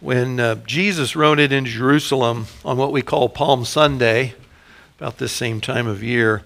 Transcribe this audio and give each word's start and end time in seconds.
When 0.00 0.38
uh, 0.38 0.56
Jesus 0.66 1.16
rode 1.16 1.40
it 1.40 1.52
into 1.52 1.70
Jerusalem 1.70 2.48
on 2.66 2.76
what 2.76 2.92
we 2.92 3.00
call 3.00 3.30
Palm 3.30 3.64
Sunday, 3.64 4.34
about 4.98 5.16
this 5.16 5.32
same 5.32 5.58
time 5.58 5.86
of 5.86 6.02
year, 6.02 6.42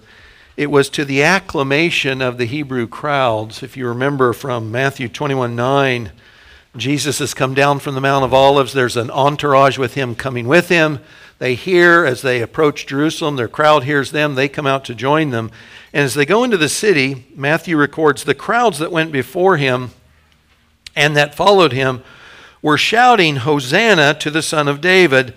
it 0.56 0.70
was 0.70 0.88
to 0.90 1.04
the 1.04 1.24
acclamation 1.24 2.22
of 2.22 2.38
the 2.38 2.44
Hebrew 2.44 2.86
crowds. 2.86 3.64
If 3.64 3.76
you 3.76 3.88
remember 3.88 4.32
from 4.32 4.70
Matthew 4.70 5.08
21 5.08 5.56
9, 5.56 6.12
Jesus 6.76 7.18
has 7.18 7.34
come 7.34 7.52
down 7.52 7.80
from 7.80 7.96
the 7.96 8.00
Mount 8.00 8.24
of 8.24 8.32
Olives. 8.32 8.72
There's 8.72 8.96
an 8.96 9.10
entourage 9.10 9.78
with 9.78 9.94
him 9.94 10.14
coming 10.14 10.46
with 10.46 10.68
him. 10.68 11.00
They 11.40 11.56
hear 11.56 12.04
as 12.04 12.22
they 12.22 12.42
approach 12.42 12.86
Jerusalem, 12.86 13.34
their 13.34 13.48
crowd 13.48 13.82
hears 13.82 14.12
them, 14.12 14.36
they 14.36 14.48
come 14.48 14.66
out 14.66 14.84
to 14.84 14.94
join 14.94 15.30
them. 15.30 15.50
And 15.92 16.04
as 16.04 16.14
they 16.14 16.24
go 16.24 16.44
into 16.44 16.56
the 16.56 16.68
city, 16.68 17.26
Matthew 17.34 17.76
records 17.76 18.22
the 18.22 18.32
crowds 18.32 18.78
that 18.78 18.92
went 18.92 19.10
before 19.10 19.56
him 19.56 19.90
and 20.94 21.16
that 21.16 21.34
followed 21.34 21.72
him 21.72 22.04
were 22.62 22.78
shouting, 22.78 23.36
Hosanna 23.36 24.14
to 24.14 24.30
the 24.30 24.42
Son 24.42 24.68
of 24.68 24.80
David. 24.80 25.34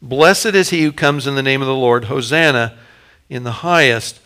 Blessed 0.00 0.46
is 0.46 0.70
he 0.70 0.82
who 0.82 0.92
comes 0.92 1.26
in 1.26 1.34
the 1.34 1.42
name 1.42 1.60
of 1.60 1.68
the 1.68 1.74
Lord. 1.74 2.04
Hosanna 2.04 2.76
in 3.28 3.44
the 3.44 3.52
highest. 3.52 4.20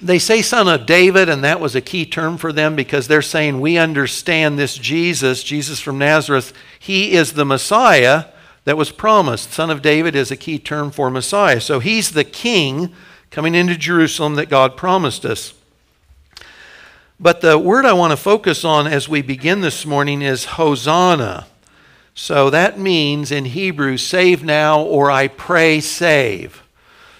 They 0.00 0.18
say 0.18 0.42
Son 0.42 0.68
of 0.68 0.86
David, 0.86 1.28
and 1.28 1.42
that 1.42 1.60
was 1.60 1.74
a 1.74 1.80
key 1.80 2.04
term 2.04 2.36
for 2.36 2.52
them 2.52 2.76
because 2.76 3.08
they're 3.08 3.22
saying, 3.22 3.60
We 3.60 3.78
understand 3.78 4.58
this 4.58 4.76
Jesus, 4.76 5.42
Jesus 5.42 5.80
from 5.80 5.98
Nazareth. 5.98 6.52
He 6.78 7.12
is 7.12 7.32
the 7.32 7.46
Messiah 7.46 8.26
that 8.64 8.76
was 8.76 8.90
promised. 8.90 9.52
Son 9.52 9.70
of 9.70 9.80
David 9.80 10.14
is 10.14 10.30
a 10.30 10.36
key 10.36 10.58
term 10.58 10.90
for 10.90 11.10
Messiah. 11.10 11.60
So 11.60 11.80
he's 11.80 12.10
the 12.10 12.24
king 12.24 12.92
coming 13.30 13.54
into 13.54 13.76
Jerusalem 13.76 14.34
that 14.34 14.50
God 14.50 14.76
promised 14.76 15.24
us. 15.24 15.54
But 17.18 17.40
the 17.40 17.58
word 17.58 17.86
I 17.86 17.94
want 17.94 18.10
to 18.10 18.16
focus 18.16 18.62
on 18.62 18.86
as 18.86 19.08
we 19.08 19.22
begin 19.22 19.62
this 19.62 19.86
morning 19.86 20.20
is 20.20 20.44
Hosanna. 20.44 21.46
So 22.14 22.50
that 22.50 22.78
means 22.78 23.32
in 23.32 23.46
Hebrew, 23.46 23.96
save 23.96 24.44
now, 24.44 24.82
or 24.82 25.10
I 25.10 25.28
pray, 25.28 25.80
save. 25.80 26.62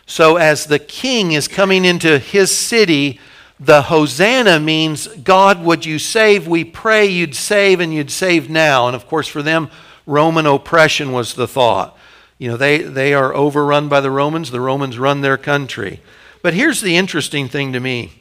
So 0.05 0.37
as 0.37 0.67
the 0.67 0.79
king 0.79 1.33
is 1.33 1.49
coming 1.49 1.87
into 1.87 2.19
his 2.19 2.51
city, 2.51 3.19
the 3.59 3.83
Hosanna 3.83 4.61
means, 4.61 5.07
God, 5.09 5.65
would 5.65 5.87
you 5.87 5.99
save? 5.99 6.47
We 6.47 6.63
pray 6.63 7.07
you'd 7.07 7.35
save 7.35 7.81
and 7.81 7.93
you'd 7.93 8.11
save 8.11 8.51
now. 8.51 8.87
And 8.87 8.95
of 8.95 9.07
course, 9.07 9.29
for 9.29 9.43
them, 9.43 9.71
Roman 10.05 10.45
oppression 10.45 11.13
was 11.13 11.35
the 11.35 11.49
thought. 11.49 11.97
You 12.37 12.51
know, 12.51 12.59
they, 12.59 12.83
they 12.83 13.15
are 13.15 13.35
overrun 13.35 13.89
by 13.89 14.03
the 14.03 14.11
Romans, 14.11 14.51
the 14.51 14.61
Romans 14.61 14.99
run 14.99 15.23
their 15.23 15.39
country. 15.39 16.01
But 16.43 16.53
here's 16.53 16.83
the 16.83 16.97
interesting 16.97 17.49
thing 17.49 17.73
to 17.73 17.81
me 17.81 18.13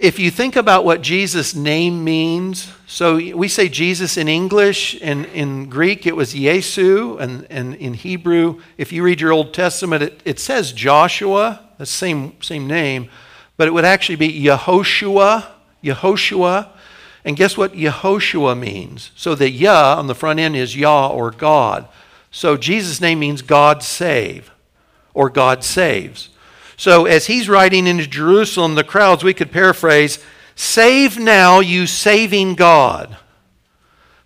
if 0.00 0.18
you 0.20 0.30
think 0.30 0.54
about 0.54 0.84
what 0.84 1.02
Jesus' 1.02 1.54
name 1.54 2.04
means, 2.04 2.72
so 2.86 3.16
we 3.16 3.48
say 3.48 3.68
Jesus 3.68 4.16
in 4.16 4.28
English, 4.28 4.96
and 5.02 5.26
in 5.26 5.68
Greek 5.68 6.06
it 6.06 6.14
was 6.14 6.34
Yesu, 6.34 7.20
and, 7.20 7.46
and 7.50 7.74
in 7.74 7.94
Hebrew, 7.94 8.60
if 8.76 8.92
you 8.92 9.02
read 9.02 9.20
your 9.20 9.32
Old 9.32 9.52
Testament, 9.52 10.02
it, 10.04 10.22
it 10.24 10.38
says 10.38 10.72
Joshua, 10.72 11.68
the 11.78 11.86
same, 11.86 12.40
same 12.40 12.68
name, 12.68 13.10
but 13.56 13.66
it 13.66 13.72
would 13.72 13.84
actually 13.84 14.16
be 14.16 14.40
Yehoshua, 14.40 15.46
Yehoshua. 15.82 16.68
And 17.24 17.36
guess 17.36 17.56
what 17.56 17.72
Yehoshua 17.72 18.56
means? 18.56 19.10
So 19.16 19.34
the 19.34 19.50
Yah 19.50 19.96
on 19.98 20.06
the 20.06 20.14
front 20.14 20.38
end 20.38 20.54
is 20.54 20.76
Yah 20.76 21.08
or 21.08 21.32
God. 21.32 21.88
So 22.30 22.56
Jesus' 22.56 23.00
name 23.00 23.18
means 23.18 23.42
God 23.42 23.82
save 23.82 24.52
or 25.12 25.28
God 25.28 25.64
saves. 25.64 26.28
So 26.78 27.06
as 27.06 27.26
he's 27.26 27.48
riding 27.48 27.88
into 27.88 28.06
Jerusalem, 28.06 28.76
the 28.76 28.84
crowds, 28.84 29.24
we 29.24 29.34
could 29.34 29.50
paraphrase, 29.50 30.24
Save 30.54 31.18
now, 31.18 31.60
you 31.60 31.86
saving 31.86 32.54
God. 32.54 33.16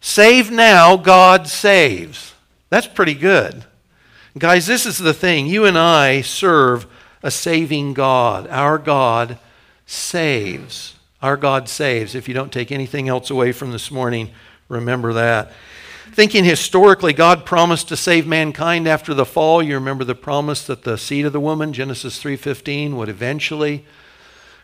Save 0.00 0.50
now, 0.50 0.96
God 0.96 1.48
saves. 1.48 2.34
That's 2.68 2.86
pretty 2.86 3.14
good. 3.14 3.64
Guys, 4.38 4.66
this 4.66 4.86
is 4.86 4.98
the 4.98 5.14
thing. 5.14 5.46
You 5.46 5.64
and 5.64 5.78
I 5.78 6.20
serve 6.20 6.86
a 7.22 7.30
saving 7.30 7.94
God. 7.94 8.46
Our 8.48 8.78
God 8.78 9.38
saves. 9.86 10.94
Our 11.22 11.38
God 11.38 11.68
saves. 11.68 12.14
If 12.14 12.28
you 12.28 12.34
don't 12.34 12.52
take 12.52 12.70
anything 12.70 13.08
else 13.08 13.30
away 13.30 13.52
from 13.52 13.72
this 13.72 13.90
morning, 13.90 14.30
remember 14.68 15.14
that. 15.14 15.52
Thinking 16.12 16.44
historically, 16.44 17.14
God 17.14 17.46
promised 17.46 17.88
to 17.88 17.96
save 17.96 18.26
mankind 18.26 18.86
after 18.86 19.14
the 19.14 19.24
fall. 19.24 19.62
You 19.62 19.74
remember 19.76 20.04
the 20.04 20.14
promise 20.14 20.66
that 20.66 20.82
the 20.84 20.98
seed 20.98 21.24
of 21.24 21.32
the 21.32 21.40
woman, 21.40 21.72
Genesis 21.72 22.18
3:15, 22.18 22.98
would 22.98 23.08
eventually 23.08 23.86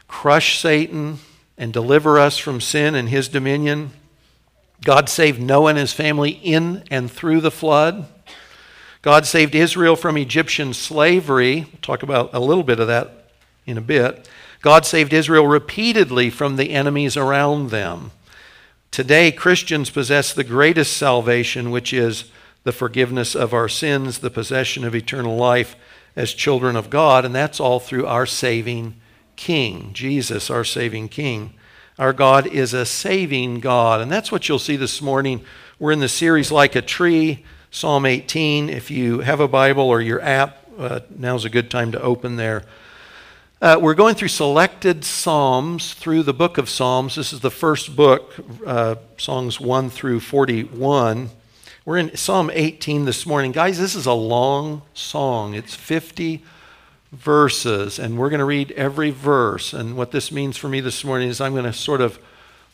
crush 0.08 0.58
Satan 0.58 1.20
and 1.56 1.72
deliver 1.72 2.18
us 2.18 2.36
from 2.36 2.60
sin 2.60 2.94
and 2.94 3.08
his 3.08 3.28
dominion. 3.28 3.92
God 4.84 5.08
saved 5.08 5.40
Noah 5.40 5.70
and 5.70 5.78
his 5.78 5.94
family 5.94 6.38
in 6.42 6.84
and 6.90 7.10
through 7.10 7.40
the 7.40 7.50
flood. 7.50 8.06
God 9.00 9.24
saved 9.24 9.54
Israel 9.54 9.96
from 9.96 10.18
Egyptian 10.18 10.74
slavery. 10.74 11.66
We'll 11.72 11.80
talk 11.80 12.02
about 12.02 12.28
a 12.34 12.40
little 12.40 12.62
bit 12.62 12.78
of 12.78 12.88
that 12.88 13.30
in 13.64 13.78
a 13.78 13.82
bit. 13.82 14.28
God 14.60 14.84
saved 14.84 15.14
Israel 15.14 15.46
repeatedly 15.46 16.28
from 16.28 16.56
the 16.56 16.72
enemies 16.72 17.16
around 17.16 17.70
them. 17.70 18.10
Today, 18.90 19.30
Christians 19.30 19.90
possess 19.90 20.32
the 20.32 20.44
greatest 20.44 20.96
salvation, 20.96 21.70
which 21.70 21.92
is 21.92 22.24
the 22.64 22.72
forgiveness 22.72 23.34
of 23.34 23.54
our 23.54 23.68
sins, 23.68 24.18
the 24.18 24.30
possession 24.30 24.84
of 24.84 24.94
eternal 24.94 25.36
life 25.36 25.76
as 26.16 26.34
children 26.34 26.74
of 26.74 26.90
God, 26.90 27.24
and 27.24 27.34
that's 27.34 27.60
all 27.60 27.78
through 27.78 28.06
our 28.06 28.26
saving 28.26 28.96
King, 29.36 29.90
Jesus, 29.92 30.50
our 30.50 30.64
saving 30.64 31.08
King. 31.08 31.54
Our 31.98 32.12
God 32.12 32.46
is 32.46 32.74
a 32.74 32.84
saving 32.84 33.60
God, 33.60 34.00
and 34.00 34.10
that's 34.10 34.32
what 34.32 34.48
you'll 34.48 34.58
see 34.58 34.76
this 34.76 35.00
morning. 35.00 35.44
We're 35.78 35.92
in 35.92 36.00
the 36.00 36.08
series 36.08 36.50
Like 36.50 36.74
a 36.74 36.82
Tree, 36.82 37.44
Psalm 37.70 38.04
18. 38.04 38.68
If 38.68 38.90
you 38.90 39.20
have 39.20 39.38
a 39.38 39.46
Bible 39.48 39.84
or 39.84 40.00
your 40.00 40.20
app, 40.20 40.58
uh, 40.76 41.00
now's 41.16 41.44
a 41.44 41.50
good 41.50 41.70
time 41.70 41.92
to 41.92 42.00
open 42.00 42.36
there. 42.36 42.64
Uh, 43.60 43.76
we're 43.80 43.92
going 43.92 44.14
through 44.14 44.28
selected 44.28 45.04
Psalms 45.04 45.94
through 45.94 46.22
the 46.22 46.32
book 46.32 46.58
of 46.58 46.70
Psalms. 46.70 47.16
This 47.16 47.32
is 47.32 47.40
the 47.40 47.50
first 47.50 47.96
book, 47.96 48.32
uh, 48.64 48.94
Songs 49.16 49.58
1 49.58 49.90
through 49.90 50.20
41. 50.20 51.30
We're 51.84 51.96
in 51.96 52.16
Psalm 52.16 52.52
18 52.54 53.04
this 53.04 53.26
morning. 53.26 53.50
Guys, 53.50 53.76
this 53.76 53.96
is 53.96 54.06
a 54.06 54.12
long 54.12 54.82
song. 54.94 55.54
It's 55.54 55.74
50 55.74 56.44
verses, 57.10 57.98
and 57.98 58.16
we're 58.16 58.30
going 58.30 58.38
to 58.38 58.44
read 58.44 58.70
every 58.72 59.10
verse. 59.10 59.72
And 59.72 59.96
what 59.96 60.12
this 60.12 60.30
means 60.30 60.56
for 60.56 60.68
me 60.68 60.78
this 60.78 61.02
morning 61.02 61.28
is 61.28 61.40
I'm 61.40 61.54
going 61.54 61.64
to 61.64 61.72
sort 61.72 62.00
of 62.00 62.20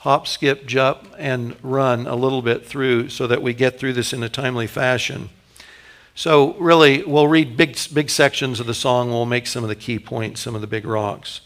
hop, 0.01 0.27
skip, 0.27 0.66
jump, 0.66 1.15
and 1.16 1.56
run 1.62 2.06
a 2.06 2.15
little 2.15 2.43
bit 2.43 2.66
through 2.66 3.09
so 3.09 3.27
that 3.27 3.41
we 3.41 3.55
get 3.55 3.78
through 3.78 3.95
this 3.95 4.12
in 4.12 4.22
a 4.22 4.28
timely 4.28 4.66
fashion. 4.66 5.31
So, 6.17 6.55
really, 6.55 7.03
we'll 7.03 7.27
read 7.27 7.57
big, 7.57 7.77
big 7.93 8.09
sections 8.09 8.61
of 8.61 8.67
the 8.67 8.75
song. 8.75 9.11
We'll 9.11 9.27
make 9.27 9.49
some 9.49 9.65
of 9.65 9.69
the 9.69 9.75
key 9.75 9.99
points, 9.99 10.41
some 10.41 10.55
of 10.55 10.61
the 10.61 10.69
big 10.69 10.87
rocks. 10.87 11.41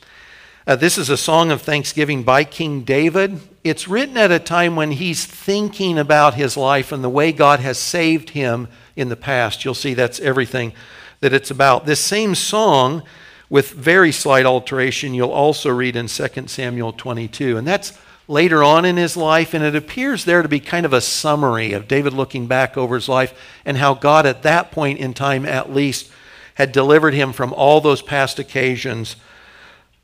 Uh, 0.66 0.76
this 0.76 0.98
is 0.98 1.08
a 1.08 1.16
song 1.16 1.50
of 1.50 1.62
thanksgiving 1.62 2.22
by 2.22 2.44
King 2.44 2.82
David. 2.82 3.40
It's 3.64 3.88
written 3.88 4.18
at 4.18 4.30
a 4.30 4.38
time 4.38 4.76
when 4.76 4.90
he's 4.90 5.24
thinking 5.24 5.98
about 5.98 6.34
his 6.34 6.58
life 6.58 6.92
and 6.92 7.02
the 7.02 7.08
way 7.08 7.32
God 7.32 7.60
has 7.60 7.78
saved 7.78 8.30
him 8.30 8.68
in 8.94 9.08
the 9.08 9.16
past. 9.16 9.64
You'll 9.64 9.72
see 9.72 9.94
that's 9.94 10.20
everything 10.20 10.74
that 11.20 11.32
it's 11.32 11.50
about. 11.50 11.86
This 11.86 12.00
same 12.00 12.34
song, 12.34 13.02
with 13.48 13.70
very 13.70 14.12
slight 14.12 14.44
alteration, 14.44 15.14
you'll 15.14 15.30
also 15.30 15.70
read 15.70 15.96
in 15.96 16.08
2 16.08 16.28
Samuel 16.46 16.92
22. 16.92 17.56
And 17.56 17.66
that's 17.66 17.98
later 18.28 18.62
on 18.62 18.84
in 18.84 18.98
his 18.98 19.16
life, 19.16 19.54
and 19.54 19.64
it 19.64 19.74
appears 19.74 20.24
there 20.24 20.42
to 20.42 20.48
be 20.48 20.60
kind 20.60 20.84
of 20.84 20.92
a 20.92 21.00
summary 21.00 21.72
of 21.72 21.88
David 21.88 22.12
looking 22.12 22.46
back 22.46 22.76
over 22.76 22.94
his 22.94 23.08
life 23.08 23.32
and 23.64 23.78
how 23.78 23.94
God, 23.94 24.26
at 24.26 24.42
that 24.42 24.70
point 24.70 24.98
in 24.98 25.14
time 25.14 25.46
at 25.46 25.72
least, 25.72 26.10
had 26.54 26.70
delivered 26.70 27.14
him 27.14 27.32
from 27.32 27.52
all 27.54 27.80
those 27.80 28.02
past 28.02 28.38
occasions 28.38 29.16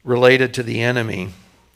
related 0.03 0.55
to 0.55 0.63
the 0.63 0.81
enemy. 0.81 1.29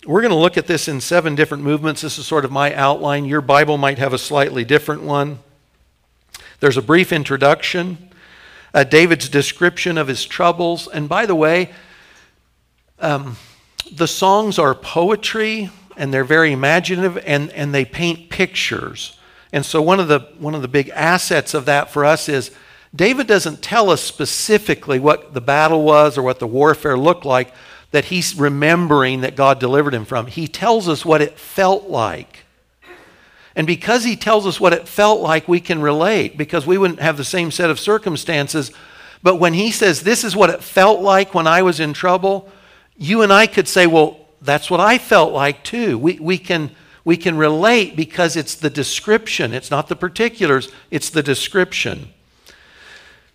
We're 0.07 0.23
going 0.23 0.31
to 0.33 0.37
look 0.37 0.57
at 0.57 0.67
this 0.67 0.89
in 0.89 1.01
seven 1.03 1.35
different 1.35 1.65
movements. 1.65 2.01
This 2.01 2.19
is 2.19 2.27
sort 2.27 2.47
of 2.47 2.51
my 2.51 2.75
outline. 2.75 3.27
Your 3.27 3.43
Bible 3.43 3.77
might 3.77 3.99
have 3.99 4.15
a 4.15 4.19
slightly 4.19 4.65
different 4.65 5.03
one. 5.03 5.41
There's 6.61 6.77
a 6.77 6.83
brief 6.83 7.13
introduction, 7.13 8.11
uh, 8.73 8.85
David's 8.85 9.29
description 9.29 9.99
of 9.99 10.09
his 10.09 10.25
troubles. 10.25 10.89
And 10.89 11.09
by 11.09 11.27
the 11.27 11.35
way, 11.35 11.71
um, 13.01 13.37
the 13.93 14.09
songs 14.09 14.59
are 14.59 14.75
poetry 14.75 15.71
and 15.99 16.15
they're 16.15 16.25
very 16.25 16.53
imaginative 16.53 17.23
and, 17.27 17.51
and 17.53 17.75
they 17.75 17.85
paint 17.85 18.31
pictures. 18.31 19.19
And 19.53 19.67
so 19.67 19.83
one 19.83 20.01
of 20.01 20.09
the 20.09 20.21
one 20.39 20.55
of 20.55 20.63
the 20.63 20.69
big 20.69 20.91
assets 20.91 21.55
of 21.55 21.65
that 21.67 21.91
for 21.91 22.05
us 22.05 22.29
is 22.29 22.51
David 22.95 23.27
doesn't 23.27 23.63
tell 23.63 23.91
us 23.91 24.01
specifically 24.01 24.99
what 24.99 25.35
the 25.35 25.41
battle 25.41 25.83
was 25.83 26.17
or 26.17 26.23
what 26.23 26.39
the 26.39 26.47
warfare 26.47 26.97
looked 26.97 27.25
like 27.25 27.53
that 27.91 28.07
he's 28.07 28.35
remembering 28.35 29.23
that 29.23 29.37
God 29.37 29.59
delivered 29.59 29.95
him 29.95 30.05
from. 30.05 30.27
He 30.27 30.47
tells 30.47 30.89
us 30.89 31.05
what 31.05 31.23
it 31.23 31.39
felt 31.39 31.89
like. 31.89 32.45
And 33.57 33.67
because 33.67 34.05
he 34.05 34.15
tells 34.15 34.47
us 34.47 34.61
what 34.61 34.73
it 34.73 34.87
felt 34.87 35.21
like, 35.21 35.49
we 35.49 35.59
can 35.59 35.81
relate 35.81 36.39
because 36.39 36.67
we 36.67 36.79
wouldn't 36.79 37.01
have 37.01 37.17
the 37.17 37.25
same 37.25 37.51
set 37.51 37.71
of 37.71 37.81
circumstances. 37.81 38.71
But 39.23 39.37
when 39.37 39.55
he 39.55 39.71
says, 39.73 40.03
This 40.03 40.23
is 40.23 40.37
what 40.37 40.51
it 40.51 40.63
felt 40.63 41.01
like 41.01 41.35
when 41.35 41.47
I 41.47 41.63
was 41.63 41.81
in 41.81 41.93
trouble, 41.93 42.49
you 42.97 43.23
and 43.23 43.33
I 43.33 43.47
could 43.47 43.67
say, 43.67 43.87
Well, 43.87 44.28
that's 44.41 44.71
what 44.71 44.81
I 44.81 44.99
felt 44.99 45.33
like 45.33 45.65
too. 45.65 45.99
We, 45.99 46.19
we, 46.19 46.39
can, 46.39 46.71
we 47.05 47.17
can 47.17 47.37
relate 47.37 47.97
because 47.97 48.37
it's 48.37 48.55
the 48.55 48.71
description. 48.71 49.53
It's 49.53 49.71
not 49.71 49.89
the 49.89 49.97
particulars, 49.97 50.71
it's 50.91 51.11
the 51.11 51.23
description. 51.23 52.11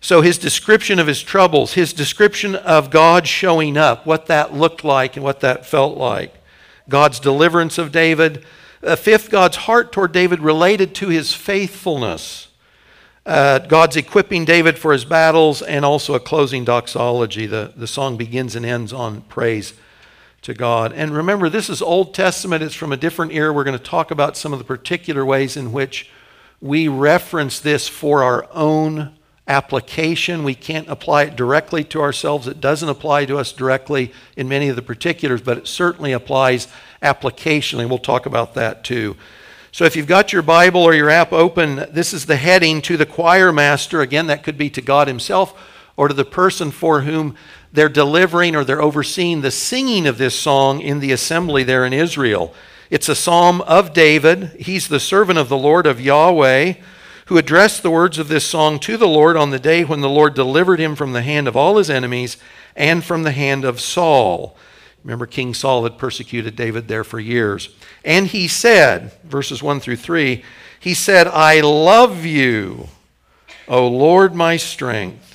So, 0.00 0.20
his 0.20 0.36
description 0.36 0.98
of 0.98 1.06
his 1.06 1.22
troubles, 1.22 1.72
his 1.72 1.94
description 1.94 2.54
of 2.54 2.90
God 2.90 3.26
showing 3.26 3.78
up, 3.78 4.04
what 4.04 4.26
that 4.26 4.52
looked 4.52 4.84
like 4.84 5.16
and 5.16 5.24
what 5.24 5.40
that 5.40 5.64
felt 5.64 5.96
like, 5.96 6.34
God's 6.90 7.18
deliverance 7.18 7.78
of 7.78 7.90
David. 7.90 8.44
Uh, 8.82 8.96
fifth, 8.96 9.30
God's 9.30 9.56
heart 9.56 9.92
toward 9.92 10.12
David 10.12 10.40
related 10.40 10.94
to 10.96 11.08
his 11.08 11.32
faithfulness. 11.32 12.48
Uh, 13.24 13.60
God's 13.60 13.96
equipping 13.96 14.44
David 14.44 14.78
for 14.78 14.92
his 14.92 15.06
battles, 15.06 15.62
and 15.62 15.86
also 15.86 16.12
a 16.12 16.20
closing 16.20 16.66
doxology. 16.66 17.46
The, 17.46 17.72
the 17.74 17.86
song 17.86 18.18
begins 18.18 18.54
and 18.54 18.66
ends 18.66 18.92
on 18.92 19.22
praise 19.22 19.72
to 20.44 20.54
God. 20.54 20.92
And 20.92 21.14
remember, 21.14 21.48
this 21.48 21.68
is 21.68 21.82
Old 21.82 22.14
Testament, 22.14 22.62
it's 22.62 22.74
from 22.74 22.92
a 22.92 22.96
different 22.96 23.32
era. 23.32 23.52
We're 23.52 23.64
going 23.64 23.78
to 23.78 23.82
talk 23.82 24.10
about 24.10 24.36
some 24.36 24.52
of 24.52 24.58
the 24.58 24.64
particular 24.64 25.24
ways 25.24 25.56
in 25.56 25.72
which 25.72 26.10
we 26.60 26.86
reference 26.86 27.60
this 27.60 27.88
for 27.88 28.22
our 28.22 28.46
own 28.52 29.14
application. 29.48 30.44
We 30.44 30.54
can't 30.54 30.88
apply 30.88 31.24
it 31.24 31.36
directly 31.36 31.82
to 31.84 32.00
ourselves. 32.00 32.46
It 32.46 32.60
doesn't 32.60 32.88
apply 32.88 33.24
to 33.26 33.38
us 33.38 33.52
directly 33.52 34.12
in 34.36 34.48
many 34.48 34.68
of 34.68 34.76
the 34.76 34.82
particulars, 34.82 35.40
but 35.40 35.58
it 35.58 35.66
certainly 35.66 36.12
applies 36.12 36.68
applicationally. 37.02 37.88
We'll 37.88 37.98
talk 37.98 38.26
about 38.26 38.54
that 38.54 38.84
too. 38.84 39.16
So 39.72 39.84
if 39.84 39.96
you've 39.96 40.06
got 40.06 40.32
your 40.32 40.42
Bible 40.42 40.82
or 40.82 40.94
your 40.94 41.10
app 41.10 41.32
open, 41.32 41.86
this 41.90 42.12
is 42.12 42.26
the 42.26 42.36
heading 42.36 42.80
to 42.82 42.96
the 42.96 43.06
choir 43.06 43.50
master. 43.50 44.02
Again, 44.02 44.26
that 44.28 44.44
could 44.44 44.56
be 44.56 44.70
to 44.70 44.82
God 44.82 45.08
Himself 45.08 45.58
or 45.96 46.08
to 46.08 46.14
the 46.14 46.24
person 46.24 46.70
for 46.70 47.00
whom 47.02 47.34
they're 47.74 47.88
delivering 47.88 48.54
or 48.54 48.64
they're 48.64 48.80
overseeing 48.80 49.40
the 49.40 49.50
singing 49.50 50.06
of 50.06 50.16
this 50.16 50.38
song 50.38 50.80
in 50.80 51.00
the 51.00 51.10
assembly 51.10 51.64
there 51.64 51.84
in 51.84 51.92
Israel. 51.92 52.54
It's 52.88 53.08
a 53.08 53.16
psalm 53.16 53.60
of 53.62 53.92
David. 53.92 54.52
He's 54.60 54.86
the 54.86 55.00
servant 55.00 55.40
of 55.40 55.48
the 55.48 55.58
Lord 55.58 55.84
of 55.84 56.00
Yahweh 56.00 56.74
who 57.26 57.36
addressed 57.36 57.82
the 57.82 57.90
words 57.90 58.16
of 58.18 58.28
this 58.28 58.46
song 58.46 58.78
to 58.78 58.96
the 58.96 59.08
Lord 59.08 59.36
on 59.36 59.50
the 59.50 59.58
day 59.58 59.82
when 59.82 60.02
the 60.02 60.08
Lord 60.08 60.34
delivered 60.34 60.78
him 60.78 60.94
from 60.94 61.12
the 61.12 61.22
hand 61.22 61.48
of 61.48 61.56
all 61.56 61.78
his 61.78 61.90
enemies 61.90 62.36
and 62.76 63.02
from 63.02 63.24
the 63.24 63.32
hand 63.32 63.64
of 63.64 63.80
Saul. 63.80 64.56
Remember, 65.02 65.26
King 65.26 65.52
Saul 65.52 65.82
had 65.82 65.98
persecuted 65.98 66.54
David 66.54 66.86
there 66.86 67.02
for 67.02 67.18
years. 67.18 67.70
And 68.04 68.28
he 68.28 68.46
said, 68.46 69.12
verses 69.24 69.64
1 69.64 69.80
through 69.80 69.96
3, 69.96 70.44
he 70.78 70.94
said, 70.94 71.26
I 71.26 71.60
love 71.60 72.24
you, 72.24 72.88
O 73.66 73.88
Lord, 73.88 74.34
my 74.34 74.56
strength. 74.58 75.33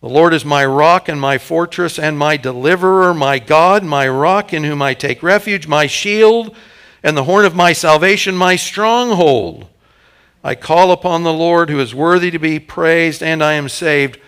The 0.00 0.08
Lord 0.08 0.32
is 0.32 0.46
my 0.46 0.64
rock 0.64 1.08
and 1.08 1.20
my 1.20 1.36
fortress 1.36 1.98
and 1.98 2.18
my 2.18 2.38
deliverer, 2.38 3.12
my 3.12 3.38
God, 3.38 3.84
my 3.84 4.08
rock 4.08 4.54
in 4.54 4.64
whom 4.64 4.80
I 4.80 4.94
take 4.94 5.22
refuge, 5.22 5.66
my 5.66 5.86
shield 5.86 6.56
and 7.02 7.16
the 7.16 7.24
horn 7.24 7.44
of 7.44 7.54
my 7.54 7.74
salvation, 7.74 8.34
my 8.34 8.56
stronghold. 8.56 9.66
I 10.42 10.54
call 10.54 10.90
upon 10.90 11.22
the 11.22 11.34
Lord 11.34 11.68
who 11.68 11.80
is 11.80 11.94
worthy 11.94 12.30
to 12.30 12.38
be 12.38 12.58
praised, 12.58 13.22
and 13.22 13.44
I 13.44 13.54
am 13.54 13.68
saved 13.68 14.18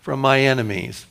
from 0.00 0.20
my 0.20 0.40
enemies. 0.40 1.06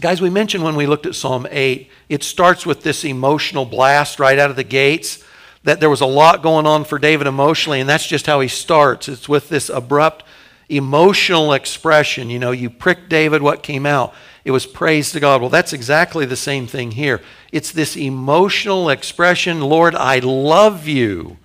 Guys, 0.00 0.22
we 0.22 0.30
mentioned 0.30 0.64
when 0.64 0.76
we 0.76 0.86
looked 0.86 1.04
at 1.04 1.14
Psalm 1.14 1.46
8, 1.50 1.90
it 2.08 2.22
starts 2.22 2.64
with 2.64 2.82
this 2.82 3.04
emotional 3.04 3.66
blast 3.66 4.18
right 4.18 4.38
out 4.38 4.48
of 4.48 4.56
the 4.56 4.64
gates, 4.64 5.22
that 5.62 5.78
there 5.78 5.90
was 5.90 6.00
a 6.00 6.06
lot 6.06 6.42
going 6.42 6.66
on 6.66 6.84
for 6.84 6.98
David 6.98 7.26
emotionally, 7.26 7.80
and 7.80 7.88
that's 7.88 8.06
just 8.06 8.24
how 8.24 8.40
he 8.40 8.48
starts. 8.48 9.10
It's 9.10 9.28
with 9.28 9.50
this 9.50 9.68
abrupt 9.68 10.24
emotional 10.70 11.52
expression. 11.52 12.30
You 12.30 12.38
know, 12.38 12.52
you 12.52 12.70
pricked 12.70 13.08
David, 13.08 13.42
what 13.42 13.62
came 13.62 13.86
out? 13.86 14.14
It 14.44 14.52
was 14.52 14.66
praise 14.66 15.12
to 15.12 15.20
God. 15.20 15.40
Well, 15.40 15.50
that's 15.50 15.72
exactly 15.72 16.24
the 16.24 16.36
same 16.36 16.66
thing 16.66 16.92
here. 16.92 17.20
It's 17.52 17.72
this 17.72 17.96
emotional 17.96 18.88
expression 18.88 19.60
Lord, 19.60 19.94
I 19.94 20.20
love 20.20 20.88
you. 20.88 21.36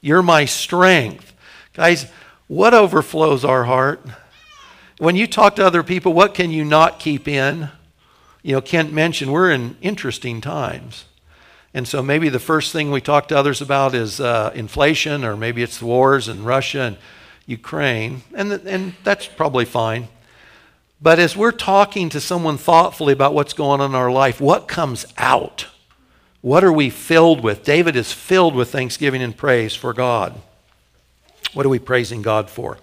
You're 0.00 0.22
my 0.22 0.44
strength. 0.44 1.34
Guys, 1.74 2.10
what 2.46 2.72
overflows 2.72 3.44
our 3.44 3.64
heart? 3.64 4.00
When 4.98 5.16
you 5.16 5.26
talk 5.26 5.56
to 5.56 5.66
other 5.66 5.82
people, 5.82 6.12
what 6.12 6.34
can 6.34 6.50
you 6.50 6.64
not 6.64 6.98
keep 6.98 7.28
in? 7.28 7.70
You 8.42 8.54
know, 8.54 8.60
Kent 8.60 8.92
mentioned 8.92 9.32
we're 9.32 9.50
in 9.50 9.76
interesting 9.80 10.40
times. 10.40 11.04
And 11.74 11.86
so 11.86 12.02
maybe 12.02 12.28
the 12.28 12.38
first 12.38 12.72
thing 12.72 12.90
we 12.90 13.00
talk 13.00 13.28
to 13.28 13.38
others 13.38 13.60
about 13.60 13.94
is 13.94 14.20
uh, 14.20 14.50
inflation, 14.54 15.24
or 15.24 15.36
maybe 15.36 15.62
it's 15.62 15.82
wars 15.82 16.26
in 16.26 16.44
Russia 16.44 16.80
and 16.80 16.96
Ukraine. 17.48 18.22
And, 18.34 18.52
and 18.52 18.94
that's 19.02 19.26
probably 19.26 19.64
fine. 19.64 20.06
But 21.00 21.18
as 21.18 21.36
we're 21.36 21.50
talking 21.50 22.10
to 22.10 22.20
someone 22.20 22.58
thoughtfully 22.58 23.12
about 23.12 23.34
what's 23.34 23.54
going 23.54 23.80
on 23.80 23.90
in 23.90 23.96
our 23.96 24.10
life, 24.12 24.40
what 24.40 24.68
comes 24.68 25.06
out? 25.16 25.66
What 26.42 26.62
are 26.62 26.72
we 26.72 26.90
filled 26.90 27.42
with? 27.42 27.64
David 27.64 27.96
is 27.96 28.12
filled 28.12 28.54
with 28.54 28.70
thanksgiving 28.70 29.22
and 29.22 29.36
praise 29.36 29.74
for 29.74 29.92
God. 29.92 30.40
What 31.54 31.64
are 31.64 31.70
we 31.70 31.78
praising 31.78 32.22
God 32.22 32.50
for? 32.50 32.78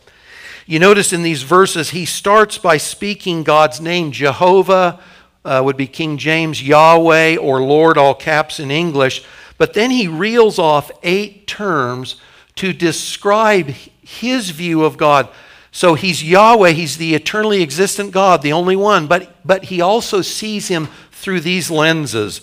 You 0.66 0.80
notice 0.80 1.14
in 1.14 1.22
these 1.22 1.44
verses, 1.44 1.92
he 1.92 2.06
starts 2.06 2.58
by 2.58 2.78
speaking 2.78 3.44
God's 3.44 3.80
name. 3.80 4.12
Jehovah 4.12 5.00
uh, 5.44 5.62
would 5.64 5.78
be 5.78 5.86
King 5.86 6.18
James, 6.18 6.64
Yahweh, 6.64 7.38
or 7.38 7.62
Lord, 7.62 8.00
all 8.00 8.16
caps 8.16 8.60
in 8.60 8.72
English. 8.72 9.24
But 9.60 9.74
then 9.74 9.92
he 9.92 10.08
reels 10.08 10.58
off 10.58 10.90
eight 11.04 11.46
terms 11.46 12.16
to 12.56 12.74
describe 12.74 13.76
his 14.06 14.52
view 14.52 14.86
of 14.86 14.98
God. 14.98 15.28
So 15.72 15.96
he's 15.96 16.24
Yahweh, 16.24 16.72
he's 16.72 16.98
the 16.98 17.16
eternally 17.16 17.62
existent 17.62 18.12
God, 18.12 18.42
the 18.42 18.54
only 18.54 18.78
one, 18.78 19.08
but, 19.08 19.36
but 19.46 19.66
he 19.66 19.82
also 19.82 20.22
sees 20.22 20.70
him 20.70 20.88
through 21.12 21.42
these 21.42 21.70
lenses. 21.70 22.42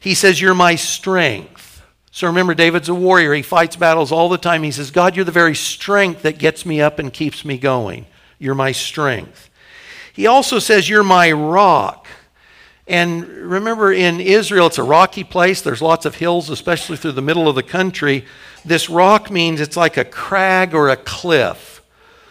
He 0.00 0.14
says, 0.14 0.40
You're 0.40 0.54
my 0.54 0.76
strength. 0.76 1.82
So 2.12 2.26
remember, 2.26 2.54
David's 2.54 2.90
a 2.90 2.94
warrior. 2.94 3.32
He 3.32 3.42
fights 3.42 3.74
battles 3.74 4.12
all 4.12 4.28
the 4.28 4.36
time. 4.36 4.62
He 4.62 4.70
says, 4.70 4.90
God, 4.90 5.16
you're 5.16 5.24
the 5.24 5.32
very 5.32 5.54
strength 5.54 6.22
that 6.22 6.38
gets 6.38 6.66
me 6.66 6.80
up 6.80 6.98
and 6.98 7.10
keeps 7.10 7.42
me 7.44 7.56
going. 7.56 8.06
You're 8.38 8.54
my 8.54 8.72
strength. 8.72 9.48
He 10.12 10.26
also 10.26 10.58
says, 10.58 10.88
You're 10.88 11.02
my 11.02 11.32
rock. 11.32 12.06
And 12.86 13.26
remember, 13.26 13.92
in 13.92 14.20
Israel, 14.20 14.66
it's 14.66 14.78
a 14.78 14.82
rocky 14.82 15.24
place. 15.24 15.62
There's 15.62 15.80
lots 15.80 16.04
of 16.04 16.16
hills, 16.16 16.50
especially 16.50 16.96
through 16.96 17.12
the 17.12 17.22
middle 17.22 17.48
of 17.48 17.54
the 17.54 17.62
country. 17.62 18.26
This 18.64 18.88
rock 18.88 19.30
means 19.30 19.60
it's 19.60 19.76
like 19.76 19.96
a 19.96 20.04
crag 20.04 20.74
or 20.74 20.88
a 20.88 20.96
cliff. 20.96 21.82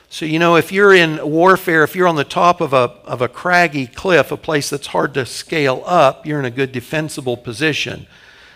So, 0.10 0.26
you 0.26 0.40
know, 0.40 0.58
if 0.58 0.72
you're 0.72 0.94
in 0.94 1.26
warfare, 1.26 1.84
if 1.84 1.96
you're 1.96 2.08
on 2.08 2.18
the 2.18 2.26
top 2.26 2.60
of 2.60 2.74
a, 2.74 2.96
of 3.06 3.22
a 3.22 3.30
craggy 3.30 3.88
cliff, 3.88 4.32
a 4.32 4.38
place 4.38 4.70
that's 4.70 4.88
hard 4.88 5.14
to 5.14 5.26
scale 5.26 5.84
up, 5.86 6.26
you're 6.26 6.40
in 6.40 6.46
a 6.46 6.52
good 6.52 6.72
defensible 6.74 7.38
position. 7.38 8.08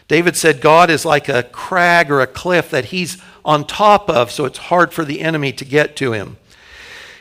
David 0.07 0.35
said 0.35 0.61
God 0.61 0.89
is 0.89 1.05
like 1.05 1.29
a 1.29 1.43
crag 1.43 2.11
or 2.11 2.21
a 2.21 2.27
cliff 2.27 2.69
that 2.71 2.85
he's 2.85 3.21
on 3.43 3.65
top 3.65 4.09
of, 4.09 4.31
so 4.31 4.45
it's 4.45 4.57
hard 4.57 4.93
for 4.93 5.05
the 5.05 5.21
enemy 5.21 5.51
to 5.53 5.65
get 5.65 5.95
to 5.95 6.11
him. 6.11 6.37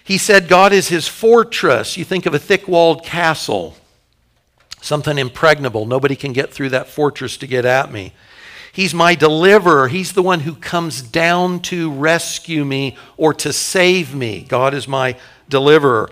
He 0.02 0.18
said 0.18 0.48
God 0.48 0.72
is 0.72 0.88
his 0.88 1.08
fortress. 1.08 1.96
You 1.96 2.04
think 2.04 2.26
of 2.26 2.34
a 2.34 2.38
thick 2.38 2.68
walled 2.68 3.04
castle, 3.04 3.76
something 4.82 5.16
impregnable. 5.16 5.86
Nobody 5.86 6.16
can 6.16 6.32
get 6.32 6.52
through 6.52 6.70
that 6.70 6.88
fortress 6.88 7.36
to 7.38 7.46
get 7.46 7.64
at 7.64 7.92
me. 7.92 8.12
He's 8.74 8.92
my 8.92 9.14
deliverer. 9.14 9.86
He's 9.86 10.14
the 10.14 10.22
one 10.22 10.40
who 10.40 10.56
comes 10.56 11.00
down 11.00 11.60
to 11.60 11.92
rescue 11.92 12.64
me 12.64 12.96
or 13.16 13.32
to 13.34 13.52
save 13.52 14.16
me. 14.16 14.44
God 14.48 14.74
is 14.74 14.88
my 14.88 15.16
deliverer. 15.48 16.10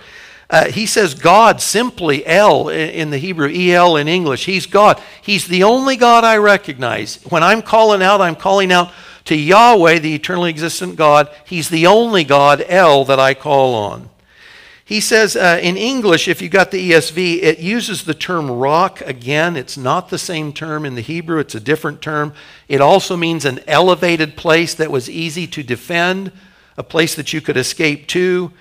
Uh, 0.49 0.67
he 0.67 0.87
says 0.87 1.15
God 1.15 1.61
simply, 1.61 2.25
El 2.25 2.69
in 2.69 3.11
the 3.11 3.19
Hebrew, 3.19 3.51
El 3.53 3.97
in 3.97 4.07
English. 4.07 4.45
He's 4.45 4.67
God. 4.67 5.03
He's 5.23 5.49
the 5.49 5.65
only 5.65 5.97
God 5.97 6.23
I 6.23 6.37
recognize. 6.37 7.17
When 7.25 7.43
I'm 7.43 7.63
calling 7.63 8.01
out, 8.01 8.21
I'm 8.21 8.37
calling 8.37 8.71
out 8.71 8.93
to 9.25 9.35
Yahweh, 9.35 9.99
the 9.99 10.15
eternally 10.15 10.51
existent 10.51 10.95
God. 10.95 11.35
He's 11.45 11.69
the 11.69 11.89
only 11.89 12.23
God, 12.23 12.65
El, 12.69 13.05
that 13.07 13.19
I 13.19 13.35
call 13.35 13.75
on. 13.75 14.09
He 14.93 15.01
says 15.01 15.37
uh, 15.37 15.59
in 15.63 15.79
English, 15.79 16.29
if 16.29 16.43
you 16.43 16.51
got 16.51 16.71
the 16.71 16.91
ESV, 16.91 17.43
it 17.43 17.61
uses 17.61 18.05
the 18.05 18.13
term 18.13 18.51
rock 18.51 19.01
again. 19.01 19.57
It's 19.57 19.79
not 19.79 20.11
the 20.11 20.19
same 20.19 20.53
term 20.53 20.85
in 20.85 20.97
the 20.97 21.01
Hebrew, 21.01 21.39
it's 21.39 21.55
a 21.55 21.61
different 21.61 22.03
term. 22.03 22.35
It 22.69 22.83
also 22.83 23.17
means 23.17 23.47
an 23.47 23.61
elevated 23.67 24.37
place 24.37 24.75
that 24.75 24.91
was 24.91 25.09
easy 25.09 25.47
to 25.47 25.63
defend, 25.63 26.31
a 26.77 26.83
place 26.83 27.15
that 27.15 27.33
you 27.33 27.41
could 27.41 27.57
escape 27.57 28.07
to. 28.09 28.53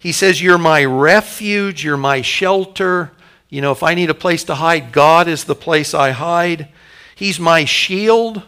He 0.00 0.10
says, 0.10 0.42
You're 0.42 0.58
my 0.58 0.84
refuge, 0.84 1.84
you're 1.84 1.96
my 1.96 2.22
shelter. 2.22 3.12
You 3.48 3.60
know, 3.60 3.70
if 3.70 3.84
I 3.84 3.94
need 3.94 4.10
a 4.10 4.14
place 4.14 4.42
to 4.44 4.56
hide, 4.56 4.90
God 4.90 5.28
is 5.28 5.44
the 5.44 5.54
place 5.54 5.94
I 5.94 6.10
hide. 6.10 6.70
He's 7.14 7.38
my 7.38 7.64
shield. 7.64 8.42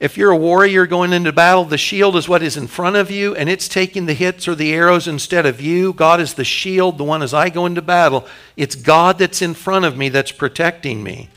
If 0.00 0.16
you're 0.16 0.30
a 0.30 0.36
warrior 0.36 0.86
going 0.86 1.12
into 1.12 1.30
battle, 1.30 1.66
the 1.66 1.76
shield 1.76 2.16
is 2.16 2.26
what 2.26 2.42
is 2.42 2.56
in 2.56 2.68
front 2.68 2.96
of 2.96 3.10
you, 3.10 3.34
and 3.34 3.50
it's 3.50 3.68
taking 3.68 4.06
the 4.06 4.14
hits 4.14 4.48
or 4.48 4.54
the 4.54 4.72
arrows 4.72 5.06
instead 5.06 5.44
of 5.44 5.60
you. 5.60 5.92
God 5.92 6.22
is 6.22 6.32
the 6.32 6.44
shield, 6.44 6.96
the 6.96 7.04
one 7.04 7.22
as 7.22 7.34
I 7.34 7.50
go 7.50 7.66
into 7.66 7.82
battle. 7.82 8.26
It's 8.56 8.74
God 8.74 9.18
that's 9.18 9.42
in 9.42 9.52
front 9.52 9.84
of 9.84 9.98
me 9.98 10.08
that's 10.08 10.32
protecting 10.32 11.02
me. 11.02 11.28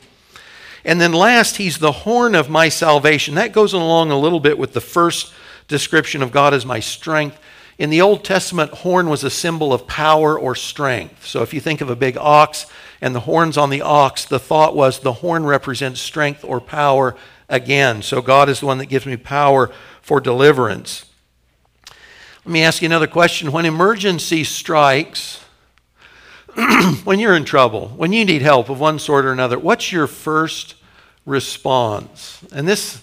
And 0.86 1.02
then 1.02 1.12
last, 1.12 1.58
He's 1.58 1.80
the 1.80 1.92
horn 1.92 2.36
of 2.36 2.50
my 2.50 2.70
salvation. 2.70 3.36
That 3.36 3.52
goes 3.52 3.74
along 3.74 4.12
a 4.12 4.20
little 4.20 4.40
bit 4.40 4.58
with 4.58 4.72
the 4.72 4.80
first 4.80 5.34
description 5.68 6.22
of 6.22 6.32
God 6.32 6.54
as 6.54 6.66
my 6.66 6.80
strength. 6.80 7.38
In 7.78 7.90
the 7.90 8.00
Old 8.00 8.24
Testament, 8.24 8.72
horn 8.72 9.10
was 9.10 9.26
a 9.26 9.30
symbol 9.30 9.74
of 9.74 9.88
power 9.88 10.40
or 10.40 10.56
strength. 10.56 11.26
So 11.26 11.42
if 11.42 11.54
you 11.54 11.60
think 11.60 11.82
of 11.82 11.90
a 11.90 11.98
big 11.98 12.16
ox 12.16 12.66
and 13.02 13.14
the 13.14 13.22
horns 13.22 13.58
on 13.58 13.72
the 13.72 13.82
ox, 13.82 14.24
the 14.24 14.40
thought 14.40 14.74
was 14.74 15.00
the 15.00 15.14
horn 15.14 15.46
represents 15.46 16.00
strength 16.00 16.46
or 16.46 16.62
power 16.62 17.18
again. 17.54 18.02
So 18.02 18.22
God 18.22 18.50
is 18.50 18.60
the 18.60 18.66
one 18.66 18.80
that 18.80 18.88
gives 18.88 19.06
me 19.06 19.16
power 19.16 19.72
for 20.02 20.20
deliverance. 20.20 21.06
Let 22.44 22.52
me 22.52 22.64
ask 22.64 22.82
you 22.82 22.88
another 22.88 23.08
question. 23.08 23.52
When 23.52 23.66
emergency 23.66 24.44
strikes, 24.44 25.40
when 27.04 27.20
you're 27.20 27.36
in 27.36 27.46
trouble, 27.46 27.90
when 27.90 28.12
you 28.12 28.26
need 28.26 28.42
help 28.42 28.70
of 28.70 28.80
one 28.80 29.00
sort 29.00 29.24
or 29.24 29.32
another, 29.32 29.58
what's 29.58 29.92
your 29.92 30.08
first 30.08 30.76
response? 31.26 32.44
And 32.52 32.68
this, 32.68 33.02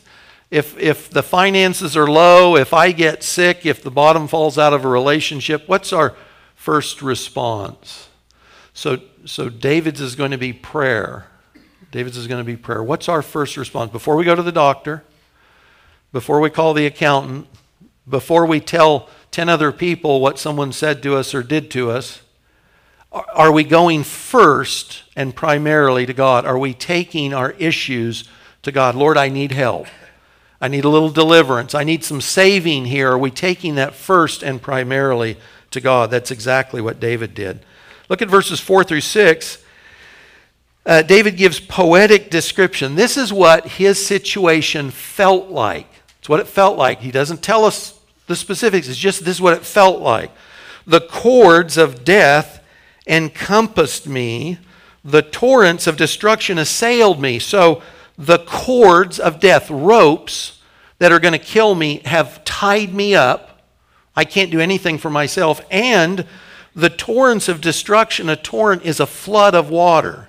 if, 0.50 0.76
if 0.76 1.08
the 1.08 1.22
finances 1.22 1.96
are 1.96 2.08
low, 2.08 2.56
if 2.56 2.74
I 2.74 2.90
get 2.90 3.22
sick, 3.22 3.64
if 3.64 3.82
the 3.82 3.90
bottom 3.90 4.26
falls 4.26 4.58
out 4.58 4.72
of 4.72 4.84
a 4.84 4.88
relationship, 4.88 5.68
what's 5.68 5.92
our 5.92 6.16
first 6.56 7.02
response? 7.02 8.08
So, 8.74 8.98
so 9.24 9.48
David's 9.48 10.00
is 10.00 10.16
going 10.16 10.32
to 10.32 10.38
be 10.38 10.52
prayer. 10.52 11.26
David's 11.90 12.16
is 12.16 12.26
going 12.26 12.40
to 12.40 12.44
be 12.44 12.56
prayer. 12.56 12.82
What's 12.82 13.08
our 13.08 13.22
first 13.22 13.56
response? 13.56 13.90
Before 13.90 14.16
we 14.16 14.24
go 14.24 14.34
to 14.34 14.42
the 14.42 14.52
doctor, 14.52 15.02
before 16.12 16.40
we 16.40 16.50
call 16.50 16.74
the 16.74 16.86
accountant, 16.86 17.46
before 18.08 18.46
we 18.46 18.60
tell 18.60 19.08
10 19.30 19.48
other 19.48 19.72
people 19.72 20.20
what 20.20 20.38
someone 20.38 20.72
said 20.72 21.02
to 21.02 21.16
us 21.16 21.34
or 21.34 21.42
did 21.42 21.70
to 21.72 21.90
us, 21.90 22.22
are 23.12 23.50
we 23.50 23.64
going 23.64 24.04
first 24.04 25.02
and 25.16 25.34
primarily 25.34 26.06
to 26.06 26.12
God? 26.12 26.46
Are 26.46 26.58
we 26.58 26.74
taking 26.74 27.34
our 27.34 27.52
issues 27.52 28.28
to 28.62 28.70
God? 28.70 28.94
Lord, 28.94 29.16
I 29.16 29.28
need 29.28 29.50
help. 29.50 29.88
I 30.60 30.68
need 30.68 30.84
a 30.84 30.88
little 30.88 31.10
deliverance. 31.10 31.74
I 31.74 31.82
need 31.82 32.04
some 32.04 32.20
saving 32.20 32.84
here. 32.84 33.10
Are 33.10 33.18
we 33.18 33.30
taking 33.30 33.74
that 33.76 33.94
first 33.94 34.42
and 34.44 34.62
primarily 34.62 35.38
to 35.72 35.80
God? 35.80 36.10
That's 36.10 36.30
exactly 36.30 36.80
what 36.80 37.00
David 37.00 37.34
did. 37.34 37.64
Look 38.08 38.22
at 38.22 38.28
verses 38.28 38.60
4 38.60 38.84
through 38.84 39.00
6. 39.00 39.59
Uh, 40.86 41.02
David 41.02 41.36
gives 41.36 41.60
poetic 41.60 42.30
description. 42.30 42.94
This 42.94 43.16
is 43.16 43.32
what 43.32 43.66
his 43.66 44.04
situation 44.04 44.90
felt 44.90 45.50
like. 45.50 45.86
It's 46.18 46.28
what 46.28 46.40
it 46.40 46.48
felt 46.48 46.78
like. 46.78 47.00
He 47.00 47.10
doesn't 47.10 47.42
tell 47.42 47.64
us 47.64 47.98
the 48.26 48.36
specifics, 48.36 48.88
it's 48.88 48.96
just 48.96 49.24
this 49.24 49.36
is 49.36 49.42
what 49.42 49.56
it 49.56 49.64
felt 49.64 50.00
like. 50.00 50.30
The 50.86 51.00
cords 51.00 51.76
of 51.76 52.04
death 52.04 52.62
encompassed 53.06 54.06
me, 54.06 54.58
the 55.04 55.22
torrents 55.22 55.86
of 55.86 55.96
destruction 55.96 56.58
assailed 56.58 57.20
me. 57.20 57.38
So 57.38 57.82
the 58.16 58.38
cords 58.38 59.18
of 59.18 59.40
death, 59.40 59.70
ropes 59.70 60.60
that 60.98 61.10
are 61.10 61.20
going 61.20 61.32
to 61.32 61.38
kill 61.38 61.74
me, 61.74 62.02
have 62.04 62.44
tied 62.44 62.94
me 62.94 63.14
up. 63.14 63.62
I 64.14 64.24
can't 64.24 64.50
do 64.50 64.60
anything 64.60 64.98
for 64.98 65.10
myself. 65.10 65.60
And 65.70 66.26
the 66.74 66.90
torrents 66.90 67.48
of 67.48 67.60
destruction, 67.60 68.28
a 68.28 68.36
torrent 68.36 68.84
is 68.84 69.00
a 69.00 69.06
flood 69.06 69.54
of 69.54 69.70
water. 69.70 70.28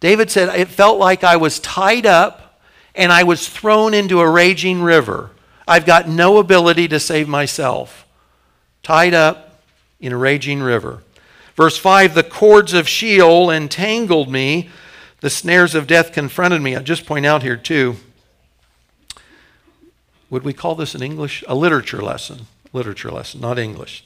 David 0.00 0.30
said, 0.30 0.58
It 0.58 0.68
felt 0.68 0.98
like 0.98 1.24
I 1.24 1.36
was 1.36 1.60
tied 1.60 2.06
up 2.06 2.60
and 2.94 3.12
I 3.12 3.22
was 3.22 3.48
thrown 3.48 3.94
into 3.94 4.20
a 4.20 4.30
raging 4.30 4.82
river. 4.82 5.30
I've 5.66 5.86
got 5.86 6.08
no 6.08 6.38
ability 6.38 6.88
to 6.88 7.00
save 7.00 7.28
myself. 7.28 8.06
Tied 8.82 9.14
up 9.14 9.60
in 10.00 10.12
a 10.12 10.16
raging 10.16 10.60
river. 10.60 11.02
Verse 11.56 11.76
5 11.76 12.14
The 12.14 12.22
cords 12.22 12.72
of 12.72 12.88
Sheol 12.88 13.50
entangled 13.50 14.30
me, 14.30 14.70
the 15.20 15.30
snares 15.30 15.74
of 15.74 15.86
death 15.86 16.12
confronted 16.12 16.62
me. 16.62 16.76
I'll 16.76 16.82
just 16.82 17.06
point 17.06 17.26
out 17.26 17.42
here, 17.42 17.56
too. 17.56 17.96
Would 20.30 20.44
we 20.44 20.52
call 20.52 20.74
this 20.74 20.94
an 20.94 21.02
English? 21.02 21.42
A 21.48 21.54
literature 21.54 22.02
lesson. 22.02 22.46
Literature 22.72 23.10
lesson, 23.10 23.40
not 23.40 23.58
English. 23.58 24.04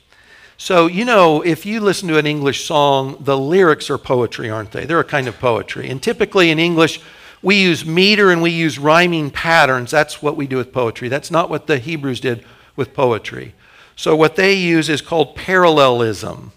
So, 0.62 0.86
you 0.86 1.04
know, 1.04 1.42
if 1.42 1.66
you 1.66 1.80
listen 1.80 2.06
to 2.06 2.18
an 2.18 2.26
English 2.26 2.66
song, 2.66 3.16
the 3.18 3.36
lyrics 3.36 3.90
are 3.90 3.98
poetry, 3.98 4.48
aren't 4.48 4.70
they? 4.70 4.84
They're 4.84 5.00
a 5.00 5.04
kind 5.04 5.26
of 5.26 5.40
poetry. 5.40 5.90
And 5.90 6.00
typically 6.00 6.52
in 6.52 6.60
English, 6.60 7.00
we 7.42 7.60
use 7.60 7.84
meter 7.84 8.30
and 8.30 8.40
we 8.40 8.50
use 8.50 8.78
rhyming 8.78 9.32
patterns. 9.32 9.90
That's 9.90 10.22
what 10.22 10.36
we 10.36 10.46
do 10.46 10.58
with 10.58 10.72
poetry. 10.72 11.08
That's 11.08 11.32
not 11.32 11.50
what 11.50 11.66
the 11.66 11.78
Hebrews 11.78 12.20
did 12.20 12.44
with 12.76 12.94
poetry. 12.94 13.56
So, 13.96 14.14
what 14.14 14.36
they 14.36 14.54
use 14.54 14.88
is 14.88 15.02
called 15.02 15.34
parallelism. 15.34 16.52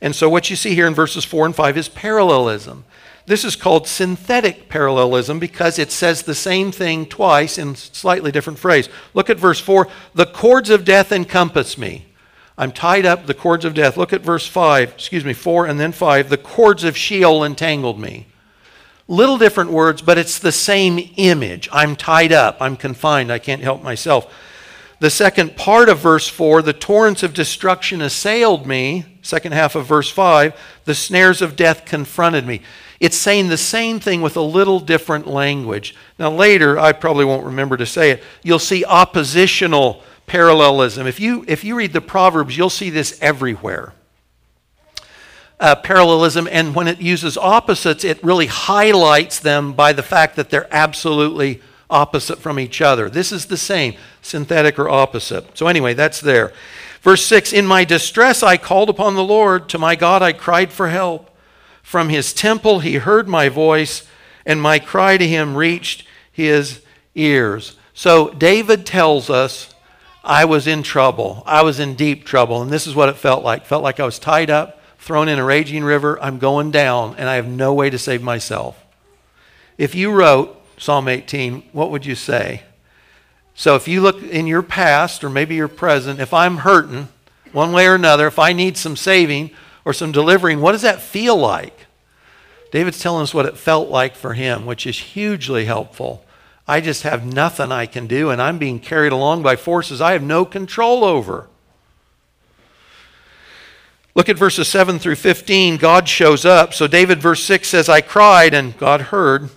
And 0.00 0.16
so 0.16 0.28
what 0.28 0.50
you 0.50 0.56
see 0.56 0.74
here 0.74 0.88
in 0.88 0.92
verses 0.94 1.24
4 1.24 1.46
and 1.46 1.54
5 1.54 1.76
is 1.76 1.88
parallelism. 1.88 2.84
This 3.26 3.44
is 3.44 3.54
called 3.54 3.86
synthetic 3.86 4.68
parallelism 4.68 5.38
because 5.38 5.78
it 5.78 5.92
says 5.92 6.22
the 6.22 6.34
same 6.34 6.72
thing 6.72 7.06
twice 7.06 7.56
in 7.56 7.76
slightly 7.76 8.32
different 8.32 8.58
phrase. 8.58 8.88
Look 9.14 9.30
at 9.30 9.38
verse 9.38 9.60
4. 9.60 9.86
The 10.12 10.26
cords 10.26 10.70
of 10.70 10.84
death 10.84 11.12
encompass 11.12 11.78
me. 11.78 12.06
I'm 12.56 12.70
tied 12.70 13.04
up, 13.04 13.26
the 13.26 13.34
cords 13.34 13.64
of 13.64 13.74
death. 13.74 13.96
Look 13.96 14.12
at 14.12 14.20
verse 14.20 14.46
5, 14.46 14.92
excuse 14.92 15.24
me, 15.24 15.32
4 15.32 15.66
and 15.66 15.78
then 15.80 15.92
5. 15.92 16.28
The 16.28 16.36
cords 16.36 16.84
of 16.84 16.96
Sheol 16.96 17.44
entangled 17.44 17.98
me. 17.98 18.26
Little 19.08 19.38
different 19.38 19.70
words, 19.70 20.00
but 20.00 20.18
it's 20.18 20.38
the 20.38 20.52
same 20.52 21.12
image. 21.16 21.68
I'm 21.72 21.96
tied 21.96 22.32
up, 22.32 22.56
I'm 22.60 22.76
confined, 22.76 23.32
I 23.32 23.38
can't 23.38 23.62
help 23.62 23.82
myself. 23.82 24.32
The 25.00 25.10
second 25.10 25.56
part 25.56 25.88
of 25.88 25.98
verse 25.98 26.28
4 26.28 26.62
the 26.62 26.72
torrents 26.72 27.22
of 27.22 27.34
destruction 27.34 28.00
assailed 28.00 28.66
me. 28.66 29.04
Second 29.20 29.52
half 29.52 29.74
of 29.74 29.86
verse 29.86 30.08
5 30.08 30.58
the 30.84 30.94
snares 30.94 31.42
of 31.42 31.56
death 31.56 31.84
confronted 31.84 32.46
me. 32.46 32.62
It's 33.00 33.16
saying 33.16 33.48
the 33.48 33.58
same 33.58 34.00
thing 34.00 34.22
with 34.22 34.36
a 34.36 34.40
little 34.40 34.80
different 34.80 35.26
language. 35.26 35.94
Now, 36.18 36.30
later, 36.30 36.78
I 36.78 36.92
probably 36.92 37.24
won't 37.24 37.44
remember 37.44 37.76
to 37.76 37.84
say 37.84 38.12
it, 38.12 38.22
you'll 38.42 38.58
see 38.58 38.84
oppositional 38.84 40.02
parallelism. 40.26 41.06
If 41.06 41.20
you, 41.20 41.44
if 41.46 41.64
you 41.64 41.76
read 41.76 41.92
the 41.92 42.00
Proverbs, 42.00 42.56
you'll 42.56 42.70
see 42.70 42.90
this 42.90 43.18
everywhere. 43.20 43.92
Uh, 45.60 45.74
parallelism, 45.74 46.48
and 46.50 46.74
when 46.74 46.88
it 46.88 47.00
uses 47.00 47.38
opposites, 47.38 48.04
it 48.04 48.22
really 48.24 48.46
highlights 48.46 49.38
them 49.38 49.72
by 49.72 49.92
the 49.92 50.02
fact 50.02 50.36
that 50.36 50.50
they're 50.50 50.68
absolutely 50.74 51.60
opposite 51.88 52.38
from 52.38 52.58
each 52.58 52.80
other. 52.80 53.08
This 53.08 53.30
is 53.30 53.46
the 53.46 53.56
same, 53.56 53.94
synthetic 54.20 54.78
or 54.78 54.88
opposite. 54.88 55.56
So, 55.56 55.68
anyway, 55.68 55.94
that's 55.94 56.20
there. 56.20 56.52
Verse 57.02 57.24
6 57.26 57.52
In 57.52 57.66
my 57.66 57.84
distress 57.84 58.42
I 58.42 58.56
called 58.56 58.90
upon 58.90 59.14
the 59.14 59.24
Lord. 59.24 59.68
To 59.68 59.78
my 59.78 59.94
God 59.94 60.22
I 60.22 60.32
cried 60.32 60.72
for 60.72 60.88
help. 60.88 61.30
From 61.82 62.08
his 62.08 62.32
temple 62.32 62.80
he 62.80 62.94
heard 62.96 63.28
my 63.28 63.48
voice, 63.48 64.06
and 64.44 64.60
my 64.60 64.78
cry 64.78 65.16
to 65.16 65.26
him 65.26 65.56
reached 65.56 66.06
his 66.32 66.82
ears. 67.14 67.76
So, 67.92 68.30
David 68.30 68.84
tells 68.86 69.30
us, 69.30 69.73
I 70.24 70.46
was 70.46 70.66
in 70.66 70.82
trouble. 70.82 71.42
I 71.44 71.62
was 71.62 71.78
in 71.78 71.94
deep 71.94 72.24
trouble. 72.24 72.62
And 72.62 72.70
this 72.72 72.86
is 72.86 72.94
what 72.94 73.10
it 73.10 73.16
felt 73.16 73.44
like. 73.44 73.66
Felt 73.66 73.82
like 73.82 74.00
I 74.00 74.06
was 74.06 74.18
tied 74.18 74.48
up, 74.48 74.80
thrown 74.98 75.28
in 75.28 75.38
a 75.38 75.44
raging 75.44 75.84
river. 75.84 76.18
I'm 76.22 76.38
going 76.38 76.70
down, 76.70 77.14
and 77.16 77.28
I 77.28 77.34
have 77.34 77.46
no 77.46 77.74
way 77.74 77.90
to 77.90 77.98
save 77.98 78.22
myself. 78.22 78.82
If 79.76 79.94
you 79.94 80.10
wrote, 80.10 80.60
Psalm 80.78 81.08
18, 81.08 81.62
what 81.72 81.90
would 81.90 82.06
you 82.06 82.14
say? 82.14 82.62
So 83.54 83.76
if 83.76 83.86
you 83.86 84.00
look 84.00 84.22
in 84.22 84.46
your 84.46 84.62
past 84.62 85.22
or 85.22 85.30
maybe 85.30 85.54
your 85.54 85.68
present, 85.68 86.20
if 86.20 86.32
I'm 86.34 86.58
hurting 86.58 87.08
one 87.52 87.72
way 87.72 87.86
or 87.86 87.94
another, 87.94 88.26
if 88.26 88.38
I 88.38 88.52
need 88.52 88.76
some 88.76 88.96
saving 88.96 89.50
or 89.84 89.92
some 89.92 90.10
delivering, 90.10 90.60
what 90.60 90.72
does 90.72 90.82
that 90.82 91.00
feel 91.00 91.36
like? 91.36 91.86
David's 92.72 92.98
telling 92.98 93.22
us 93.22 93.32
what 93.32 93.46
it 93.46 93.56
felt 93.56 93.88
like 93.88 94.16
for 94.16 94.34
him, 94.34 94.66
which 94.66 94.86
is 94.86 94.98
hugely 94.98 95.66
helpful. 95.66 96.24
I 96.66 96.80
just 96.80 97.02
have 97.02 97.26
nothing 97.26 97.70
I 97.70 97.86
can 97.86 98.06
do, 98.06 98.30
and 98.30 98.40
I'm 98.40 98.58
being 98.58 98.80
carried 98.80 99.12
along 99.12 99.42
by 99.42 99.56
forces 99.56 100.00
I 100.00 100.12
have 100.12 100.22
no 100.22 100.44
control 100.44 101.04
over. 101.04 101.48
Look 104.14 104.28
at 104.28 104.38
verses 104.38 104.68
7 104.68 104.98
through 104.98 105.16
15. 105.16 105.76
God 105.76 106.08
shows 106.08 106.44
up. 106.44 106.72
So, 106.72 106.86
David, 106.86 107.20
verse 107.20 107.42
6 107.44 107.68
says, 107.68 107.88
I 107.88 108.00
cried, 108.00 108.54
and 108.54 108.76
God 108.78 109.00
heard 109.02 109.50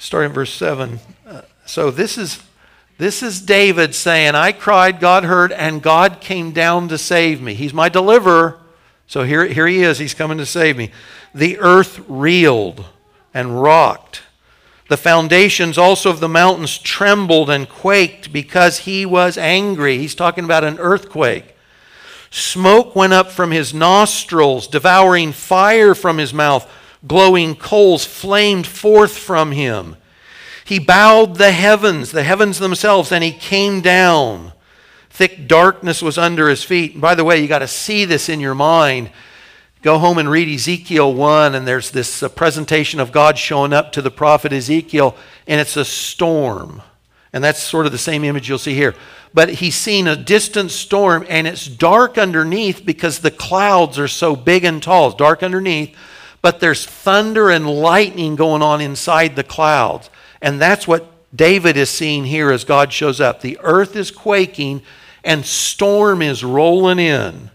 starting 0.00 0.30
in 0.30 0.34
verse 0.34 0.52
7. 0.52 0.98
Uh, 1.26 1.42
so 1.66 1.90
this 1.90 2.18
is 2.18 2.42
this 2.98 3.22
is 3.22 3.40
David 3.40 3.94
saying, 3.94 4.34
I 4.34 4.52
cried, 4.52 5.00
God 5.00 5.24
heard, 5.24 5.52
and 5.52 5.80
God 5.80 6.20
came 6.20 6.52
down 6.52 6.88
to 6.88 6.98
save 6.98 7.40
me. 7.40 7.54
He's 7.54 7.72
my 7.72 7.88
deliverer. 7.88 8.58
So 9.06 9.22
here, 9.22 9.46
here 9.46 9.66
he 9.66 9.82
is. 9.82 9.98
He's 9.98 10.12
coming 10.12 10.36
to 10.36 10.44
save 10.44 10.76
me. 10.76 10.90
The 11.34 11.58
earth 11.60 12.04
reeled 12.08 12.84
and 13.32 13.62
rocked. 13.62 14.20
The 14.90 14.96
foundations 14.96 15.78
also 15.78 16.10
of 16.10 16.18
the 16.18 16.28
mountains 16.28 16.76
trembled 16.76 17.48
and 17.48 17.68
quaked 17.68 18.32
because 18.32 18.78
he 18.78 19.06
was 19.06 19.38
angry. 19.38 19.98
He's 19.98 20.16
talking 20.16 20.42
about 20.42 20.64
an 20.64 20.80
earthquake. 20.80 21.54
Smoke 22.32 22.96
went 22.96 23.12
up 23.12 23.30
from 23.30 23.52
his 23.52 23.72
nostrils, 23.72 24.66
devouring 24.66 25.30
fire 25.30 25.94
from 25.94 26.18
his 26.18 26.34
mouth 26.34 26.68
glowing 27.06 27.54
coals 27.54 28.04
flamed 28.04 28.66
forth 28.66 29.16
from 29.16 29.52
him. 29.52 29.96
He 30.64 30.80
bowed 30.80 31.36
the 31.36 31.52
heavens, 31.52 32.10
the 32.10 32.24
heavens 32.24 32.58
themselves, 32.58 33.12
and 33.12 33.22
he 33.22 33.30
came 33.30 33.82
down. 33.82 34.52
Thick 35.08 35.46
darkness 35.46 36.02
was 36.02 36.18
under 36.18 36.48
his 36.48 36.64
feet. 36.64 36.94
And 36.94 37.00
by 37.00 37.14
the 37.14 37.24
way, 37.24 37.40
you 37.40 37.46
got 37.46 37.60
to 37.60 37.68
see 37.68 38.06
this 38.06 38.28
in 38.28 38.40
your 38.40 38.56
mind. 38.56 39.12
Go 39.82 39.98
home 39.98 40.18
and 40.18 40.30
read 40.30 40.48
Ezekiel 40.48 41.14
1, 41.14 41.54
and 41.54 41.66
there's 41.66 41.90
this 41.90 42.22
uh, 42.22 42.28
presentation 42.28 43.00
of 43.00 43.12
God 43.12 43.38
showing 43.38 43.72
up 43.72 43.92
to 43.92 44.02
the 44.02 44.10
prophet 44.10 44.52
Ezekiel, 44.52 45.16
and 45.46 45.58
it's 45.58 45.76
a 45.76 45.86
storm. 45.86 46.82
And 47.32 47.42
that's 47.42 47.62
sort 47.62 47.86
of 47.86 47.92
the 47.92 47.96
same 47.96 48.22
image 48.22 48.46
you'll 48.46 48.58
see 48.58 48.74
here. 48.74 48.94
But 49.32 49.48
he's 49.48 49.74
seen 49.74 50.06
a 50.06 50.16
distant 50.16 50.70
storm, 50.70 51.24
and 51.30 51.46
it's 51.46 51.66
dark 51.66 52.18
underneath 52.18 52.84
because 52.84 53.20
the 53.20 53.30
clouds 53.30 53.98
are 53.98 54.08
so 54.08 54.36
big 54.36 54.64
and 54.64 54.82
tall. 54.82 55.06
It's 55.06 55.16
dark 55.16 55.42
underneath, 55.42 55.96
but 56.42 56.60
there's 56.60 56.84
thunder 56.84 57.48
and 57.48 57.66
lightning 57.66 58.36
going 58.36 58.60
on 58.60 58.82
inside 58.82 59.34
the 59.34 59.44
clouds. 59.44 60.10
And 60.42 60.60
that's 60.60 60.86
what 60.86 61.10
David 61.34 61.78
is 61.78 61.88
seeing 61.88 62.26
here 62.26 62.50
as 62.50 62.64
God 62.64 62.92
shows 62.92 63.18
up. 63.18 63.40
The 63.40 63.58
earth 63.62 63.96
is 63.96 64.10
quaking, 64.10 64.82
and 65.24 65.46
storm 65.46 66.20
is 66.20 66.44
rolling 66.44 66.98
in. 66.98 67.50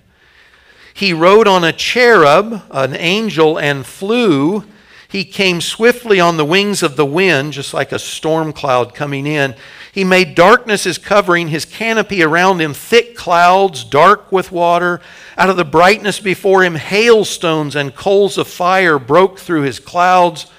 He 0.95 1.11
rode 1.11 1.45
on 1.45 1.65
a 1.65 1.73
cherub, 1.73 2.63
an 2.71 2.95
angel, 2.95 3.59
and 3.59 3.85
flew. 3.85 4.63
He 5.09 5.25
came 5.25 5.59
swiftly 5.59 6.21
on 6.21 6.37
the 6.37 6.45
wings 6.45 6.81
of 6.81 6.95
the 6.95 7.05
wind, 7.05 7.51
just 7.51 7.73
like 7.73 7.91
a 7.91 7.99
storm 7.99 8.53
cloud 8.53 8.95
coming 8.95 9.27
in. 9.27 9.55
He 9.91 10.05
made 10.05 10.35
darkness 10.35 10.85
his 10.85 10.97
covering, 10.97 11.49
his 11.49 11.65
canopy 11.65 12.23
around 12.23 12.61
him, 12.61 12.73
thick 12.73 13.17
clouds, 13.17 13.83
dark 13.83 14.31
with 14.31 14.53
water. 14.53 15.01
Out 15.37 15.49
of 15.49 15.57
the 15.57 15.65
brightness 15.65 16.21
before 16.21 16.63
him, 16.63 16.75
hailstones 16.75 17.75
and 17.75 17.93
coals 17.93 18.37
of 18.37 18.47
fire 18.47 18.97
broke 18.97 19.37
through 19.37 19.63
his 19.63 19.81
clouds. 19.81 20.49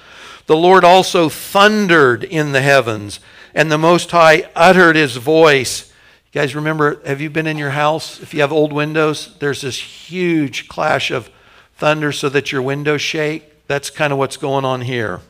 The 0.45 0.57
Lord 0.57 0.85
also 0.85 1.31
thundered 1.31 2.25
in 2.25 2.52
the 2.52 2.61
heavens, 2.61 3.21
and 3.55 3.73
the 3.73 3.78
Most 3.78 4.11
High 4.11 4.50
uttered 4.55 4.97
his 4.97 5.16
voice 5.16 5.90
guys 6.37 6.55
remember, 6.55 7.00
have 7.07 7.23
you 7.23 7.31
been 7.31 7.47
in 7.47 7.57
your 7.57 7.71
house? 7.71 8.21
If 8.21 8.35
you 8.35 8.43
have 8.43 8.52
old 8.52 8.71
windows, 8.71 9.35
there's 9.38 9.62
this 9.62 9.78
huge 9.78 10.69
clash 10.69 11.11
of 11.11 11.31
thunder 11.76 12.12
so 12.12 12.28
that 12.28 12.52
your 12.52 12.61
windows 12.61 13.00
shake. 13.00 13.66
That's 13.69 13.88
kind 13.88 14.12
of 14.12 14.19
what's 14.19 14.37
going 14.37 14.66
on 14.66 14.83
here. 14.83 15.23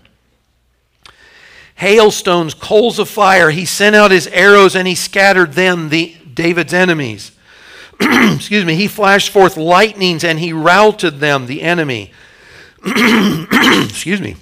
Hailstones, 1.77 2.55
coals 2.55 2.99
of 2.99 3.09
fire. 3.09 3.51
He 3.51 3.65
sent 3.65 3.95
out 3.95 4.11
his 4.11 4.27
arrows 4.27 4.75
and 4.75 4.89
he 4.89 4.97
scattered 4.97 5.53
them, 5.53 5.91
the 5.91 6.17
David's 6.35 6.75
enemies. 6.75 7.31
Excuse 8.01 8.65
me. 8.65 8.75
He 8.75 8.89
flashed 8.89 9.31
forth 9.31 9.57
lightnings 9.57 10.25
and 10.25 10.41
he 10.41 10.53
routed 10.53 11.21
them, 11.21 11.47
the 11.47 11.63
enemy. 11.63 12.11
Excuse 12.85 14.21
me. 14.21 14.35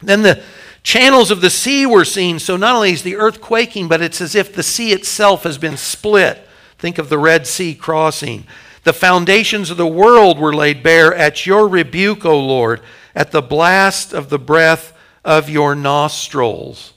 Then 0.00 0.22
the 0.22 0.40
Channels 0.82 1.30
of 1.30 1.40
the 1.40 1.50
sea 1.50 1.84
were 1.84 2.04
seen, 2.04 2.38
so 2.38 2.56
not 2.56 2.74
only 2.74 2.92
is 2.92 3.02
the 3.02 3.16
earth 3.16 3.40
quaking, 3.40 3.88
but 3.88 4.00
it's 4.00 4.20
as 4.20 4.34
if 4.34 4.54
the 4.54 4.62
sea 4.62 4.92
itself 4.92 5.42
has 5.42 5.58
been 5.58 5.76
split. 5.76 6.46
Think 6.78 6.98
of 6.98 7.08
the 7.08 7.18
Red 7.18 7.46
Sea 7.46 7.74
crossing. 7.74 8.46
The 8.84 8.94
foundations 8.94 9.70
of 9.70 9.76
the 9.76 9.86
world 9.86 10.38
were 10.38 10.54
laid 10.54 10.82
bare 10.82 11.14
at 11.14 11.44
your 11.44 11.68
rebuke, 11.68 12.24
O 12.24 12.38
Lord, 12.38 12.80
at 13.14 13.30
the 13.30 13.42
blast 13.42 14.14
of 14.14 14.30
the 14.30 14.38
breath 14.38 14.96
of 15.22 15.50
your 15.50 15.74
nostrils. 15.74 16.94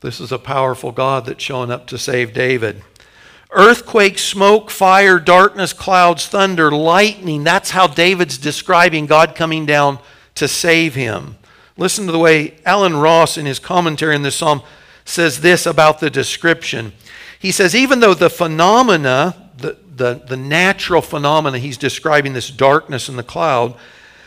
This 0.00 0.18
is 0.18 0.32
a 0.32 0.38
powerful 0.38 0.90
God 0.90 1.26
that's 1.26 1.44
showing 1.44 1.70
up 1.70 1.86
to 1.88 1.98
save 1.98 2.32
David. 2.32 2.82
Earthquake, 3.52 4.18
smoke, 4.18 4.70
fire, 4.70 5.18
darkness, 5.18 5.72
clouds, 5.72 6.26
thunder, 6.26 6.70
lightning. 6.70 7.44
That's 7.44 7.70
how 7.70 7.86
David's 7.86 8.38
describing 8.38 9.06
God 9.06 9.34
coming 9.34 9.66
down 9.66 9.98
to 10.36 10.48
save 10.48 10.94
him. 10.94 11.36
Listen 11.76 12.06
to 12.06 12.12
the 12.12 12.18
way 12.18 12.58
Allen 12.66 12.96
Ross, 12.96 13.38
in 13.38 13.46
his 13.46 13.58
commentary 13.58 14.14
on 14.14 14.22
this 14.22 14.36
psalm, 14.36 14.62
says 15.04 15.40
this 15.40 15.66
about 15.66 16.00
the 16.00 16.10
description. 16.10 16.92
He 17.38 17.52
says, 17.52 17.74
even 17.74 18.00
though 18.00 18.14
the 18.14 18.30
phenomena, 18.30 19.50
the, 19.56 19.78
the, 19.96 20.22
the 20.26 20.36
natural 20.36 21.00
phenomena, 21.00 21.58
he's 21.58 21.78
describing 21.78 22.32
this 22.32 22.50
darkness 22.50 23.08
in 23.08 23.16
the 23.16 23.22
cloud, 23.22 23.74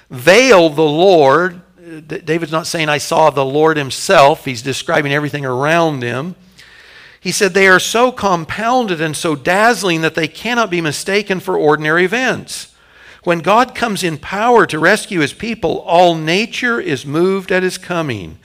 veil 0.10 0.70
the 0.70 0.82
Lord. 0.82 1.62
David's 2.08 2.52
not 2.52 2.66
saying, 2.66 2.90
I 2.90 2.98
saw 2.98 3.30
the 3.30 3.46
Lord 3.46 3.78
himself. 3.78 4.46
He's 4.46 4.62
describing 4.62 5.14
everything 5.14 5.46
around 5.46 6.02
him. 6.02 6.36
He 7.20 7.32
said, 7.32 7.54
they 7.54 7.68
are 7.68 7.80
so 7.80 8.12
compounded 8.12 9.00
and 9.00 9.16
so 9.16 9.36
dazzling 9.36 10.02
that 10.02 10.16
they 10.16 10.28
cannot 10.28 10.70
be 10.70 10.82
mistaken 10.82 11.40
for 11.40 11.56
ordinary 11.56 12.04
events. 12.04 12.73
When 13.24 13.40
God 13.40 13.74
comes 13.74 14.04
in 14.04 14.18
power 14.18 14.66
to 14.66 14.80
rescue 14.80 15.22
his 15.22 15.34
people, 15.34 15.80
all 15.80 16.16
nature 16.16 16.80
is 16.80 17.06
moved 17.06 17.52
at 17.52 17.64
his 17.64 17.78
coming. 17.78 18.38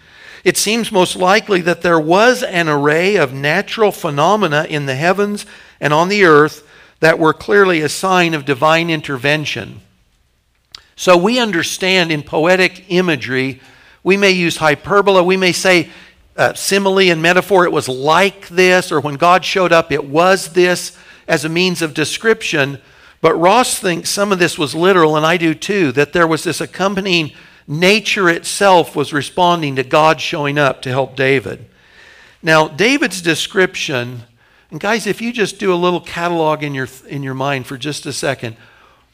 It 0.44 0.56
seems 0.56 0.92
most 0.92 1.16
likely 1.16 1.60
that 1.62 1.82
there 1.82 1.98
was 1.98 2.42
an 2.42 2.68
array 2.68 3.16
of 3.16 3.32
natural 3.32 3.90
phenomena 3.90 4.66
in 4.68 4.86
the 4.86 4.94
heavens 4.94 5.46
and 5.80 5.92
on 5.92 6.08
the 6.08 6.24
earth 6.24 6.66
that 7.00 7.18
were 7.18 7.34
clearly 7.34 7.80
a 7.80 7.88
sign 7.88 8.34
of 8.34 8.44
divine 8.44 8.88
intervention. 8.88 9.80
So 10.96 11.16
we 11.16 11.38
understand 11.38 12.10
in 12.10 12.22
poetic 12.22 12.84
imagery, 12.88 13.60
we 14.02 14.16
may 14.16 14.30
use 14.30 14.56
hyperbola, 14.56 15.22
we 15.22 15.36
may 15.36 15.52
say 15.52 15.90
uh, 16.36 16.54
simile 16.54 17.10
and 17.10 17.20
metaphor, 17.20 17.64
it 17.64 17.72
was 17.72 17.88
like 17.88 18.48
this, 18.48 18.92
or 18.92 19.00
when 19.00 19.16
God 19.16 19.44
showed 19.44 19.72
up, 19.72 19.90
it 19.90 20.04
was 20.04 20.52
this 20.52 20.96
as 21.26 21.44
a 21.44 21.48
means 21.48 21.82
of 21.82 21.94
description. 21.94 22.80
But 23.20 23.34
Ross 23.34 23.78
thinks 23.78 24.10
some 24.10 24.32
of 24.32 24.38
this 24.38 24.58
was 24.58 24.74
literal, 24.74 25.16
and 25.16 25.26
I 25.26 25.36
do 25.36 25.54
too, 25.54 25.92
that 25.92 26.12
there 26.12 26.26
was 26.26 26.44
this 26.44 26.60
accompanying 26.60 27.32
nature 27.66 28.28
itself 28.28 28.94
was 28.94 29.12
responding 29.12 29.76
to 29.76 29.82
God 29.82 30.20
showing 30.20 30.58
up 30.58 30.82
to 30.82 30.90
help 30.90 31.16
David. 31.16 31.66
Now, 32.42 32.68
David's 32.68 33.20
description, 33.20 34.22
and 34.70 34.80
guys, 34.80 35.06
if 35.06 35.20
you 35.20 35.32
just 35.32 35.58
do 35.58 35.72
a 35.72 35.76
little 35.76 36.00
catalog 36.00 36.62
in 36.62 36.74
your, 36.74 36.88
in 37.08 37.22
your 37.22 37.34
mind 37.34 37.66
for 37.66 37.76
just 37.76 38.06
a 38.06 38.12
second, 38.12 38.56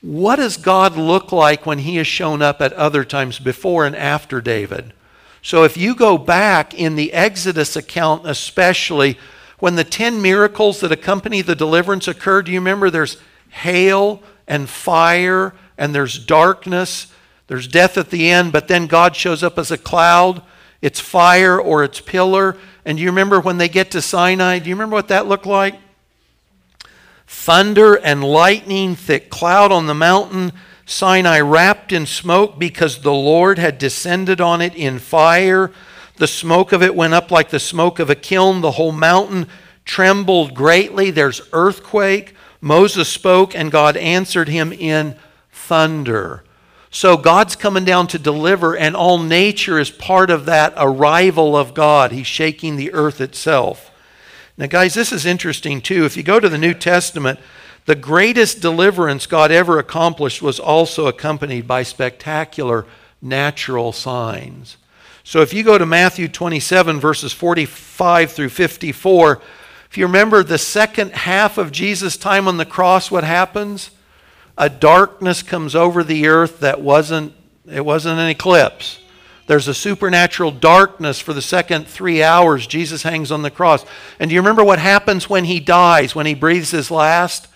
what 0.02 0.36
does 0.36 0.58
God 0.58 0.96
look 0.96 1.32
like 1.32 1.64
when 1.64 1.78
he 1.78 1.96
has 1.96 2.06
shown 2.06 2.42
up 2.42 2.60
at 2.60 2.74
other 2.74 3.04
times 3.04 3.38
before 3.38 3.86
and 3.86 3.96
after 3.96 4.42
David? 4.42 4.92
So 5.40 5.64
if 5.64 5.76
you 5.76 5.94
go 5.94 6.18
back 6.18 6.74
in 6.74 6.96
the 6.96 7.12
Exodus 7.14 7.74
account, 7.74 8.26
especially 8.26 9.18
when 9.58 9.76
the 9.76 9.84
10 9.84 10.20
miracles 10.20 10.80
that 10.80 10.92
accompany 10.92 11.40
the 11.40 11.54
deliverance 11.54 12.06
occurred, 12.06 12.46
do 12.46 12.52
you 12.52 12.60
remember 12.60 12.90
there's 12.90 13.16
hail 13.54 14.20
and 14.48 14.68
fire, 14.68 15.54
and 15.78 15.94
there's 15.94 16.18
darkness. 16.18 17.06
There's 17.46 17.68
death 17.68 17.96
at 17.96 18.10
the 18.10 18.30
end, 18.30 18.52
but 18.52 18.68
then 18.68 18.86
God 18.86 19.14
shows 19.14 19.42
up 19.42 19.58
as 19.58 19.70
a 19.70 19.78
cloud. 19.78 20.42
It's 20.82 21.00
fire 21.00 21.58
or 21.58 21.84
it's 21.84 22.00
pillar. 22.00 22.56
And 22.84 22.98
do 22.98 23.02
you 23.02 23.10
remember 23.10 23.40
when 23.40 23.58
they 23.58 23.68
get 23.68 23.90
to 23.92 24.02
Sinai? 24.02 24.58
Do 24.58 24.68
you 24.68 24.74
remember 24.74 24.94
what 24.94 25.08
that 25.08 25.26
looked 25.26 25.46
like? 25.46 25.76
Thunder 27.26 27.94
and 27.94 28.24
lightning, 28.24 28.96
thick 28.96 29.30
cloud 29.30 29.72
on 29.72 29.86
the 29.86 29.94
mountain. 29.94 30.52
Sinai 30.84 31.40
wrapped 31.40 31.92
in 31.92 32.06
smoke 32.06 32.58
because 32.58 33.00
the 33.00 33.14
Lord 33.14 33.58
had 33.58 33.78
descended 33.78 34.40
on 34.40 34.60
it 34.60 34.74
in 34.74 34.98
fire. 34.98 35.70
The 36.16 36.26
smoke 36.26 36.72
of 36.72 36.82
it 36.82 36.94
went 36.94 37.14
up 37.14 37.30
like 37.30 37.50
the 37.50 37.60
smoke 37.60 37.98
of 37.98 38.10
a 38.10 38.14
kiln. 38.14 38.60
The 38.60 38.72
whole 38.72 38.92
mountain 38.92 39.46
trembled 39.84 40.54
greatly. 40.54 41.10
There's 41.10 41.40
earthquake. 41.52 42.34
Moses 42.64 43.10
spoke, 43.10 43.54
and 43.54 43.70
God 43.70 43.94
answered 43.94 44.48
him 44.48 44.72
in 44.72 45.16
thunder. 45.52 46.42
So 46.90 47.18
God's 47.18 47.56
coming 47.56 47.84
down 47.84 48.06
to 48.06 48.18
deliver, 48.18 48.74
and 48.74 48.96
all 48.96 49.18
nature 49.18 49.78
is 49.78 49.90
part 49.90 50.30
of 50.30 50.46
that 50.46 50.72
arrival 50.78 51.58
of 51.58 51.74
God. 51.74 52.10
He's 52.10 52.26
shaking 52.26 52.76
the 52.76 52.94
earth 52.94 53.20
itself. 53.20 53.90
Now, 54.56 54.64
guys, 54.64 54.94
this 54.94 55.12
is 55.12 55.26
interesting 55.26 55.82
too. 55.82 56.06
If 56.06 56.16
you 56.16 56.22
go 56.22 56.40
to 56.40 56.48
the 56.48 56.56
New 56.56 56.72
Testament, 56.72 57.38
the 57.84 57.94
greatest 57.94 58.62
deliverance 58.62 59.26
God 59.26 59.50
ever 59.50 59.78
accomplished 59.78 60.40
was 60.40 60.58
also 60.58 61.06
accompanied 61.06 61.68
by 61.68 61.82
spectacular 61.82 62.86
natural 63.20 63.92
signs. 63.92 64.78
So 65.22 65.42
if 65.42 65.52
you 65.52 65.64
go 65.64 65.76
to 65.76 65.84
Matthew 65.84 66.28
27, 66.28 66.98
verses 66.98 67.34
45 67.34 68.32
through 68.32 68.48
54, 68.48 69.42
if 69.94 69.98
you 69.98 70.06
remember 70.06 70.42
the 70.42 70.58
second 70.58 71.12
half 71.12 71.56
of 71.56 71.70
Jesus' 71.70 72.16
time 72.16 72.48
on 72.48 72.56
the 72.56 72.66
cross, 72.66 73.12
what 73.12 73.22
happens? 73.22 73.92
A 74.58 74.68
darkness 74.68 75.40
comes 75.40 75.76
over 75.76 76.02
the 76.02 76.26
earth 76.26 76.58
that 76.58 76.80
wasn't, 76.80 77.32
it 77.70 77.84
wasn't 77.84 78.18
an 78.18 78.28
eclipse. 78.28 78.98
There's 79.46 79.68
a 79.68 79.72
supernatural 79.72 80.50
darkness 80.50 81.20
for 81.20 81.32
the 81.32 81.40
second 81.40 81.86
three 81.86 82.24
hours 82.24 82.66
Jesus 82.66 83.04
hangs 83.04 83.30
on 83.30 83.42
the 83.42 83.52
cross. 83.52 83.86
And 84.18 84.28
do 84.28 84.34
you 84.34 84.40
remember 84.40 84.64
what 84.64 84.80
happens 84.80 85.30
when 85.30 85.44
he 85.44 85.60
dies, 85.60 86.12
when 86.12 86.26
he 86.26 86.34
breathes 86.34 86.72
his 86.72 86.90
last? 86.90 87.46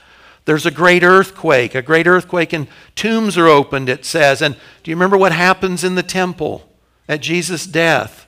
There's 0.45 0.65
a 0.65 0.71
great 0.71 1.03
earthquake, 1.03 1.75
a 1.75 1.83
great 1.83 2.07
earthquake, 2.07 2.53
and 2.53 2.69
tombs 2.95 3.37
are 3.37 3.49
opened, 3.49 3.89
it 3.89 4.05
says. 4.05 4.43
And 4.43 4.55
do 4.85 4.93
you 4.93 4.97
remember 4.97 5.19
what 5.19 5.33
happens 5.33 5.83
in 5.83 5.97
the 5.97 6.05
temple 6.05 6.71
at 7.09 7.21
Jesus' 7.21 7.67
death? 7.67 8.28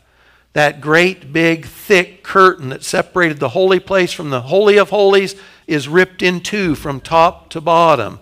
That 0.53 0.81
great 0.81 1.33
big 1.33 1.67
thick 1.67 2.23
curtain 2.23 2.71
that 2.71 2.83
separated 2.83 3.39
the 3.39 3.51
holy 3.51 3.81
place 3.81 4.13
from 4.13 4.31
the 4.31 4.43
holy 4.43 4.77
of 4.77 4.91
holies 4.91 5.37
is 5.67 5.89
ripped 5.89 6.23
in 6.23 6.41
two 6.41 6.75
from 6.75 7.01
top 7.01 7.49
to 7.51 7.61
bottom. 7.61 8.19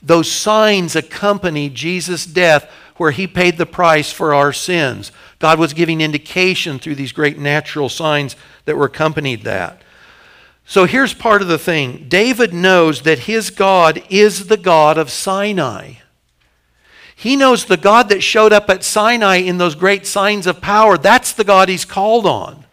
Those 0.00 0.30
signs 0.30 0.94
accompanied 0.94 1.74
jesus 1.74 2.24
death 2.24 2.70
where 2.96 3.10
he 3.10 3.26
paid 3.26 3.58
the 3.58 3.66
price 3.66 4.12
for 4.12 4.32
our 4.34 4.52
sins. 4.52 5.10
God 5.38 5.58
was 5.58 5.72
giving 5.72 6.00
indication 6.00 6.78
through 6.78 6.94
these 6.94 7.12
great 7.12 7.38
natural 7.38 7.88
signs 7.88 8.36
that 8.64 8.76
were 8.76 8.86
accompanied 8.86 9.42
that. 9.42 9.82
So 10.64 10.84
here's 10.84 11.14
part 11.14 11.42
of 11.42 11.48
the 11.48 11.58
thing. 11.58 12.06
David 12.08 12.54
knows 12.54 13.02
that 13.02 13.20
his 13.20 13.50
god 13.50 14.04
is 14.08 14.46
the 14.46 14.56
god 14.56 14.98
of 14.98 15.10
sinai 15.10 15.94
he 17.22 17.36
knows 17.36 17.66
the 17.66 17.76
God 17.76 18.08
that 18.08 18.20
showed 18.20 18.52
up 18.52 18.68
at 18.68 18.82
Sinai 18.82 19.36
in 19.36 19.56
those 19.56 19.76
great 19.76 20.08
signs 20.08 20.44
of 20.44 20.60
power. 20.60 20.98
That's 20.98 21.32
the 21.32 21.44
God 21.44 21.68
he's 21.68 21.84
called 21.84 22.26
on. 22.26 22.64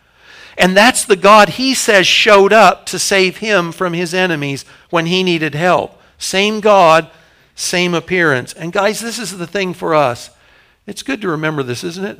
And 0.57 0.75
that's 0.75 1.05
the 1.05 1.15
God 1.15 1.49
he 1.49 1.75
says 1.75 2.07
showed 2.07 2.51
up 2.51 2.87
to 2.87 2.97
save 2.97 3.37
him 3.37 3.71
from 3.71 3.93
his 3.93 4.11
enemies 4.11 4.65
when 4.89 5.05
he 5.05 5.21
needed 5.21 5.53
help. 5.53 6.01
Same 6.17 6.61
God, 6.61 7.11
same 7.53 7.93
appearance. 7.93 8.53
And 8.53 8.73
guys, 8.73 8.99
this 8.99 9.19
is 9.19 9.37
the 9.37 9.45
thing 9.45 9.75
for 9.75 9.93
us. 9.93 10.31
It's 10.87 11.03
good 11.03 11.21
to 11.21 11.29
remember 11.29 11.61
this, 11.61 11.83
isn't 11.83 12.03
it? 12.03 12.19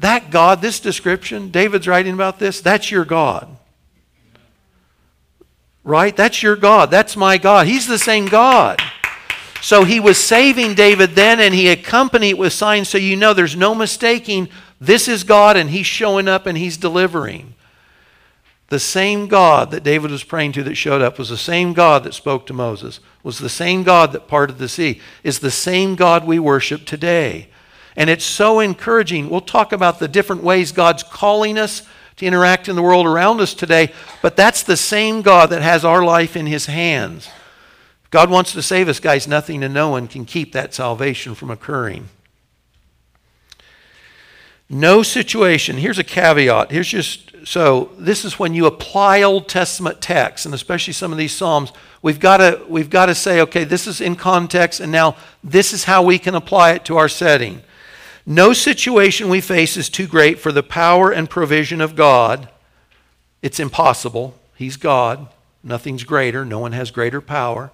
That 0.00 0.32
God, 0.32 0.60
this 0.60 0.80
description, 0.80 1.52
David's 1.52 1.86
writing 1.86 2.14
about 2.14 2.40
this, 2.40 2.60
that's 2.60 2.90
your 2.90 3.04
God. 3.04 3.56
Right? 5.84 6.16
That's 6.16 6.42
your 6.42 6.56
God. 6.56 6.90
That's 6.90 7.16
my 7.16 7.38
God. 7.38 7.68
He's 7.68 7.86
the 7.86 8.00
same 8.00 8.26
God. 8.26 8.82
So 9.60 9.84
he 9.84 10.00
was 10.00 10.18
saving 10.18 10.74
David 10.74 11.10
then, 11.10 11.40
and 11.40 11.54
he 11.54 11.68
accompanied 11.68 12.30
it 12.30 12.38
with 12.38 12.52
signs 12.52 12.88
so 12.88 12.98
you 12.98 13.16
know 13.16 13.34
there's 13.34 13.56
no 13.56 13.74
mistaking 13.74 14.48
this 14.80 15.08
is 15.08 15.24
God, 15.24 15.56
and 15.56 15.70
he's 15.70 15.86
showing 15.86 16.28
up 16.28 16.46
and 16.46 16.56
he's 16.56 16.76
delivering. 16.76 17.54
The 18.68 18.78
same 18.78 19.26
God 19.26 19.70
that 19.70 19.82
David 19.82 20.10
was 20.10 20.24
praying 20.24 20.52
to 20.52 20.62
that 20.64 20.76
showed 20.76 21.02
up 21.02 21.18
was 21.18 21.30
the 21.30 21.36
same 21.36 21.72
God 21.72 22.04
that 22.04 22.14
spoke 22.14 22.46
to 22.46 22.52
Moses, 22.52 23.00
was 23.22 23.38
the 23.38 23.48
same 23.48 23.82
God 23.82 24.12
that 24.12 24.28
parted 24.28 24.58
the 24.58 24.68
sea, 24.68 25.00
is 25.24 25.38
the 25.38 25.50
same 25.50 25.96
God 25.96 26.26
we 26.26 26.38
worship 26.38 26.84
today. 26.84 27.48
And 27.96 28.08
it's 28.08 28.24
so 28.24 28.60
encouraging. 28.60 29.28
We'll 29.28 29.40
talk 29.40 29.72
about 29.72 29.98
the 29.98 30.06
different 30.06 30.44
ways 30.44 30.70
God's 30.70 31.02
calling 31.02 31.58
us 31.58 31.82
to 32.16 32.26
interact 32.26 32.68
in 32.68 32.76
the 32.76 32.82
world 32.82 33.06
around 33.06 33.40
us 33.40 33.54
today, 33.54 33.92
but 34.22 34.36
that's 34.36 34.62
the 34.62 34.76
same 34.76 35.22
God 35.22 35.50
that 35.50 35.62
has 35.62 35.84
our 35.84 36.04
life 36.04 36.36
in 36.36 36.46
his 36.46 36.66
hands. 36.66 37.28
God 38.10 38.30
wants 38.30 38.52
to 38.52 38.62
save 38.62 38.88
us, 38.88 39.00
guys. 39.00 39.28
Nothing 39.28 39.62
and 39.62 39.74
no 39.74 39.90
one 39.90 40.08
can 40.08 40.24
keep 40.24 40.52
that 40.52 40.74
salvation 40.74 41.34
from 41.34 41.50
occurring. 41.50 42.08
No 44.70 45.02
situation. 45.02 45.76
Here's 45.76 45.98
a 45.98 46.04
caveat. 46.04 46.70
Here's 46.70 46.88
just 46.88 47.28
so 47.44 47.90
this 47.98 48.24
is 48.24 48.38
when 48.38 48.52
you 48.52 48.66
apply 48.66 49.22
Old 49.22 49.48
Testament 49.48 50.00
texts, 50.00 50.44
and 50.44 50.54
especially 50.54 50.92
some 50.92 51.12
of 51.12 51.18
these 51.18 51.34
Psalms, 51.34 51.72
we've 52.02 52.20
got 52.20 52.38
to 52.38 52.62
we've 52.68 52.90
got 52.90 53.06
to 53.06 53.14
say, 53.14 53.40
okay, 53.42 53.64
this 53.64 53.86
is 53.86 54.00
in 54.00 54.16
context, 54.16 54.80
and 54.80 54.92
now 54.92 55.16
this 55.42 55.72
is 55.72 55.84
how 55.84 56.02
we 56.02 56.18
can 56.18 56.34
apply 56.34 56.72
it 56.72 56.84
to 56.86 56.96
our 56.96 57.08
setting. 57.08 57.62
No 58.26 58.52
situation 58.52 59.30
we 59.30 59.40
face 59.40 59.78
is 59.78 59.88
too 59.88 60.06
great 60.06 60.38
for 60.38 60.52
the 60.52 60.62
power 60.62 61.10
and 61.10 61.30
provision 61.30 61.80
of 61.80 61.96
God. 61.96 62.50
It's 63.40 63.58
impossible. 63.58 64.34
He's 64.54 64.76
God. 64.76 65.28
Nothing's 65.62 66.04
greater. 66.04 66.44
No 66.44 66.58
one 66.58 66.72
has 66.72 66.90
greater 66.90 67.22
power. 67.22 67.70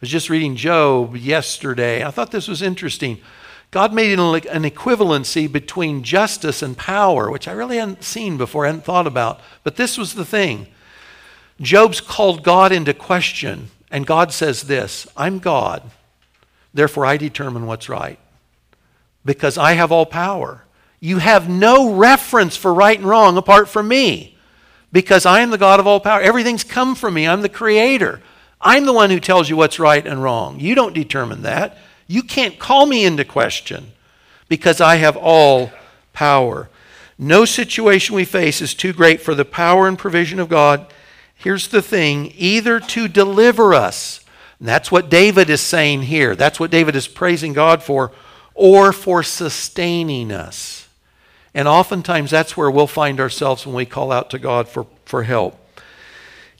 I 0.00 0.04
was 0.04 0.10
just 0.10 0.30
reading 0.30 0.56
Job 0.56 1.14
yesterday. 1.14 2.02
I 2.02 2.10
thought 2.10 2.30
this 2.30 2.48
was 2.48 2.62
interesting. 2.62 3.20
God 3.70 3.92
made 3.92 4.18
an 4.18 4.62
equivalency 4.62 5.50
between 5.50 6.02
justice 6.02 6.62
and 6.62 6.74
power, 6.74 7.30
which 7.30 7.46
I 7.46 7.52
really 7.52 7.76
hadn't 7.76 8.02
seen 8.02 8.38
before, 8.38 8.64
hadn't 8.64 8.84
thought 8.84 9.06
about. 9.06 9.40
But 9.62 9.76
this 9.76 9.98
was 9.98 10.14
the 10.14 10.24
thing 10.24 10.68
Job's 11.60 12.00
called 12.00 12.42
God 12.42 12.72
into 12.72 12.94
question, 12.94 13.68
and 13.90 14.06
God 14.06 14.32
says 14.32 14.62
this 14.62 15.06
I'm 15.18 15.38
God, 15.38 15.82
therefore 16.72 17.04
I 17.04 17.18
determine 17.18 17.66
what's 17.66 17.90
right, 17.90 18.18
because 19.22 19.58
I 19.58 19.74
have 19.74 19.92
all 19.92 20.06
power. 20.06 20.64
You 20.98 21.18
have 21.18 21.46
no 21.46 21.92
reference 21.92 22.56
for 22.56 22.72
right 22.72 22.98
and 22.98 23.06
wrong 23.06 23.36
apart 23.36 23.68
from 23.68 23.88
me, 23.88 24.38
because 24.92 25.26
I 25.26 25.40
am 25.40 25.50
the 25.50 25.58
God 25.58 25.78
of 25.78 25.86
all 25.86 26.00
power. 26.00 26.22
Everything's 26.22 26.64
come 26.64 26.94
from 26.94 27.12
me, 27.12 27.28
I'm 27.28 27.42
the 27.42 27.50
creator. 27.50 28.22
I'm 28.60 28.84
the 28.84 28.92
one 28.92 29.10
who 29.10 29.20
tells 29.20 29.48
you 29.48 29.56
what's 29.56 29.78
right 29.78 30.06
and 30.06 30.22
wrong. 30.22 30.60
You 30.60 30.74
don't 30.74 30.94
determine 30.94 31.42
that. 31.42 31.78
You 32.06 32.22
can't 32.22 32.58
call 32.58 32.86
me 32.86 33.04
into 33.04 33.24
question 33.24 33.92
because 34.48 34.80
I 34.80 34.96
have 34.96 35.16
all 35.16 35.70
power. 36.12 36.68
No 37.16 37.44
situation 37.44 38.16
we 38.16 38.24
face 38.24 38.60
is 38.60 38.74
too 38.74 38.92
great 38.92 39.20
for 39.20 39.34
the 39.34 39.44
power 39.44 39.86
and 39.86 39.98
provision 39.98 40.40
of 40.40 40.48
God. 40.48 40.92
Here's 41.34 41.68
the 41.68 41.82
thing 41.82 42.32
either 42.36 42.80
to 42.80 43.08
deliver 43.08 43.74
us, 43.74 44.24
and 44.58 44.66
that's 44.66 44.90
what 44.90 45.08
David 45.08 45.48
is 45.50 45.60
saying 45.60 46.02
here, 46.02 46.34
that's 46.34 46.58
what 46.58 46.70
David 46.70 46.96
is 46.96 47.06
praising 47.06 47.52
God 47.52 47.82
for, 47.82 48.10
or 48.54 48.92
for 48.92 49.22
sustaining 49.22 50.32
us. 50.32 50.88
And 51.54 51.68
oftentimes 51.68 52.30
that's 52.30 52.56
where 52.56 52.70
we'll 52.70 52.86
find 52.86 53.20
ourselves 53.20 53.66
when 53.66 53.74
we 53.74 53.86
call 53.86 54.12
out 54.12 54.30
to 54.30 54.38
God 54.38 54.66
for, 54.66 54.86
for 55.04 55.22
help. 55.22 55.59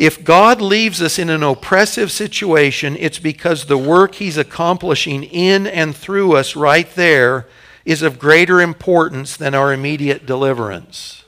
If 0.01 0.25
God 0.25 0.63
leaves 0.63 1.03
us 1.03 1.19
in 1.19 1.29
an 1.29 1.43
oppressive 1.43 2.11
situation, 2.11 2.97
it's 2.99 3.19
because 3.19 3.67
the 3.67 3.77
work 3.77 4.15
He's 4.15 4.39
accomplishing 4.39 5.25
in 5.25 5.67
and 5.67 5.95
through 5.95 6.37
us 6.37 6.57
right 6.57 6.91
there 6.95 7.47
is 7.85 8.01
of 8.01 8.19
greater 8.19 8.63
importance 8.63 9.37
than 9.37 9.55
our 9.55 9.75
immediate 9.75 10.25
deliverance. 10.25 11.23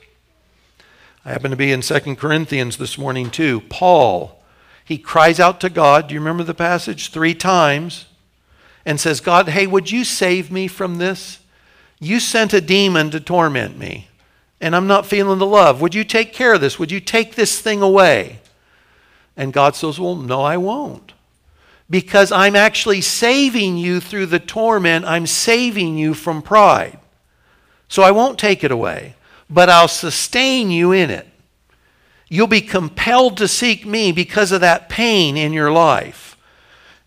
I 1.23 1.33
happen 1.33 1.51
to 1.51 1.55
be 1.55 1.71
in 1.71 1.81
2 1.81 2.15
Corinthians 2.15 2.77
this 2.77 2.97
morning 2.97 3.29
too. 3.29 3.61
Paul, 3.69 4.43
he 4.83 4.97
cries 4.97 5.39
out 5.39 5.61
to 5.61 5.69
God. 5.69 6.07
Do 6.07 6.15
you 6.15 6.19
remember 6.19 6.43
the 6.43 6.55
passage? 6.55 7.11
Three 7.11 7.35
times. 7.35 8.07
And 8.87 8.99
says, 8.99 9.21
God, 9.21 9.49
hey, 9.49 9.67
would 9.67 9.91
you 9.91 10.03
save 10.03 10.51
me 10.51 10.67
from 10.67 10.97
this? 10.97 11.41
You 11.99 12.19
sent 12.19 12.55
a 12.55 12.59
demon 12.59 13.11
to 13.11 13.19
torment 13.19 13.77
me, 13.77 14.07
and 14.59 14.75
I'm 14.75 14.87
not 14.87 15.05
feeling 15.05 15.37
the 15.37 15.45
love. 15.45 15.79
Would 15.79 15.93
you 15.93 16.03
take 16.03 16.33
care 16.33 16.55
of 16.55 16.61
this? 16.61 16.79
Would 16.79 16.91
you 16.91 16.99
take 16.99 17.35
this 17.35 17.61
thing 17.61 17.83
away? 17.83 18.39
And 19.35 19.53
God 19.53 19.75
says, 19.75 19.99
Well, 19.99 20.15
no, 20.15 20.41
I 20.41 20.57
won't. 20.57 21.13
Because 21.89 22.31
I'm 22.31 22.55
actually 22.55 23.01
saving 23.01 23.77
you 23.77 23.99
through 23.99 24.27
the 24.27 24.39
torment, 24.39 25.05
I'm 25.05 25.27
saving 25.27 25.97
you 25.97 26.13
from 26.13 26.41
pride. 26.41 26.99
So 27.87 28.03
I 28.03 28.11
won't 28.11 28.39
take 28.39 28.63
it 28.63 28.71
away, 28.71 29.15
but 29.49 29.69
I'll 29.69 29.87
sustain 29.87 30.71
you 30.71 30.91
in 30.91 31.09
it. 31.09 31.27
You'll 32.29 32.47
be 32.47 32.61
compelled 32.61 33.37
to 33.37 33.47
seek 33.47 33.85
me 33.85 34.11
because 34.11 34.51
of 34.51 34.61
that 34.61 34.89
pain 34.89 35.37
in 35.37 35.53
your 35.53 35.71
life. 35.71 36.35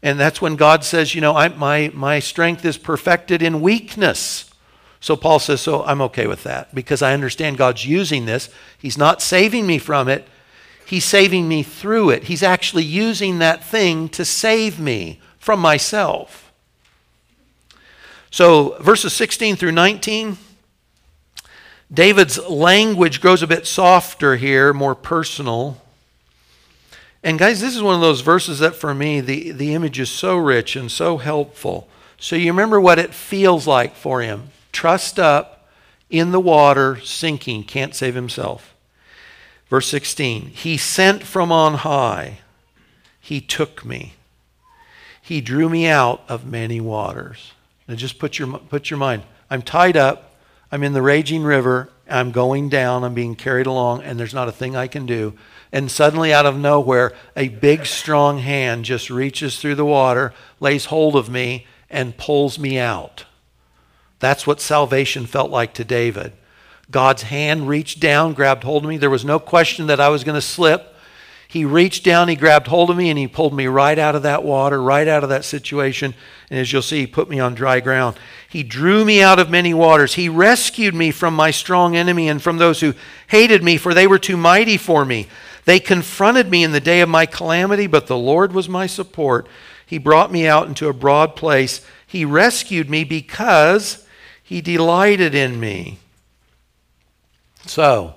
And 0.02 0.20
that's 0.20 0.40
when 0.40 0.54
God 0.54 0.84
says, 0.84 1.14
You 1.14 1.20
know, 1.20 1.34
I, 1.34 1.48
my, 1.48 1.90
my 1.92 2.20
strength 2.20 2.64
is 2.64 2.78
perfected 2.78 3.42
in 3.42 3.60
weakness. 3.60 4.48
So 5.00 5.16
Paul 5.16 5.40
says, 5.40 5.60
So 5.60 5.84
I'm 5.84 6.00
okay 6.02 6.28
with 6.28 6.44
that 6.44 6.74
because 6.74 7.02
I 7.02 7.14
understand 7.14 7.58
God's 7.58 7.84
using 7.84 8.26
this. 8.26 8.48
He's 8.78 8.96
not 8.96 9.20
saving 9.20 9.66
me 9.66 9.78
from 9.78 10.08
it, 10.08 10.28
He's 10.86 11.04
saving 11.04 11.48
me 11.48 11.64
through 11.64 12.10
it. 12.10 12.24
He's 12.24 12.44
actually 12.44 12.84
using 12.84 13.40
that 13.40 13.64
thing 13.64 14.08
to 14.10 14.24
save 14.24 14.78
me 14.78 15.20
from 15.36 15.58
myself. 15.58 16.52
So, 18.30 18.76
verses 18.80 19.12
16 19.12 19.56
through 19.56 19.72
19, 19.72 20.38
David's 21.92 22.38
language 22.48 23.20
grows 23.20 23.42
a 23.42 23.48
bit 23.48 23.66
softer 23.66 24.36
here, 24.36 24.72
more 24.72 24.94
personal. 24.94 25.82
And, 27.20 27.36
guys, 27.36 27.60
this 27.60 27.74
is 27.74 27.82
one 27.82 27.96
of 27.96 28.00
those 28.00 28.20
verses 28.20 28.60
that 28.60 28.76
for 28.76 28.94
me, 28.94 29.20
the, 29.20 29.50
the 29.50 29.74
image 29.74 29.98
is 29.98 30.08
so 30.08 30.36
rich 30.36 30.76
and 30.76 30.88
so 30.88 31.16
helpful. 31.16 31.88
So, 32.16 32.36
you 32.36 32.52
remember 32.52 32.80
what 32.80 33.00
it 33.00 33.12
feels 33.12 33.66
like 33.66 33.96
for 33.96 34.20
him 34.20 34.50
trussed 34.70 35.18
up 35.18 35.68
in 36.10 36.30
the 36.30 36.38
water, 36.38 37.00
sinking, 37.00 37.64
can't 37.64 37.94
save 37.94 38.14
himself. 38.14 38.75
Verse 39.68 39.88
16 39.88 40.46
He 40.46 40.76
sent 40.76 41.22
from 41.22 41.50
on 41.50 41.74
high, 41.74 42.38
He 43.20 43.40
took 43.40 43.84
me, 43.84 44.14
He 45.20 45.40
drew 45.40 45.68
me 45.68 45.86
out 45.86 46.22
of 46.28 46.46
many 46.46 46.80
waters. 46.80 47.52
Now 47.88 47.94
just 47.94 48.18
put 48.18 48.38
your, 48.38 48.58
put 48.58 48.90
your 48.90 48.98
mind. 48.98 49.22
I'm 49.48 49.62
tied 49.62 49.96
up, 49.96 50.34
I'm 50.72 50.82
in 50.82 50.92
the 50.92 51.02
raging 51.02 51.44
river, 51.44 51.88
I'm 52.08 52.32
going 52.32 52.68
down, 52.68 53.04
I'm 53.04 53.14
being 53.14 53.36
carried 53.36 53.66
along, 53.66 54.02
and 54.02 54.18
there's 54.18 54.34
not 54.34 54.48
a 54.48 54.52
thing 54.52 54.74
I 54.74 54.86
can 54.86 55.06
do. 55.06 55.34
And 55.72 55.90
suddenly, 55.90 56.32
out 56.32 56.46
of 56.46 56.56
nowhere, 56.56 57.12
a 57.36 57.48
big, 57.48 57.86
strong 57.86 58.38
hand 58.38 58.84
just 58.84 59.10
reaches 59.10 59.58
through 59.58 59.74
the 59.74 59.84
water, 59.84 60.32
lays 60.60 60.86
hold 60.86 61.16
of 61.16 61.28
me, 61.28 61.66
and 61.90 62.16
pulls 62.16 62.58
me 62.58 62.78
out. 62.78 63.24
That's 64.18 64.46
what 64.46 64.60
salvation 64.60 65.26
felt 65.26 65.50
like 65.50 65.74
to 65.74 65.84
David. 65.84 66.32
God's 66.90 67.22
hand 67.22 67.68
reached 67.68 68.00
down, 68.00 68.32
grabbed 68.32 68.64
hold 68.64 68.84
of 68.84 68.88
me. 68.88 68.96
There 68.96 69.10
was 69.10 69.24
no 69.24 69.38
question 69.38 69.88
that 69.88 70.00
I 70.00 70.08
was 70.08 70.24
going 70.24 70.36
to 70.36 70.40
slip. 70.40 70.94
He 71.48 71.64
reached 71.64 72.04
down, 72.04 72.28
he 72.28 72.36
grabbed 72.36 72.66
hold 72.66 72.90
of 72.90 72.96
me, 72.96 73.08
and 73.08 73.18
he 73.18 73.28
pulled 73.28 73.54
me 73.54 73.66
right 73.66 73.98
out 73.98 74.16
of 74.16 74.24
that 74.24 74.42
water, 74.42 74.82
right 74.82 75.06
out 75.06 75.22
of 75.22 75.28
that 75.28 75.44
situation. 75.44 76.12
And 76.50 76.58
as 76.58 76.72
you'll 76.72 76.82
see, 76.82 77.00
he 77.00 77.06
put 77.06 77.30
me 77.30 77.38
on 77.38 77.54
dry 77.54 77.80
ground. 77.80 78.16
He 78.48 78.62
drew 78.62 79.04
me 79.04 79.22
out 79.22 79.38
of 79.38 79.48
many 79.48 79.72
waters. 79.72 80.14
He 80.14 80.28
rescued 80.28 80.94
me 80.94 81.12
from 81.12 81.34
my 81.34 81.52
strong 81.52 81.96
enemy 81.96 82.28
and 82.28 82.42
from 82.42 82.58
those 82.58 82.80
who 82.80 82.94
hated 83.28 83.62
me, 83.62 83.76
for 83.76 83.94
they 83.94 84.06
were 84.06 84.18
too 84.18 84.36
mighty 84.36 84.76
for 84.76 85.04
me. 85.04 85.28
They 85.64 85.80
confronted 85.80 86.50
me 86.50 86.64
in 86.64 86.72
the 86.72 86.80
day 86.80 87.00
of 87.00 87.08
my 87.08 87.26
calamity, 87.26 87.86
but 87.86 88.06
the 88.06 88.18
Lord 88.18 88.52
was 88.52 88.68
my 88.68 88.86
support. 88.86 89.46
He 89.86 89.98
brought 89.98 90.32
me 90.32 90.46
out 90.46 90.66
into 90.66 90.88
a 90.88 90.92
broad 90.92 91.36
place. 91.36 91.80
He 92.06 92.24
rescued 92.24 92.90
me 92.90 93.04
because 93.04 94.04
he 94.42 94.60
delighted 94.60 95.34
in 95.34 95.58
me. 95.60 95.98
So, 97.66 98.14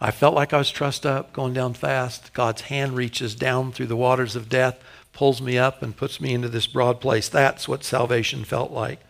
I 0.00 0.12
felt 0.12 0.34
like 0.34 0.52
I 0.52 0.58
was 0.58 0.70
trussed 0.70 1.04
up, 1.04 1.32
going 1.32 1.52
down 1.52 1.74
fast. 1.74 2.32
God's 2.32 2.62
hand 2.62 2.94
reaches 2.94 3.34
down 3.34 3.72
through 3.72 3.86
the 3.86 3.96
waters 3.96 4.36
of 4.36 4.48
death, 4.48 4.78
pulls 5.12 5.42
me 5.42 5.58
up, 5.58 5.82
and 5.82 5.96
puts 5.96 6.20
me 6.20 6.32
into 6.32 6.48
this 6.48 6.68
broad 6.68 7.00
place. 7.00 7.28
That's 7.28 7.66
what 7.66 7.82
salvation 7.82 8.44
felt 8.44 8.70
like. 8.70 9.00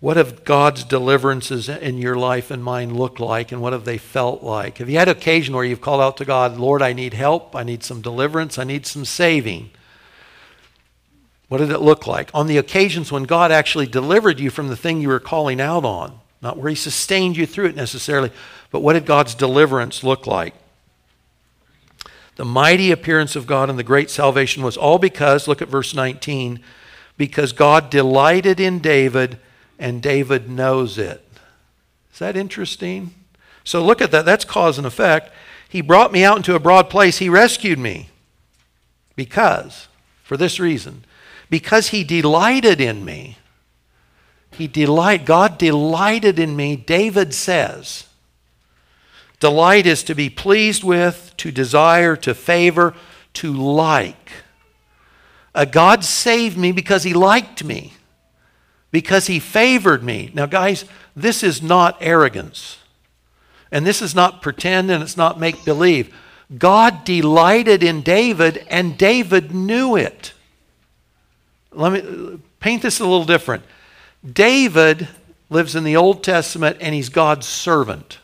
What 0.00 0.18
have 0.18 0.44
God's 0.44 0.84
deliverances 0.84 1.70
in 1.70 1.96
your 1.96 2.16
life 2.16 2.50
and 2.50 2.62
mine 2.62 2.92
looked 2.92 3.20
like, 3.20 3.52
and 3.52 3.62
what 3.62 3.72
have 3.72 3.86
they 3.86 3.96
felt 3.96 4.42
like? 4.42 4.76
Have 4.76 4.90
you 4.90 4.98
had 4.98 5.08
occasion 5.08 5.54
where 5.54 5.64
you've 5.64 5.80
called 5.80 6.02
out 6.02 6.18
to 6.18 6.26
God, 6.26 6.58
Lord, 6.58 6.82
I 6.82 6.92
need 6.92 7.14
help, 7.14 7.56
I 7.56 7.62
need 7.62 7.82
some 7.82 8.02
deliverance, 8.02 8.58
I 8.58 8.64
need 8.64 8.84
some 8.84 9.06
saving? 9.06 9.70
What 11.48 11.58
did 11.58 11.70
it 11.70 11.80
look 11.80 12.06
like? 12.06 12.30
On 12.34 12.48
the 12.48 12.58
occasions 12.58 13.10
when 13.10 13.22
God 13.22 13.50
actually 13.50 13.86
delivered 13.86 14.38
you 14.40 14.50
from 14.50 14.68
the 14.68 14.76
thing 14.76 15.00
you 15.00 15.08
were 15.08 15.20
calling 15.20 15.58
out 15.58 15.86
on, 15.86 16.20
not 16.44 16.58
where 16.58 16.68
He 16.68 16.76
sustained 16.76 17.36
you 17.36 17.46
through 17.46 17.66
it 17.66 17.76
necessarily, 17.76 18.30
but 18.70 18.80
what 18.80 18.92
did 18.92 19.06
God's 19.06 19.34
deliverance 19.34 20.04
look 20.04 20.26
like? 20.28 20.54
The 22.36 22.44
mighty 22.44 22.90
appearance 22.90 23.34
of 23.34 23.46
God 23.46 23.70
and 23.70 23.78
the 23.78 23.84
great 23.84 24.10
salvation 24.10 24.62
was 24.62 24.76
all 24.76 24.98
because, 24.98 25.48
look 25.48 25.62
at 25.62 25.68
verse 25.68 25.94
19, 25.94 26.60
because 27.16 27.52
God 27.52 27.90
delighted 27.90 28.60
in 28.60 28.80
David 28.80 29.38
and 29.78 30.02
David 30.02 30.48
knows 30.50 30.98
it. 30.98 31.24
Is 32.12 32.18
that 32.18 32.36
interesting? 32.36 33.14
So 33.64 33.84
look 33.84 34.00
at 34.00 34.10
that. 34.10 34.24
That's 34.24 34.44
cause 34.44 34.78
and 34.78 34.86
effect. 34.86 35.32
He 35.68 35.80
brought 35.80 36.12
me 36.12 36.24
out 36.24 36.36
into 36.36 36.54
a 36.54 36.60
broad 36.60 36.90
place. 36.90 37.18
He 37.18 37.28
rescued 37.28 37.78
me. 37.78 38.10
Because, 39.16 39.88
for 40.22 40.36
this 40.36 40.58
reason, 40.58 41.04
because 41.48 41.88
he 41.88 42.04
delighted 42.04 42.80
in 42.80 43.04
me. 43.04 43.38
He 44.56 44.66
delight 44.66 45.24
God 45.24 45.58
delighted 45.58 46.38
in 46.38 46.56
me, 46.56 46.76
David 46.76 47.34
says. 47.34 48.06
Delight 49.40 49.86
is 49.86 50.02
to 50.04 50.14
be 50.14 50.30
pleased 50.30 50.84
with, 50.84 51.32
to 51.38 51.50
desire, 51.50 52.16
to 52.16 52.34
favor, 52.34 52.94
to 53.34 53.52
like. 53.52 54.32
A 55.54 55.66
God 55.66 56.04
saved 56.04 56.56
me 56.56 56.72
because 56.72 57.02
he 57.02 57.14
liked 57.14 57.62
me 57.62 57.94
because 58.94 59.26
he 59.26 59.40
favored 59.40 60.04
me. 60.04 60.30
Now, 60.34 60.46
guys, 60.46 60.84
this 61.16 61.42
is 61.42 61.60
not 61.60 61.96
arrogance. 62.00 62.78
And 63.72 63.84
this 63.84 64.00
is 64.00 64.14
not 64.14 64.40
pretend 64.40 64.88
and 64.88 65.02
it's 65.02 65.16
not 65.16 65.40
make 65.40 65.64
believe. 65.64 66.14
God 66.56 67.04
delighted 67.04 67.82
in 67.82 68.02
David 68.02 68.64
and 68.70 68.96
David 68.96 69.52
knew 69.52 69.96
it. 69.96 70.32
Let 71.72 71.92
me 71.92 72.38
paint 72.60 72.82
this 72.82 73.00
a 73.00 73.02
little 73.02 73.24
different. 73.24 73.64
David 74.30 75.08
lives 75.50 75.76
in 75.76 75.84
the 75.84 75.96
Old 75.96 76.24
Testament 76.24 76.78
and 76.80 76.94
he's 76.94 77.08
God's 77.08 77.46
servant. 77.46 78.18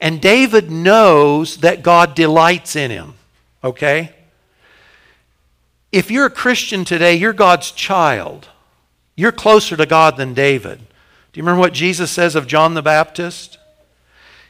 And 0.00 0.20
David 0.20 0.70
knows 0.70 1.58
that 1.58 1.82
God 1.82 2.14
delights 2.14 2.74
in 2.74 2.90
him. 2.90 3.14
Okay? 3.62 4.14
If 5.92 6.10
you're 6.10 6.26
a 6.26 6.30
Christian 6.30 6.84
today, 6.84 7.14
you're 7.14 7.32
God's 7.32 7.70
child. 7.70 8.48
You're 9.16 9.32
closer 9.32 9.76
to 9.76 9.86
God 9.86 10.16
than 10.16 10.34
David. 10.34 10.78
Do 10.78 11.38
you 11.38 11.42
remember 11.42 11.60
what 11.60 11.74
Jesus 11.74 12.10
says 12.10 12.34
of 12.34 12.46
John 12.46 12.74
the 12.74 12.82
Baptist? 12.82 13.58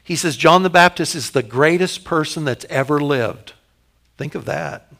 He 0.02 0.16
says, 0.16 0.36
John 0.36 0.62
the 0.62 0.70
Baptist 0.70 1.14
is 1.14 1.30
the 1.30 1.42
greatest 1.42 2.04
person 2.04 2.44
that's 2.44 2.64
ever 2.70 3.00
lived. 3.00 3.52
Think 4.16 4.34
of 4.34 4.44
that. 4.44 4.92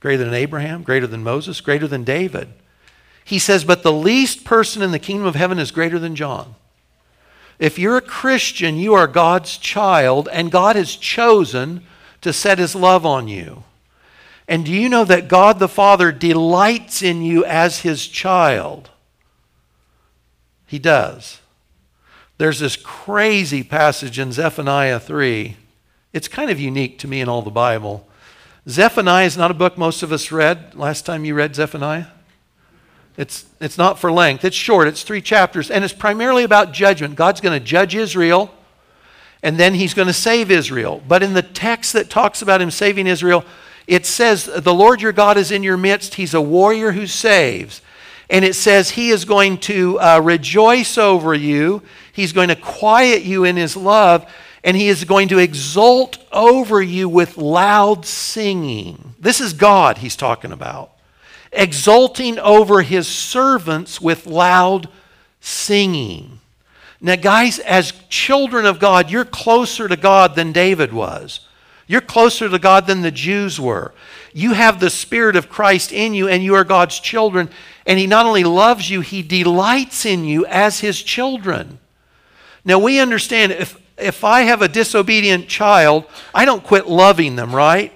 Greater 0.00 0.24
than 0.24 0.34
Abraham, 0.34 0.82
greater 0.82 1.06
than 1.06 1.22
Moses, 1.22 1.60
greater 1.60 1.86
than 1.86 2.04
David. 2.04 2.48
He 3.24 3.38
says, 3.38 3.64
but 3.64 3.82
the 3.82 3.92
least 3.92 4.44
person 4.44 4.82
in 4.82 4.90
the 4.90 4.98
kingdom 4.98 5.26
of 5.26 5.34
heaven 5.34 5.58
is 5.58 5.70
greater 5.70 5.98
than 5.98 6.16
John. 6.16 6.54
If 7.58 7.78
you're 7.78 7.98
a 7.98 8.02
Christian, 8.02 8.76
you 8.76 8.94
are 8.94 9.06
God's 9.06 9.58
child, 9.58 10.28
and 10.32 10.50
God 10.50 10.76
has 10.76 10.96
chosen 10.96 11.84
to 12.22 12.32
set 12.32 12.58
his 12.58 12.74
love 12.74 13.04
on 13.04 13.28
you. 13.28 13.64
And 14.48 14.64
do 14.64 14.72
you 14.72 14.88
know 14.88 15.04
that 15.04 15.28
God 15.28 15.58
the 15.58 15.68
Father 15.68 16.10
delights 16.10 17.02
in 17.02 17.22
you 17.22 17.44
as 17.44 17.80
his 17.80 18.06
child? 18.06 18.90
He 20.66 20.78
does. 20.78 21.40
There's 22.38 22.58
this 22.58 22.76
crazy 22.76 23.62
passage 23.62 24.18
in 24.18 24.32
Zephaniah 24.32 24.98
3. 24.98 25.56
It's 26.12 26.26
kind 26.26 26.50
of 26.50 26.58
unique 26.58 26.98
to 27.00 27.08
me 27.08 27.20
in 27.20 27.28
all 27.28 27.42
the 27.42 27.50
Bible. 27.50 28.08
Zephaniah 28.68 29.26
is 29.26 29.36
not 29.36 29.50
a 29.50 29.54
book 29.54 29.76
most 29.76 30.02
of 30.02 30.12
us 30.12 30.32
read. 30.32 30.74
Last 30.74 31.04
time 31.04 31.24
you 31.24 31.34
read 31.34 31.54
Zephaniah? 31.54 32.06
It's, 33.20 33.44
it's 33.60 33.76
not 33.76 33.98
for 33.98 34.10
length. 34.10 34.46
It's 34.46 34.56
short. 34.56 34.88
It's 34.88 35.02
three 35.02 35.20
chapters. 35.20 35.70
And 35.70 35.84
it's 35.84 35.92
primarily 35.92 36.42
about 36.42 36.72
judgment. 36.72 37.16
God's 37.16 37.42
going 37.42 37.58
to 37.58 37.62
judge 37.62 37.94
Israel, 37.94 38.50
and 39.42 39.58
then 39.58 39.74
he's 39.74 39.92
going 39.92 40.08
to 40.08 40.14
save 40.14 40.50
Israel. 40.50 41.02
But 41.06 41.22
in 41.22 41.34
the 41.34 41.42
text 41.42 41.92
that 41.92 42.08
talks 42.08 42.40
about 42.40 42.62
him 42.62 42.70
saving 42.70 43.06
Israel, 43.06 43.44
it 43.86 44.06
says, 44.06 44.46
The 44.46 44.72
Lord 44.72 45.02
your 45.02 45.12
God 45.12 45.36
is 45.36 45.50
in 45.50 45.62
your 45.62 45.76
midst. 45.76 46.14
He's 46.14 46.32
a 46.32 46.40
warrior 46.40 46.92
who 46.92 47.06
saves. 47.06 47.82
And 48.30 48.42
it 48.42 48.54
says, 48.54 48.92
He 48.92 49.10
is 49.10 49.26
going 49.26 49.58
to 49.58 50.00
uh, 50.00 50.20
rejoice 50.20 50.96
over 50.96 51.34
you. 51.34 51.82
He's 52.14 52.32
going 52.32 52.48
to 52.48 52.56
quiet 52.56 53.22
you 53.22 53.44
in 53.44 53.56
His 53.56 53.76
love. 53.76 54.26
And 54.64 54.78
He 54.78 54.88
is 54.88 55.04
going 55.04 55.28
to 55.28 55.38
exult 55.38 56.16
over 56.32 56.80
you 56.80 57.06
with 57.06 57.36
loud 57.36 58.06
singing. 58.06 59.14
This 59.18 59.42
is 59.42 59.52
God 59.52 59.98
He's 59.98 60.16
talking 60.16 60.52
about. 60.52 60.92
Exulting 61.52 62.38
over 62.38 62.82
His 62.82 63.08
servants 63.08 64.00
with 64.00 64.26
loud 64.26 64.88
singing. 65.40 66.40
Now, 67.00 67.16
guys, 67.16 67.58
as 67.60 67.92
children 68.08 68.66
of 68.66 68.78
God, 68.78 69.10
you're 69.10 69.24
closer 69.24 69.88
to 69.88 69.96
God 69.96 70.34
than 70.34 70.52
David 70.52 70.92
was. 70.92 71.40
You're 71.86 72.00
closer 72.00 72.48
to 72.48 72.58
God 72.58 72.86
than 72.86 73.00
the 73.00 73.10
Jews 73.10 73.58
were. 73.58 73.92
You 74.32 74.52
have 74.52 74.78
the 74.78 74.90
Spirit 74.90 75.34
of 75.34 75.48
Christ 75.48 75.92
in 75.92 76.14
you, 76.14 76.28
and 76.28 76.44
you 76.44 76.54
are 76.54 76.62
God's 76.62 77.00
children. 77.00 77.50
And 77.84 77.98
He 77.98 78.06
not 78.06 78.26
only 78.26 78.44
loves 78.44 78.88
you, 78.90 79.00
He 79.00 79.22
delights 79.22 80.06
in 80.06 80.24
you 80.24 80.46
as 80.46 80.80
His 80.80 81.02
children. 81.02 81.80
Now, 82.64 82.78
we 82.78 83.00
understand 83.00 83.50
if, 83.52 83.80
if 83.98 84.22
I 84.22 84.42
have 84.42 84.62
a 84.62 84.68
disobedient 84.68 85.48
child, 85.48 86.04
I 86.34 86.44
don't 86.44 86.62
quit 86.62 86.86
loving 86.86 87.34
them, 87.34 87.52
right? 87.52 87.92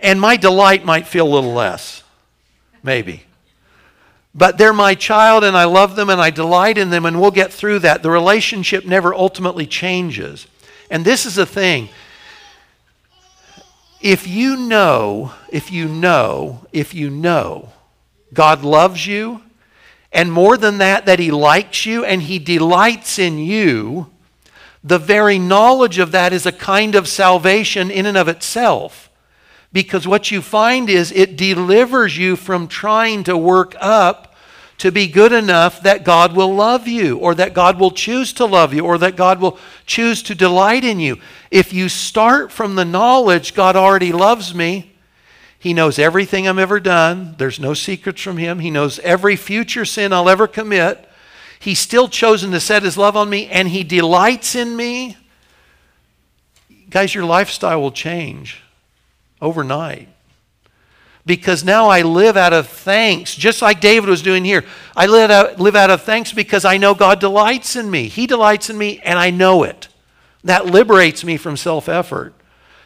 And 0.00 0.20
my 0.20 0.36
delight 0.36 0.84
might 0.84 1.06
feel 1.06 1.26
a 1.26 1.34
little 1.34 1.52
less, 1.52 2.01
maybe. 2.82 3.24
But 4.34 4.56
they're 4.56 4.72
my 4.72 4.94
child, 4.94 5.44
and 5.44 5.56
I 5.56 5.64
love 5.64 5.94
them, 5.94 6.08
and 6.08 6.20
I 6.20 6.30
delight 6.30 6.78
in 6.78 6.90
them, 6.90 7.04
and 7.04 7.20
we'll 7.20 7.30
get 7.30 7.52
through 7.52 7.80
that. 7.80 8.02
The 8.02 8.10
relationship 8.10 8.84
never 8.84 9.14
ultimately 9.14 9.66
changes. 9.66 10.46
And 10.90 11.04
this 11.04 11.26
is 11.26 11.34
the 11.34 11.46
thing 11.46 11.88
if 14.00 14.26
you 14.26 14.56
know, 14.56 15.32
if 15.48 15.70
you 15.70 15.86
know, 15.86 16.66
if 16.72 16.92
you 16.92 17.08
know 17.08 17.68
God 18.34 18.64
loves 18.64 19.06
you, 19.06 19.42
and 20.12 20.32
more 20.32 20.56
than 20.56 20.78
that, 20.78 21.06
that 21.06 21.18
He 21.18 21.30
likes 21.30 21.86
you 21.86 22.04
and 22.04 22.22
He 22.22 22.38
delights 22.38 23.18
in 23.18 23.38
you, 23.38 24.10
the 24.84 24.98
very 24.98 25.38
knowledge 25.38 25.98
of 25.98 26.12
that 26.12 26.32
is 26.32 26.44
a 26.44 26.52
kind 26.52 26.94
of 26.94 27.06
salvation 27.06 27.90
in 27.90 28.06
and 28.06 28.16
of 28.16 28.28
itself. 28.28 29.08
Because 29.72 30.06
what 30.06 30.30
you 30.30 30.42
find 30.42 30.90
is 30.90 31.12
it 31.12 31.36
delivers 31.36 32.16
you 32.16 32.36
from 32.36 32.68
trying 32.68 33.24
to 33.24 33.36
work 33.36 33.74
up 33.80 34.34
to 34.78 34.90
be 34.90 35.06
good 35.06 35.32
enough 35.32 35.82
that 35.82 36.04
God 36.04 36.34
will 36.34 36.52
love 36.54 36.88
you, 36.88 37.16
or 37.18 37.36
that 37.36 37.54
God 37.54 37.78
will 37.78 37.92
choose 37.92 38.32
to 38.32 38.44
love 38.44 38.74
you, 38.74 38.84
or 38.84 38.98
that 38.98 39.14
God 39.14 39.40
will 39.40 39.56
choose 39.86 40.24
to 40.24 40.34
delight 40.34 40.82
in 40.82 40.98
you. 40.98 41.20
If 41.52 41.72
you 41.72 41.88
start 41.88 42.50
from 42.50 42.74
the 42.74 42.84
knowledge 42.84 43.54
God 43.54 43.76
already 43.76 44.10
loves 44.10 44.54
me, 44.54 44.92
He 45.56 45.72
knows 45.72 46.00
everything 46.00 46.48
I'm 46.48 46.58
ever 46.58 46.80
done, 46.80 47.36
there's 47.38 47.60
no 47.60 47.74
secrets 47.74 48.20
from 48.20 48.38
Him, 48.38 48.58
He 48.58 48.70
knows 48.70 48.98
every 49.00 49.36
future 49.36 49.84
sin 49.84 50.12
I'll 50.12 50.28
ever 50.28 50.48
commit. 50.48 51.08
He's 51.60 51.78
still 51.78 52.08
chosen 52.08 52.50
to 52.50 52.58
set 52.58 52.82
His 52.82 52.98
love 52.98 53.16
on 53.16 53.30
me, 53.30 53.46
and 53.46 53.68
He 53.68 53.84
delights 53.84 54.56
in 54.56 54.74
me. 54.74 55.16
Guys, 56.90 57.14
your 57.14 57.24
lifestyle 57.24 57.80
will 57.80 57.92
change 57.92 58.62
overnight 59.42 60.08
because 61.24 61.62
now 61.62 61.88
I 61.88 62.02
live 62.02 62.36
out 62.36 62.52
of 62.52 62.66
thanks, 62.66 63.34
just 63.34 63.62
like 63.62 63.80
David 63.80 64.08
was 64.08 64.22
doing 64.22 64.44
here. 64.44 64.64
I 64.96 65.06
live 65.06 65.30
out, 65.30 65.60
live 65.60 65.76
out 65.76 65.90
of 65.90 66.02
thanks 66.02 66.32
because 66.32 66.64
I 66.64 66.78
know 66.78 66.94
God 66.94 67.20
delights 67.20 67.76
in 67.76 67.90
me. 67.90 68.08
He 68.08 68.26
delights 68.26 68.70
in 68.70 68.78
me, 68.78 69.00
and 69.00 69.18
I 69.18 69.30
know 69.30 69.62
it. 69.62 69.88
That 70.44 70.66
liberates 70.66 71.22
me 71.22 71.36
from 71.36 71.56
self 71.56 71.88
effort. 71.88 72.34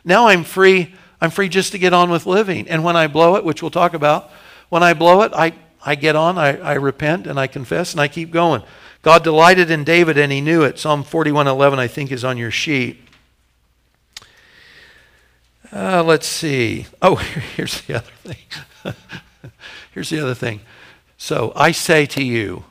Now 0.05 0.29
I'm 0.29 0.45
free. 0.45 0.95
I'm 1.21 1.31
free 1.31 1.49
just 1.49 1.73
to 1.73 1.79
get 1.79 1.95
on 1.95 2.11
with 2.11 2.27
living. 2.27 2.69
And 2.69 2.85
when 2.85 2.97
I 2.97 3.07
blow 3.07 3.37
it, 3.37 3.45
which 3.45 3.62
we'll 3.62 3.71
talk 3.71 3.95
about, 3.95 4.31
when 4.69 4.83
I 4.83 4.92
blow 4.92 5.23
it, 5.23 5.33
I, 5.35 5.55
I 5.85 5.95
get 5.95 6.14
on, 6.14 6.37
I, 6.37 6.59
I 6.59 6.75
repent, 6.75 7.27
and 7.27 7.40
I 7.40 7.47
confess, 7.47 7.92
and 7.92 8.01
I 8.01 8.09
keep 8.09 8.31
going. 8.31 8.62
God 9.01 9.25
delighted 9.25 9.71
in 9.71 9.85
David, 9.85 10.19
and 10.19 10.31
he 10.31 10.42
knew 10.42 10.62
it. 10.62 10.79
Psalm 10.79 11.05
41:11, 11.05 11.79
I 11.79 11.88
think, 11.88 12.12
is 12.12 12.25
on 12.25 12.37
your 12.37 12.51
sheet. 12.51 13.06
Uh, 15.76 16.02
let's 16.02 16.26
see. 16.26 16.86
Oh, 17.02 17.16
here's 17.56 17.82
the 17.82 17.96
other 17.96 18.10
thing. 18.24 18.94
here's 19.92 20.08
the 20.08 20.20
other 20.20 20.34
thing. 20.34 20.60
So 21.18 21.52
I 21.54 21.72
say 21.72 22.06
to 22.06 22.24
you, 22.24 22.64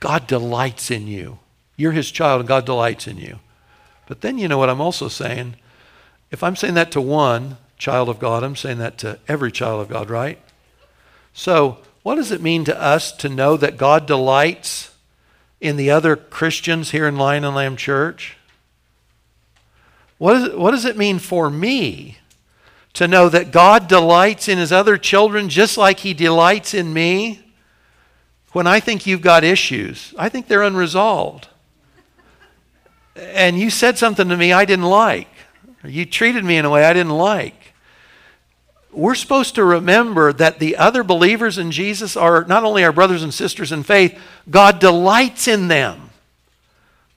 God 0.00 0.26
delights 0.26 0.90
in 0.90 1.06
you. 1.06 1.38
You're 1.76 1.92
his 1.92 2.10
child, 2.10 2.40
and 2.40 2.48
God 2.48 2.66
delights 2.66 3.06
in 3.06 3.18
you. 3.18 3.38
But 4.08 4.22
then 4.22 4.36
you 4.36 4.48
know 4.48 4.58
what 4.58 4.68
I'm 4.68 4.80
also 4.80 5.06
saying? 5.06 5.54
If 6.32 6.42
I'm 6.42 6.56
saying 6.56 6.74
that 6.74 6.90
to 6.92 7.00
one 7.00 7.56
child 7.76 8.08
of 8.08 8.18
God, 8.18 8.42
I'm 8.42 8.56
saying 8.56 8.78
that 8.78 8.98
to 8.98 9.20
every 9.28 9.52
child 9.52 9.80
of 9.80 9.88
God, 9.88 10.10
right? 10.10 10.40
So, 11.32 11.78
what 12.02 12.16
does 12.16 12.32
it 12.32 12.42
mean 12.42 12.64
to 12.64 12.82
us 12.82 13.12
to 13.12 13.28
know 13.28 13.56
that 13.56 13.76
God 13.76 14.06
delights 14.06 14.92
in 15.60 15.76
the 15.76 15.92
other 15.92 16.16
Christians 16.16 16.90
here 16.90 17.06
in 17.06 17.16
Lion 17.16 17.44
and 17.44 17.54
Lamb 17.54 17.76
Church? 17.76 18.37
What, 20.18 20.36
is, 20.36 20.54
what 20.54 20.72
does 20.72 20.84
it 20.84 20.96
mean 20.96 21.18
for 21.18 21.48
me 21.48 22.18
to 22.94 23.06
know 23.06 23.28
that 23.28 23.52
God 23.52 23.86
delights 23.86 24.48
in 24.48 24.58
his 24.58 24.72
other 24.72 24.98
children 24.98 25.48
just 25.48 25.78
like 25.78 26.00
he 26.00 26.12
delights 26.12 26.74
in 26.74 26.92
me? 26.92 27.44
When 28.52 28.66
I 28.66 28.80
think 28.80 29.06
you've 29.06 29.20
got 29.20 29.44
issues, 29.44 30.14
I 30.18 30.28
think 30.28 30.48
they're 30.48 30.62
unresolved. 30.62 31.48
And 33.14 33.58
you 33.58 33.70
said 33.70 33.98
something 33.98 34.28
to 34.28 34.36
me 34.36 34.52
I 34.52 34.64
didn't 34.64 34.86
like, 34.86 35.28
you 35.84 36.04
treated 36.04 36.44
me 36.44 36.56
in 36.56 36.64
a 36.64 36.70
way 36.70 36.84
I 36.84 36.92
didn't 36.92 37.16
like. 37.16 37.54
We're 38.90 39.14
supposed 39.14 39.54
to 39.56 39.64
remember 39.64 40.32
that 40.32 40.58
the 40.58 40.76
other 40.76 41.04
believers 41.04 41.58
in 41.58 41.70
Jesus 41.70 42.16
are 42.16 42.44
not 42.44 42.64
only 42.64 42.82
our 42.84 42.92
brothers 42.92 43.22
and 43.22 43.32
sisters 43.32 43.70
in 43.70 43.82
faith, 43.82 44.18
God 44.50 44.80
delights 44.80 45.46
in 45.46 45.68
them. 45.68 46.10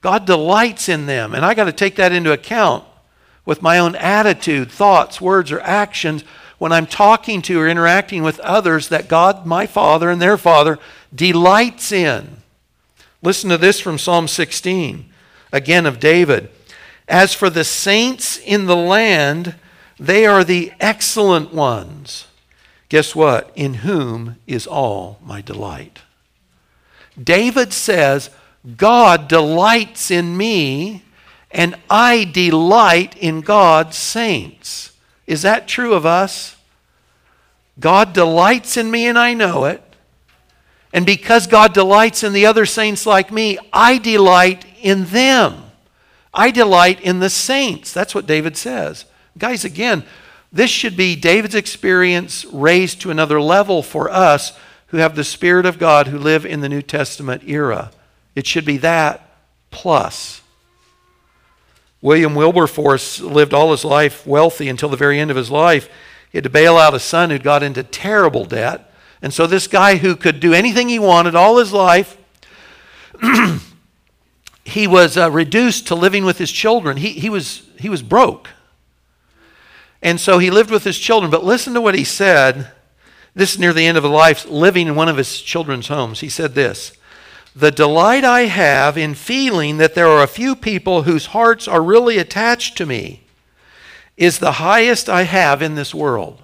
God 0.02 0.26
delights 0.26 0.90
in 0.90 1.06
them. 1.06 1.34
And 1.34 1.46
I 1.46 1.54
got 1.54 1.66
to 1.66 1.72
take 1.72 1.96
that 1.96 2.12
into 2.12 2.34
account 2.34 2.84
with 3.52 3.62
my 3.62 3.78
own 3.78 3.98
attitude, 3.98 4.72
thoughts, 4.72 5.20
words, 5.20 5.52
or 5.52 5.60
actions 5.60 6.24
when 6.58 6.72
I'm 6.72 6.88
talking 6.88 7.42
to 7.42 7.60
or 7.60 7.68
interacting 7.68 8.24
with 8.24 8.40
others 8.40 8.88
that 8.88 9.10
God, 9.10 9.46
my 9.46 9.68
Father, 9.68 10.10
and 10.10 10.22
their 10.22 10.38
Father 10.38 10.80
delights 11.14 11.92
in. 11.92 12.38
Listen 13.22 13.50
to 13.50 13.58
this 13.58 13.82
from 13.82 13.98
Psalm 13.98 14.30
16, 14.30 15.04
again 15.52 15.86
of 15.86 16.00
David. 16.00 16.50
As 17.10 17.34
for 17.34 17.50
the 17.50 17.66
saints 17.66 18.38
in 18.38 18.68
the 18.68 18.76
land, 18.78 19.56
they 20.00 20.26
are 20.26 20.46
the 20.46 20.72
excellent 20.80 21.54
ones. 21.54 22.28
Guess 22.88 23.14
what? 23.18 23.52
In 23.54 23.74
whom 23.74 24.38
is 24.48 24.66
all 24.66 25.20
my 25.22 25.42
delight. 25.42 26.00
David 27.22 27.74
says, 27.74 28.30
God 28.78 29.28
delights 29.28 30.10
in 30.10 30.38
me 30.38 31.04
and 31.52 31.76
I 31.90 32.24
delight 32.24 33.18
in 33.18 33.42
God's 33.42 33.98
saints. 33.98 34.94
Is 35.28 35.42
that 35.42 35.68
true 35.68 35.94
of 35.94 36.06
us? 36.06 36.56
God 37.80 38.14
delights 38.14 38.78
in 38.78 38.92
me 38.92 39.08
and 39.08 39.18
I 39.18 39.34
know 39.34 39.66
it. 39.66 39.84
And 40.94 41.06
because 41.06 41.48
God 41.48 41.74
delights 41.74 42.24
in 42.24 42.34
the 42.34 42.46
other 42.46 42.66
saints 42.66 43.06
like 43.06 43.32
me, 43.32 43.58
I 43.72 43.98
delight 43.98 44.66
in 44.82 45.06
them. 45.06 45.64
I 46.34 46.52
delight 46.52 47.02
in 47.02 47.20
the 47.20 47.30
saints. 47.30 47.94
That's 47.94 48.16
what 48.16 48.28
David 48.28 48.58
says. 48.58 49.06
Guys, 49.38 49.64
again, 49.64 50.04
this 50.52 50.70
should 50.70 50.98
be 50.98 51.16
David's 51.16 51.56
experience 51.56 52.44
raised 52.46 53.02
to 53.02 53.12
another 53.12 53.42
level 53.42 53.82
for 53.82 54.10
us 54.10 54.58
who 54.88 54.98
have 54.98 55.16
the 55.16 55.24
Spirit 55.24 55.66
of 55.66 55.80
God 55.80 56.08
who 56.08 56.18
live 56.18 56.46
in 56.46 56.60
the 56.60 56.70
New 56.70 56.82
Testament 56.82 57.44
era. 57.46 57.92
It 58.36 58.46
should 58.46 58.66
be 58.66 58.78
that 58.78 59.30
plus. 59.72 60.41
William 62.02 62.34
Wilberforce 62.34 63.22
lived 63.22 63.54
all 63.54 63.72
his 63.72 63.86
life 63.86 64.26
wealthy 64.26 64.68
until 64.68 64.90
the 64.90 64.98
very 64.98 65.20
end 65.20 65.30
of 65.30 65.38
his 65.38 65.52
life. 65.52 65.88
He 66.32 66.38
had 66.38 66.44
to 66.46 66.50
bail 66.50 66.78
out 66.78 66.94
a 66.94 67.00
son 67.00 67.30
who 67.30 67.38
got 67.38 67.62
into 67.62 67.84
terrible 67.84 68.46
debt. 68.46 68.92
And 69.22 69.34
so, 69.34 69.46
this 69.46 69.68
guy 69.68 69.98
who 69.98 70.16
could 70.16 70.40
do 70.40 70.54
anything 70.54 70.90
he 70.90 70.98
wanted 70.98 71.36
all 71.36 71.58
his 71.58 71.72
life, 71.72 72.18
he 74.66 74.88
was 74.88 75.16
uh, 75.16 75.30
reduced 75.30 75.88
to 75.88 75.96
living 75.96 76.26
with 76.26 76.40
his 76.40 76.52
children. 76.52 76.98
He, 76.98 77.10
he, 77.10 77.30
was, 77.30 77.62
he 77.78 77.88
was 77.88 78.02
broke. 78.02 78.50
And 80.02 80.20
so, 80.20 80.40
he 80.40 80.50
lived 80.50 80.72
with 80.72 80.84
his 80.84 80.98
children. 80.98 81.30
But 81.30 81.44
listen 81.44 81.76
to 81.76 81.82
what 81.82 81.94
he 81.94 82.04
said. 82.04 82.72
This 83.36 83.54
is 83.54 83.60
near 83.60 83.74
the 83.74 83.86
end 83.86 83.98
of 83.98 84.04
his 84.04 84.12
life, 84.12 84.50
living 84.50 84.88
in 84.88 84.96
one 84.96 85.08
of 85.08 85.18
his 85.18 85.40
children's 85.40 85.88
homes. 85.88 86.22
He 86.22 86.30
said 86.30 86.56
this 86.56 86.94
the 87.56 87.72
delight 87.72 88.24
I 88.24 88.42
have 88.42 88.98
in 88.98 89.14
feeling 89.14 89.78
that 89.78 89.94
there 89.94 90.08
are 90.08 90.24
a 90.24 90.28
few 90.28 90.56
people 90.56 91.04
whose 91.04 91.28
hearts 91.28 91.68
are 91.68 91.84
really 91.84 92.18
attached 92.18 92.78
to 92.78 92.86
me 92.86 93.24
is 94.16 94.40
the 94.40 94.54
highest 94.54 95.10
I 95.10 95.24
have 95.24 95.62
in 95.62 95.76
this 95.76 95.94
world. 95.94 96.42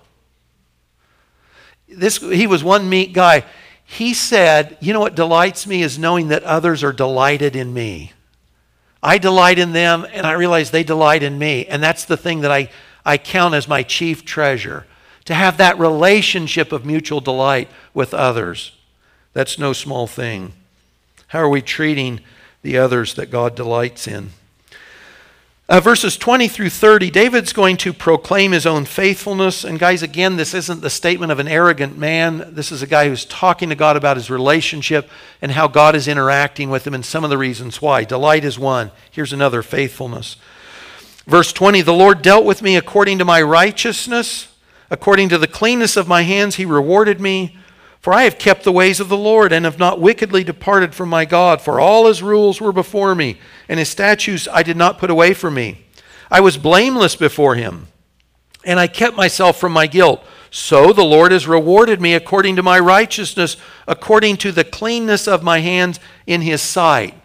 This, 1.88 2.18
he 2.18 2.48
was 2.48 2.64
one 2.64 2.90
meek 2.90 3.14
guy. 3.14 3.46
He 3.86 4.14
said, 4.14 4.78
You 4.82 4.92
know 4.92 5.00
what 5.00 5.16
delights 5.16 5.66
me 5.66 5.82
is 5.82 5.98
knowing 5.98 6.28
that 6.28 6.44
others 6.44 6.84
are 6.84 6.92
delighted 6.92 7.56
in 7.56 7.74
me. 7.74 8.12
I 9.02 9.18
delight 9.18 9.60
in 9.60 9.72
them, 9.72 10.06
and 10.12 10.28
I 10.28 10.34
realize 10.34 10.72
they 10.72 10.84
delight 10.84 11.24
in 11.24 11.40
me. 11.40 11.66
And 11.68 11.82
that's 11.82 12.04
the 12.04 12.18
thing 12.18 12.42
that 12.42 12.52
I, 12.52 12.70
I 13.06 13.18
count 13.18 13.54
as 13.54 13.68
my 13.68 13.84
chief 13.84 14.26
treasure 14.26 14.86
to 15.26 15.34
have 15.34 15.58
that 15.58 15.80
relationship 15.80 16.72
of 16.72 16.86
mutual 16.86 17.22
delight 17.22 17.70
with 17.94 18.14
others. 18.14 18.74
That's 19.34 19.60
no 19.60 19.72
small 19.72 20.08
thing. 20.08 20.54
How 21.28 21.40
are 21.40 21.50
we 21.50 21.62
treating 21.62 22.22
the 22.62 22.78
others 22.78 23.16
that 23.16 23.30
God 23.30 23.56
delights 23.56 24.08
in? 24.08 24.30
Uh, 25.70 25.82
verses 25.82 26.16
20 26.16 26.48
through 26.48 26.70
30, 26.70 27.12
David's 27.12 27.52
going 27.52 27.76
to 27.76 27.92
proclaim 27.92 28.54
his 28.54 28.66
own 28.66 28.86
faithfulness. 28.86 29.66
And, 29.66 29.78
guys, 29.78 30.02
again, 30.02 30.38
this 30.38 30.54
isn't 30.54 30.80
the 30.80 30.90
statement 30.90 31.30
of 31.30 31.40
an 31.40 31.48
arrogant 31.50 31.98
man. 31.98 32.54
This 32.56 32.72
is 32.72 32.82
a 32.82 32.88
guy 32.88 33.10
who's 33.10 33.26
talking 33.26 33.68
to 33.68 33.76
God 33.76 33.98
about 33.98 34.16
his 34.16 34.30
relationship 34.30 35.10
and 35.42 35.52
how 35.52 35.68
God 35.68 35.94
is 35.94 36.08
interacting 36.08 36.70
with 36.70 36.88
him 36.88 36.94
and 36.94 37.04
some 37.06 37.26
of 37.26 37.30
the 37.30 37.38
reasons 37.38 37.82
why. 37.82 38.06
Delight 38.06 38.46
is 38.46 38.58
one. 38.58 38.92
Here's 39.12 39.34
another 39.34 39.62
faithfulness. 39.62 40.38
Verse 41.26 41.52
20 41.52 41.82
The 41.82 41.92
Lord 41.92 42.22
dealt 42.22 42.46
with 42.46 42.62
me 42.62 42.78
according 42.78 43.18
to 43.18 43.26
my 43.26 43.42
righteousness, 43.42 44.48
according 44.90 45.28
to 45.30 45.38
the 45.38 45.48
cleanness 45.48 45.98
of 45.98 46.08
my 46.08 46.22
hands, 46.22 46.56
he 46.56 46.66
rewarded 46.66 47.20
me. 47.20 47.58
For 48.00 48.14
I 48.14 48.24
have 48.24 48.38
kept 48.38 48.64
the 48.64 48.72
ways 48.72 49.00
of 49.00 49.10
the 49.10 49.18
Lord 49.18 49.52
and 49.52 49.66
have 49.66 49.80
not 49.80 50.00
wickedly 50.00 50.44
departed 50.44 50.94
from 50.94 51.10
my 51.10 51.26
God, 51.26 51.62
for 51.62 51.80
all 51.80 52.08
his 52.08 52.22
rules 52.22 52.62
were 52.62 52.72
before 52.72 53.16
me, 53.16 53.38
and 53.68 53.80
his 53.80 53.90
statutes 53.90 54.48
I 54.52 54.64
did 54.64 54.78
not 54.78 55.00
put 55.00 55.10
away 55.10 55.34
from 55.34 55.56
me. 55.56 55.86
I 56.30 56.40
was 56.40 56.58
blameless 56.58 57.16
before 57.16 57.56
him, 57.56 57.88
and 58.64 58.80
I 58.80 58.88
kept 58.88 59.18
myself 59.18 59.60
from 59.60 59.72
my 59.72 59.88
guilt. 59.88 60.24
So 60.52 60.94
the 60.94 61.04
Lord 61.04 61.32
has 61.32 61.48
rewarded 61.48 62.00
me 62.00 62.14
according 62.14 62.56
to 62.56 62.64
my 62.64 62.80
righteousness, 62.80 63.58
according 63.88 64.38
to 64.38 64.52
the 64.52 64.64
cleanness 64.64 65.28
of 65.28 65.44
my 65.44 65.60
hands 65.60 66.00
in 66.26 66.42
his 66.42 66.62
sight. 66.62 67.16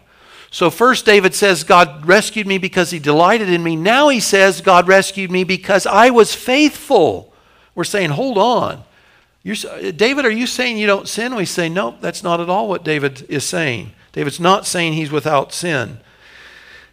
So, 0.51 0.69
first, 0.69 1.05
David 1.05 1.33
says, 1.33 1.63
God 1.63 2.05
rescued 2.05 2.45
me 2.45 2.59
because 2.59 2.91
he 2.91 2.99
delighted 2.99 3.49
in 3.49 3.63
me. 3.63 3.75
Now 3.75 4.09
he 4.09 4.19
says, 4.19 4.61
God 4.61 4.87
rescued 4.87 5.31
me 5.31 5.43
because 5.43 5.87
I 5.87 6.11
was 6.11 6.35
faithful. 6.35 7.33
We're 7.73 7.85
saying, 7.85 8.11
hold 8.11 8.37
on. 8.37 8.83
You're, 9.43 9.91
David, 9.91 10.25
are 10.25 10.31
you 10.31 10.47
saying 10.47 10.77
you 10.77 10.87
don't 10.87 11.07
sin? 11.07 11.35
We 11.35 11.45
say, 11.45 11.67
no, 11.67 11.97
that's 11.99 12.23
not 12.23 12.39
at 12.39 12.49
all 12.49 12.69
what 12.69 12.85
David 12.85 13.25
is 13.27 13.43
saying. 13.43 13.91
David's 14.13 14.39
not 14.39 14.65
saying 14.65 14.93
he's 14.93 15.11
without 15.11 15.51
sin. 15.51 15.99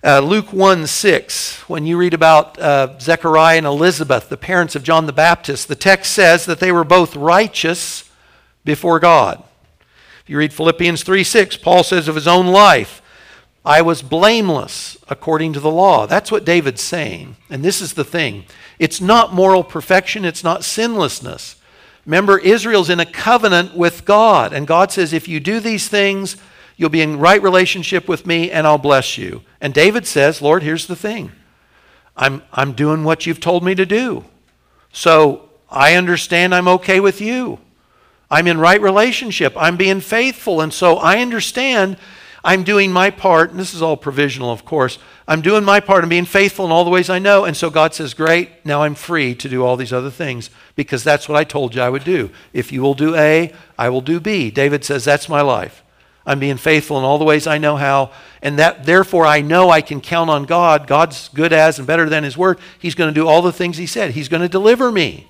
Uh, 0.02 0.18
Luke 0.20 0.52
1 0.52 0.86
6, 0.86 1.68
when 1.68 1.86
you 1.86 1.96
read 1.96 2.14
about 2.14 2.58
uh, 2.58 2.98
Zechariah 2.98 3.58
and 3.58 3.66
Elizabeth, 3.66 4.28
the 4.28 4.36
parents 4.36 4.74
of 4.74 4.82
John 4.82 5.06
the 5.06 5.12
Baptist, 5.12 5.68
the 5.68 5.76
text 5.76 6.12
says 6.12 6.46
that 6.46 6.58
they 6.58 6.72
were 6.72 6.84
both 6.84 7.14
righteous 7.14 8.10
before 8.64 8.98
God. 8.98 9.44
If 10.22 10.30
you 10.30 10.38
read 10.38 10.54
Philippians 10.54 11.02
3 11.02 11.22
6, 11.22 11.58
Paul 11.58 11.84
says 11.84 12.08
of 12.08 12.14
his 12.14 12.26
own 12.26 12.46
life, 12.46 13.02
I 13.62 13.82
was 13.82 14.00
blameless 14.00 14.96
according 15.08 15.52
to 15.52 15.60
the 15.60 15.70
law. 15.70 16.06
That's 16.06 16.32
what 16.32 16.46
David's 16.46 16.82
saying. 16.82 17.36
And 17.50 17.62
this 17.62 17.82
is 17.82 17.92
the 17.92 18.04
thing 18.04 18.44
it's 18.78 19.00
not 19.00 19.34
moral 19.34 19.62
perfection, 19.62 20.24
it's 20.24 20.42
not 20.42 20.64
sinlessness. 20.64 21.59
Remember, 22.10 22.40
Israel's 22.40 22.90
in 22.90 22.98
a 22.98 23.06
covenant 23.06 23.76
with 23.76 24.04
God, 24.04 24.52
and 24.52 24.66
God 24.66 24.90
says, 24.90 25.12
if 25.12 25.28
you 25.28 25.38
do 25.38 25.60
these 25.60 25.86
things, 25.86 26.36
you'll 26.76 26.90
be 26.90 27.02
in 27.02 27.20
right 27.20 27.40
relationship 27.40 28.08
with 28.08 28.26
me, 28.26 28.50
and 28.50 28.66
I'll 28.66 28.78
bless 28.78 29.16
you. 29.16 29.42
And 29.60 29.72
David 29.72 30.08
says, 30.08 30.42
Lord, 30.42 30.64
here's 30.64 30.88
the 30.88 30.96
thing 30.96 31.30
I'm, 32.16 32.42
I'm 32.52 32.72
doing 32.72 33.04
what 33.04 33.26
you've 33.26 33.38
told 33.38 33.62
me 33.62 33.76
to 33.76 33.86
do. 33.86 34.24
So 34.92 35.50
I 35.70 35.94
understand 35.94 36.52
I'm 36.52 36.66
okay 36.66 36.98
with 36.98 37.20
you. 37.20 37.60
I'm 38.28 38.48
in 38.48 38.58
right 38.58 38.80
relationship. 38.82 39.52
I'm 39.56 39.76
being 39.76 40.00
faithful. 40.00 40.60
And 40.60 40.74
so 40.74 40.96
I 40.96 41.20
understand 41.20 41.96
I'm 42.42 42.62
doing 42.62 42.90
my 42.90 43.10
part, 43.10 43.50
and 43.50 43.60
this 43.60 43.74
is 43.74 43.82
all 43.82 43.96
provisional, 43.96 44.50
of 44.50 44.64
course. 44.64 44.98
I'm 45.28 45.42
doing 45.42 45.62
my 45.62 45.80
part 45.80 46.02
and 46.02 46.10
being 46.10 46.24
faithful 46.24 46.64
in 46.64 46.72
all 46.72 46.84
the 46.84 46.90
ways 46.90 47.10
I 47.10 47.18
know. 47.18 47.44
And 47.44 47.56
so 47.56 47.68
God 47.68 47.94
says, 47.94 48.14
Great, 48.14 48.64
now 48.64 48.82
I'm 48.82 48.94
free 48.94 49.34
to 49.34 49.48
do 49.48 49.64
all 49.64 49.76
these 49.76 49.92
other 49.92 50.10
things 50.10 50.48
because 50.74 51.04
that's 51.04 51.28
what 51.28 51.36
I 51.36 51.44
told 51.44 51.74
you 51.74 51.82
I 51.82 51.90
would 51.90 52.04
do. 52.04 52.30
If 52.52 52.72
you 52.72 52.80
will 52.80 52.94
do 52.94 53.14
A, 53.14 53.52
I 53.78 53.90
will 53.90 54.00
do 54.00 54.20
B. 54.20 54.50
David 54.50 54.84
says, 54.84 55.04
That's 55.04 55.28
my 55.28 55.42
life. 55.42 55.84
I'm 56.26 56.38
being 56.38 56.56
faithful 56.56 56.98
in 56.98 57.04
all 57.04 57.18
the 57.18 57.24
ways 57.24 57.46
I 57.46 57.58
know 57.58 57.76
how, 57.76 58.12
and 58.42 58.58
that 58.58 58.84
therefore 58.84 59.26
I 59.26 59.40
know 59.40 59.70
I 59.70 59.80
can 59.80 60.00
count 60.00 60.30
on 60.30 60.44
God. 60.44 60.86
God's 60.86 61.28
good 61.28 61.52
as 61.52 61.78
and 61.78 61.86
better 61.86 62.08
than 62.08 62.24
His 62.24 62.36
word. 62.36 62.58
He's 62.78 62.94
going 62.94 63.12
to 63.12 63.20
do 63.20 63.26
all 63.26 63.42
the 63.42 63.52
things 63.52 63.76
He 63.76 63.86
said. 63.86 64.12
He's 64.12 64.28
going 64.28 64.42
to 64.42 64.48
deliver 64.48 64.92
me. 64.92 65.26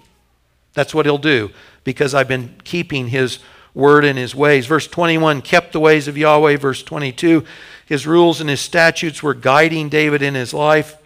That's 0.74 0.94
what 0.94 1.06
He'll 1.06 1.18
do 1.18 1.50
because 1.84 2.14
I've 2.14 2.28
been 2.28 2.54
keeping 2.64 3.08
His 3.08 3.38
word 3.74 4.04
and 4.04 4.18
his 4.18 4.34
ways. 4.34 4.66
Verse 4.66 4.86
21 4.86 5.42
kept 5.42 5.72
the 5.72 5.80
ways 5.80 6.08
of 6.08 6.16
Yahweh. 6.16 6.56
Verse 6.56 6.82
22 6.82 7.44
his 7.90 8.06
rules 8.06 8.40
and 8.40 8.48
his 8.48 8.60
statutes 8.60 9.20
were 9.20 9.34
guiding 9.34 9.88
David 9.88 10.22
in 10.22 10.36
his 10.36 10.54
life. 10.54 10.96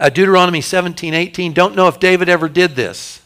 Uh, 0.00 0.08
Deuteronomy 0.08 0.62
17 0.62 1.12
18. 1.12 1.52
Don't 1.52 1.76
know 1.76 1.86
if 1.86 2.00
David 2.00 2.30
ever 2.30 2.48
did 2.48 2.76
this. 2.76 3.20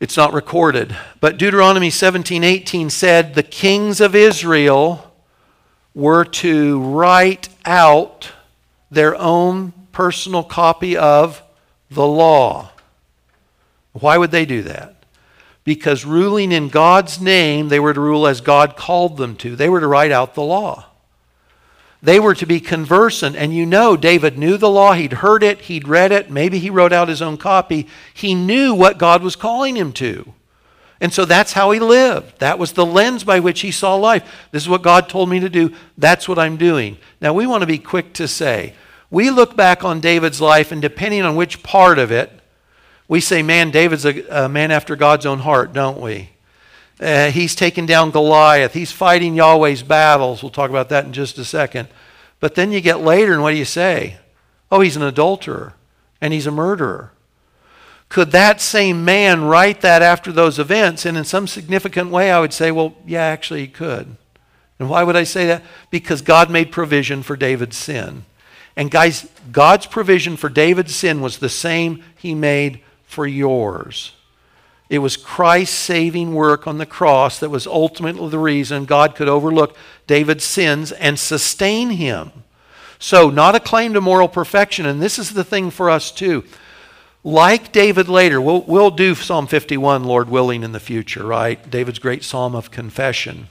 It's 0.00 0.16
not 0.16 0.32
recorded. 0.32 0.96
But 1.20 1.38
Deuteronomy 1.38 1.90
17 1.90 2.42
18 2.42 2.90
said, 2.90 3.34
The 3.34 3.44
kings 3.44 4.00
of 4.00 4.16
Israel 4.16 5.14
were 5.94 6.24
to 6.24 6.80
write 6.80 7.48
out 7.64 8.32
their 8.90 9.14
own 9.14 9.72
personal 9.92 10.42
copy 10.42 10.96
of 10.96 11.40
the 11.92 12.06
law. 12.06 12.72
Why 13.92 14.18
would 14.18 14.32
they 14.32 14.46
do 14.46 14.62
that? 14.64 14.97
Because 15.68 16.06
ruling 16.06 16.50
in 16.50 16.70
God's 16.70 17.20
name, 17.20 17.68
they 17.68 17.78
were 17.78 17.92
to 17.92 18.00
rule 18.00 18.26
as 18.26 18.40
God 18.40 18.74
called 18.74 19.18
them 19.18 19.36
to. 19.36 19.54
They 19.54 19.68
were 19.68 19.80
to 19.80 19.86
write 19.86 20.10
out 20.10 20.32
the 20.32 20.42
law. 20.42 20.86
They 22.02 22.18
were 22.18 22.34
to 22.36 22.46
be 22.46 22.58
conversant. 22.58 23.36
And 23.36 23.52
you 23.52 23.66
know, 23.66 23.94
David 23.94 24.38
knew 24.38 24.56
the 24.56 24.70
law. 24.70 24.94
He'd 24.94 25.12
heard 25.12 25.42
it, 25.42 25.60
he'd 25.60 25.86
read 25.86 26.10
it. 26.10 26.30
Maybe 26.30 26.58
he 26.58 26.70
wrote 26.70 26.94
out 26.94 27.10
his 27.10 27.20
own 27.20 27.36
copy. 27.36 27.86
He 28.14 28.34
knew 28.34 28.72
what 28.72 28.96
God 28.96 29.22
was 29.22 29.36
calling 29.36 29.76
him 29.76 29.92
to. 29.92 30.32
And 31.02 31.12
so 31.12 31.26
that's 31.26 31.52
how 31.52 31.70
he 31.72 31.80
lived. 31.80 32.38
That 32.38 32.58
was 32.58 32.72
the 32.72 32.86
lens 32.86 33.22
by 33.22 33.38
which 33.38 33.60
he 33.60 33.70
saw 33.70 33.94
life. 33.94 34.48
This 34.52 34.62
is 34.62 34.70
what 34.70 34.80
God 34.80 35.10
told 35.10 35.28
me 35.28 35.38
to 35.40 35.50
do. 35.50 35.74
That's 35.98 36.26
what 36.26 36.38
I'm 36.38 36.56
doing. 36.56 36.96
Now, 37.20 37.34
we 37.34 37.46
want 37.46 37.60
to 37.60 37.66
be 37.66 37.76
quick 37.76 38.14
to 38.14 38.26
say, 38.26 38.72
we 39.10 39.28
look 39.28 39.54
back 39.54 39.84
on 39.84 40.00
David's 40.00 40.40
life, 40.40 40.72
and 40.72 40.80
depending 40.80 41.26
on 41.26 41.36
which 41.36 41.62
part 41.62 41.98
of 41.98 42.10
it, 42.10 42.37
we 43.08 43.20
say, 43.20 43.42
man, 43.42 43.70
David's 43.70 44.04
a, 44.04 44.44
a 44.44 44.48
man 44.48 44.70
after 44.70 44.94
God's 44.94 45.26
own 45.26 45.40
heart, 45.40 45.72
don't 45.72 46.00
we? 46.00 46.30
Uh, 47.00 47.30
he's 47.30 47.54
taken 47.54 47.86
down 47.86 48.10
Goliath. 48.10 48.74
He's 48.74 48.92
fighting 48.92 49.34
Yahweh's 49.34 49.82
battles. 49.82 50.42
We'll 50.42 50.50
talk 50.50 50.70
about 50.70 50.90
that 50.90 51.06
in 51.06 51.12
just 51.12 51.38
a 51.38 51.44
second. 51.44 51.88
But 52.40 52.54
then 52.54 52.70
you 52.70 52.80
get 52.80 53.00
later, 53.00 53.32
and 53.32 53.42
what 53.42 53.52
do 53.52 53.56
you 53.56 53.64
say? 53.64 54.18
Oh, 54.70 54.80
he's 54.80 54.96
an 54.96 55.02
adulterer 55.02 55.74
and 56.20 56.32
he's 56.32 56.46
a 56.46 56.52
murderer. 56.52 57.12
Could 58.08 58.32
that 58.32 58.60
same 58.60 59.04
man 59.04 59.44
write 59.44 59.80
that 59.82 60.02
after 60.02 60.32
those 60.32 60.58
events? 60.58 61.04
And 61.04 61.16
in 61.16 61.24
some 61.24 61.46
significant 61.46 62.10
way, 62.10 62.30
I 62.30 62.40
would 62.40 62.52
say, 62.52 62.70
well, 62.70 62.94
yeah, 63.06 63.22
actually, 63.22 63.60
he 63.60 63.68
could. 63.68 64.16
And 64.78 64.88
why 64.88 65.02
would 65.02 65.16
I 65.16 65.24
say 65.24 65.46
that? 65.46 65.62
Because 65.90 66.22
God 66.22 66.50
made 66.50 66.72
provision 66.72 67.22
for 67.22 67.36
David's 67.36 67.76
sin. 67.76 68.24
And 68.76 68.90
guys, 68.90 69.28
God's 69.50 69.86
provision 69.86 70.36
for 70.36 70.48
David's 70.48 70.94
sin 70.94 71.20
was 71.20 71.38
the 71.38 71.48
same 71.48 72.02
he 72.16 72.34
made 72.34 72.80
for 73.08 73.26
yours. 73.26 74.12
It 74.90 75.00
was 75.00 75.16
Christ's 75.16 75.76
saving 75.76 76.34
work 76.34 76.66
on 76.66 76.78
the 76.78 76.86
cross 76.86 77.40
that 77.40 77.50
was 77.50 77.66
ultimately 77.66 78.28
the 78.30 78.38
reason 78.38 78.84
God 78.84 79.16
could 79.16 79.28
overlook 79.28 79.76
David's 80.06 80.44
sins 80.44 80.92
and 80.92 81.18
sustain 81.18 81.90
him. 81.90 82.30
So, 82.98 83.30
not 83.30 83.54
a 83.54 83.60
claim 83.60 83.94
to 83.94 84.00
moral 84.00 84.28
perfection. 84.28 84.86
And 84.86 85.00
this 85.00 85.18
is 85.18 85.32
the 85.32 85.44
thing 85.44 85.70
for 85.70 85.88
us, 85.88 86.10
too. 86.10 86.44
Like 87.24 87.72
David 87.72 88.08
later, 88.08 88.40
we'll, 88.40 88.62
we'll 88.62 88.90
do 88.90 89.14
Psalm 89.14 89.46
51, 89.46 90.04
Lord 90.04 90.28
willing, 90.28 90.62
in 90.62 90.72
the 90.72 90.80
future, 90.80 91.24
right? 91.24 91.70
David's 91.70 91.98
great 91.98 92.24
psalm 92.24 92.54
of 92.54 92.70
confession. 92.70 93.48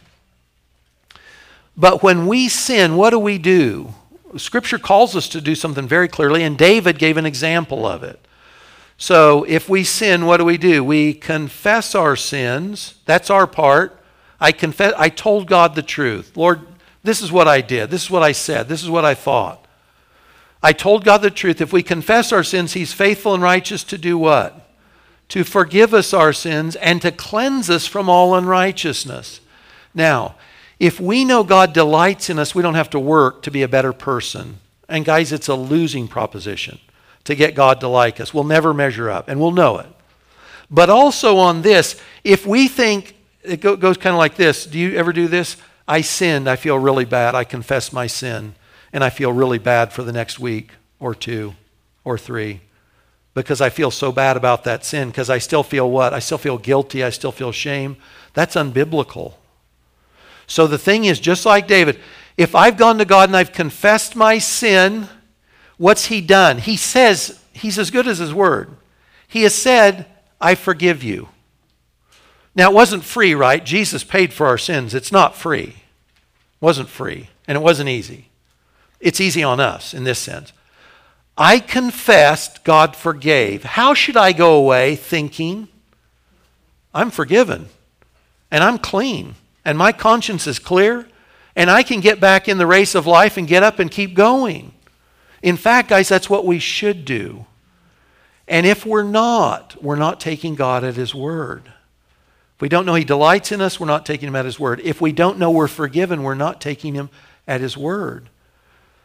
But 1.75 2.03
when 2.03 2.27
we 2.27 2.49
sin, 2.49 2.95
what 2.95 3.11
do 3.11 3.19
we 3.19 3.37
do? 3.37 3.93
Scripture 4.35 4.79
calls 4.79 5.15
us 5.15 5.29
to 5.29 5.41
do 5.41 5.55
something 5.55 5.87
very 5.87 6.07
clearly, 6.07 6.43
and 6.43 6.57
David 6.57 6.99
gave 6.99 7.17
an 7.17 7.25
example 7.25 7.85
of 7.85 8.03
it. 8.03 8.19
So 8.97 9.43
if 9.43 9.69
we 9.69 9.83
sin, 9.83 10.25
what 10.25 10.37
do 10.37 10.45
we 10.45 10.57
do? 10.57 10.83
We 10.83 11.13
confess 11.13 11.93
our 11.93 12.15
sins. 12.15 12.95
That's 13.05 13.29
our 13.29 13.45
part. 13.45 14.01
I 14.39 14.51
confess 14.51 14.93
I 14.97 15.09
told 15.09 15.47
God 15.47 15.75
the 15.75 15.83
truth. 15.83 16.35
Lord, 16.35 16.61
this 17.03 17.21
is 17.21 17.31
what 17.31 17.47
I 17.47 17.61
did. 17.61 17.91
This 17.91 18.03
is 18.03 18.11
what 18.11 18.23
I 18.23 18.31
said. 18.31 18.67
This 18.67 18.83
is 18.83 18.89
what 18.89 19.05
I 19.05 19.13
thought. 19.13 19.65
I 20.61 20.73
told 20.73 21.05
God 21.05 21.19
the 21.19 21.29
truth. 21.29 21.61
If 21.61 21.71
we 21.71 21.83
confess 21.83 22.31
our 22.31 22.43
sins, 22.43 22.73
he's 22.73 22.91
faithful 22.91 23.35
and 23.35 23.43
righteous 23.43 23.83
to 23.85 23.97
do 23.97 24.17
what? 24.17 24.67
To 25.29 25.43
forgive 25.43 25.93
us 25.93 26.13
our 26.13 26.33
sins 26.33 26.75
and 26.77 27.01
to 27.03 27.11
cleanse 27.11 27.69
us 27.69 27.85
from 27.85 28.09
all 28.09 28.33
unrighteousness. 28.33 29.41
Now, 29.93 30.35
if 30.79 30.99
we 30.99 31.23
know 31.23 31.43
God 31.43 31.73
delights 31.73 32.29
in 32.29 32.39
us, 32.39 32.55
we 32.55 32.63
don't 32.63 32.75
have 32.75 32.89
to 32.91 32.99
work 32.99 33.43
to 33.43 33.51
be 33.51 33.61
a 33.61 33.67
better 33.67 33.93
person. 33.93 34.57
And 34.89 35.05
guys, 35.05 35.31
it's 35.31 35.47
a 35.47 35.55
losing 35.55 36.07
proposition 36.07 36.79
to 37.27 37.35
get 37.35 37.55
God 37.55 37.81
to 37.81 37.87
like 37.87 38.19
us. 38.19 38.33
We'll 38.33 38.45
never 38.45 38.73
measure 38.73 39.09
up, 39.09 39.27
and 39.27 39.39
we'll 39.39 39.51
know 39.51 39.77
it. 39.77 39.87
But 40.71 40.89
also 40.89 41.37
on 41.37 41.61
this, 41.61 41.99
if 42.23 42.45
we 42.45 42.67
think, 42.67 43.15
it 43.43 43.57
goes 43.61 43.97
kind 43.97 44.13
of 44.13 44.17
like 44.17 44.35
this 44.35 44.65
Do 44.65 44.79
you 44.79 44.97
ever 44.97 45.13
do 45.13 45.27
this? 45.27 45.57
I 45.87 46.01
sinned. 46.01 46.49
I 46.49 46.55
feel 46.55 46.77
really 46.77 47.05
bad. 47.05 47.35
I 47.35 47.43
confess 47.43 47.93
my 47.93 48.07
sin. 48.07 48.55
And 48.91 49.03
I 49.03 49.09
feel 49.09 49.31
really 49.31 49.59
bad 49.59 49.93
for 49.93 50.03
the 50.03 50.11
next 50.11 50.39
week 50.39 50.71
or 50.99 51.13
two 51.13 51.53
or 52.03 52.17
three 52.17 52.61
because 53.33 53.61
I 53.61 53.69
feel 53.69 53.91
so 53.91 54.11
bad 54.11 54.37
about 54.37 54.63
that 54.63 54.83
sin 54.83 55.09
because 55.09 55.29
I 55.29 55.37
still 55.37 55.63
feel 55.63 55.91
what? 55.91 56.13
I 56.13 56.19
still 56.19 56.37
feel 56.37 56.57
guilty. 56.57 57.03
I 57.03 57.09
still 57.09 57.31
feel 57.31 57.51
shame. 57.51 57.97
That's 58.33 58.55
unbiblical. 58.55 59.33
So 60.47 60.65
the 60.65 60.77
thing 60.77 61.05
is, 61.05 61.19
just 61.19 61.45
like 61.45 61.67
David, 61.67 61.99
if 62.37 62.55
I've 62.55 62.77
gone 62.77 62.97
to 62.97 63.05
God 63.05 63.29
and 63.29 63.35
I've 63.35 63.51
confessed 63.51 64.15
my 64.15 64.37
sin, 64.37 65.07
What's 65.77 66.05
he 66.05 66.21
done? 66.21 66.57
He 66.59 66.75
says, 66.75 67.39
he's 67.53 67.77
as 67.79 67.91
good 67.91 68.07
as 68.07 68.17
his 68.17 68.33
word. 68.33 68.69
He 69.27 69.43
has 69.43 69.53
said, 69.53 70.05
I 70.41 70.55
forgive 70.55 71.03
you. 71.03 71.29
Now, 72.55 72.71
it 72.71 72.73
wasn't 72.73 73.03
free, 73.03 73.35
right? 73.35 73.63
Jesus 73.63 74.03
paid 74.03 74.33
for 74.33 74.47
our 74.47 74.57
sins. 74.57 74.95
It's 74.95 75.11
not 75.11 75.35
free. 75.35 75.75
It 75.75 76.61
wasn't 76.61 76.89
free, 76.89 77.29
and 77.47 77.55
it 77.55 77.61
wasn't 77.61 77.89
easy. 77.89 78.29
It's 78.99 79.21
easy 79.21 79.43
on 79.43 79.59
us 79.59 79.93
in 79.93 80.05
this 80.05 80.17
sense. 80.17 80.53
I 81.37 81.59
confessed, 81.59 82.63
God 82.63 82.95
forgave. 82.95 83.63
How 83.63 83.93
should 83.93 84.17
I 84.17 84.31
go 84.31 84.55
away 84.55 84.95
thinking, 84.95 85.67
I'm 86.95 87.11
forgiven, 87.11 87.69
and 88.49 88.63
I'm 88.63 88.79
clean, 88.79 89.35
and 89.63 89.77
my 89.77 89.91
conscience 89.91 90.47
is 90.47 90.57
clear, 90.57 91.07
and 91.55 91.69
I 91.69 91.83
can 91.83 91.99
get 91.99 92.19
back 92.19 92.47
in 92.47 92.57
the 92.57 92.65
race 92.65 92.95
of 92.95 93.05
life 93.05 93.37
and 93.37 93.47
get 93.47 93.61
up 93.61 93.77
and 93.77 93.91
keep 93.91 94.15
going? 94.15 94.73
In 95.41 95.57
fact, 95.57 95.89
guys, 95.89 96.09
that's 96.09 96.29
what 96.29 96.45
we 96.45 96.59
should 96.59 97.05
do. 97.05 97.45
And 98.47 98.65
if 98.65 98.85
we're 98.85 99.03
not, 99.03 99.81
we're 99.83 99.95
not 99.95 100.19
taking 100.19 100.55
God 100.55 100.83
at 100.83 100.95
His 100.95 101.13
word. 101.13 101.63
If 102.55 102.61
we 102.61 102.69
don't 102.69 102.85
know 102.85 102.95
He 102.95 103.03
delights 103.03 103.51
in 103.51 103.61
us, 103.61 103.79
we're 103.79 103.87
not 103.87 104.05
taking 104.05 104.27
Him 104.29 104.35
at 104.35 104.45
His 104.45 104.59
word. 104.59 104.79
If 104.83 105.01
we 105.01 105.11
don't 105.11 105.37
know 105.37 105.51
we're 105.51 105.67
forgiven, 105.67 106.23
we're 106.23 106.33
not 106.33 106.61
taking 106.61 106.95
Him 106.95 107.09
at 107.47 107.61
His 107.61 107.77
word. 107.77 108.29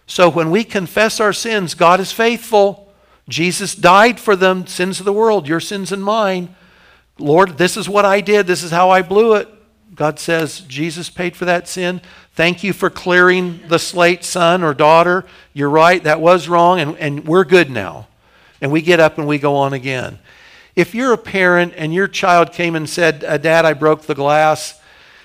So 0.07 0.29
when 0.29 0.51
we 0.51 0.65
confess 0.65 1.21
our 1.21 1.33
sins, 1.33 1.75
God 1.75 2.01
is 2.01 2.13
faithful. 2.13 2.93
Jesus 3.29 3.75
died 3.75 4.19
for 4.19 4.37
them, 4.37 4.67
sins 4.67 4.99
of 4.99 5.07
the 5.07 5.13
world, 5.13 5.49
your 5.49 5.61
sins 5.61 5.93
and 5.93 6.03
mine. 6.03 6.55
Lord, 7.19 7.59
this 7.59 7.77
is 7.77 7.89
what 7.89 8.05
I 8.05 8.21
did. 8.21 8.47
This 8.47 8.63
is 8.63 8.71
how 8.71 8.91
I 8.91 9.03
blew 9.03 9.35
it. 9.35 9.49
God 9.95 10.19
says, 10.19 10.61
Jesus 10.61 11.11
paid 11.11 11.37
for 11.37 11.45
that 11.45 11.69
sin. 11.69 12.01
Thank 12.35 12.65
you 12.65 12.73
for 12.73 12.89
clearing 12.89 13.61
the 13.69 13.79
slate, 13.79 14.25
son 14.25 14.63
or 14.63 14.73
daughter. 14.73 15.25
You're 15.53 15.69
right, 15.69 16.03
that 16.05 16.21
was 16.21 16.49
wrong, 16.49 16.81
and, 16.81 16.97
and 16.97 17.27
we're 17.27 17.45
good 17.45 17.71
now. 17.71 18.09
And 18.61 18.73
we 18.73 18.81
get 18.81 19.01
up 19.01 19.19
and 19.19 19.27
we 19.27 19.39
go 19.39 19.57
on 19.57 19.73
again. 19.73 20.19
If 20.75 20.95
you're 20.95 21.13
a 21.13 21.19
parent 21.19 21.75
and 21.77 21.93
your 21.93 22.09
child 22.09 22.53
came 22.53 22.75
and 22.75 22.89
said, 22.89 23.23
uh, 23.25 23.37
Dad, 23.37 23.67
I 23.67 23.75
broke 23.75 24.03
the 24.03 24.15
glass, 24.15 24.81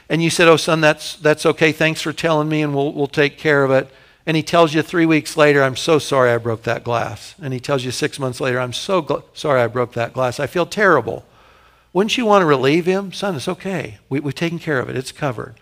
and 0.10 0.22
you 0.22 0.30
said, 0.30 0.48
Oh, 0.48 0.58
son, 0.58 0.82
that's, 0.82 1.16
that's 1.16 1.46
okay. 1.46 1.72
Thanks 1.72 2.02
for 2.02 2.12
telling 2.12 2.50
me, 2.50 2.62
and 2.62 2.76
we'll, 2.76 2.92
we'll 2.92 3.08
take 3.08 3.38
care 3.38 3.64
of 3.64 3.72
it. 3.72 3.90
And 4.26 4.36
he 4.36 4.44
tells 4.44 4.74
you 4.74 4.82
three 4.82 5.06
weeks 5.06 5.38
later, 5.38 5.64
I'm 5.64 5.78
so 5.78 6.00
sorry 6.00 6.32
I 6.32 6.38
broke 6.38 6.64
that 6.64 6.84
glass. 6.84 7.34
And 7.42 7.54
he 7.54 7.62
tells 7.62 7.86
you 7.86 7.92
six 7.92 8.20
months 8.20 8.42
later, 8.42 8.60
I'm 8.60 8.74
so 8.74 9.02
gl- 9.02 9.24
sorry 9.34 9.62
I 9.62 9.68
broke 9.68 9.94
that 9.94 10.12
glass. 10.12 10.42
I 10.42 10.48
feel 10.48 10.66
terrible. 10.66 11.24
Wouldn't 11.98 12.16
you 12.16 12.28
want 12.28 12.44
to 12.44 12.46
relieve 12.46 12.86
him? 12.86 13.12
Son, 13.12 13.36
it's 13.36 13.48
okay. 13.48 13.98
We, 14.08 14.20
we've 14.20 14.36
taken 14.36 14.60
care 14.60 14.78
of 14.80 14.88
it, 14.88 14.96
it's 14.96 15.12
covered. 15.12 15.56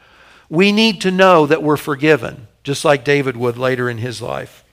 We 0.49 0.73
need 0.73 0.99
to 0.99 1.09
know 1.09 1.45
that 1.45 1.63
we're 1.63 1.77
forgiven, 1.77 2.49
just 2.61 2.83
like 2.83 3.05
David 3.05 3.37
would 3.37 3.57
later 3.57 3.89
in 3.89 3.99
his 3.99 4.21
life. 4.21 4.65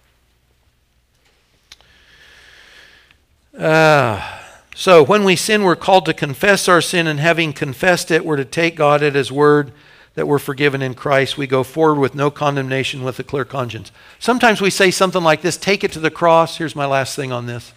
Uh, 3.56 4.40
so, 4.74 5.04
when 5.04 5.22
we 5.22 5.36
sin, 5.36 5.62
we're 5.62 5.76
called 5.76 6.04
to 6.06 6.12
confess 6.12 6.66
our 6.66 6.80
sin, 6.80 7.06
and 7.06 7.20
having 7.20 7.52
confessed 7.52 8.10
it, 8.10 8.24
we're 8.24 8.34
to 8.34 8.44
take 8.44 8.74
God 8.74 9.00
at 9.00 9.14
His 9.14 9.30
word 9.30 9.70
that 10.16 10.26
we're 10.26 10.40
forgiven 10.40 10.82
in 10.82 10.94
Christ. 10.94 11.38
We 11.38 11.46
go 11.46 11.62
forward 11.62 12.00
with 12.00 12.16
no 12.16 12.28
condemnation 12.28 13.04
with 13.04 13.20
a 13.20 13.22
clear 13.22 13.44
conscience. 13.44 13.92
Sometimes 14.18 14.60
we 14.60 14.70
say 14.70 14.90
something 14.90 15.22
like 15.22 15.42
this 15.42 15.56
take 15.56 15.84
it 15.84 15.92
to 15.92 16.00
the 16.00 16.10
cross. 16.10 16.56
Here's 16.56 16.74
my 16.74 16.86
last 16.86 17.14
thing 17.14 17.30
on 17.30 17.46
this. 17.46 17.72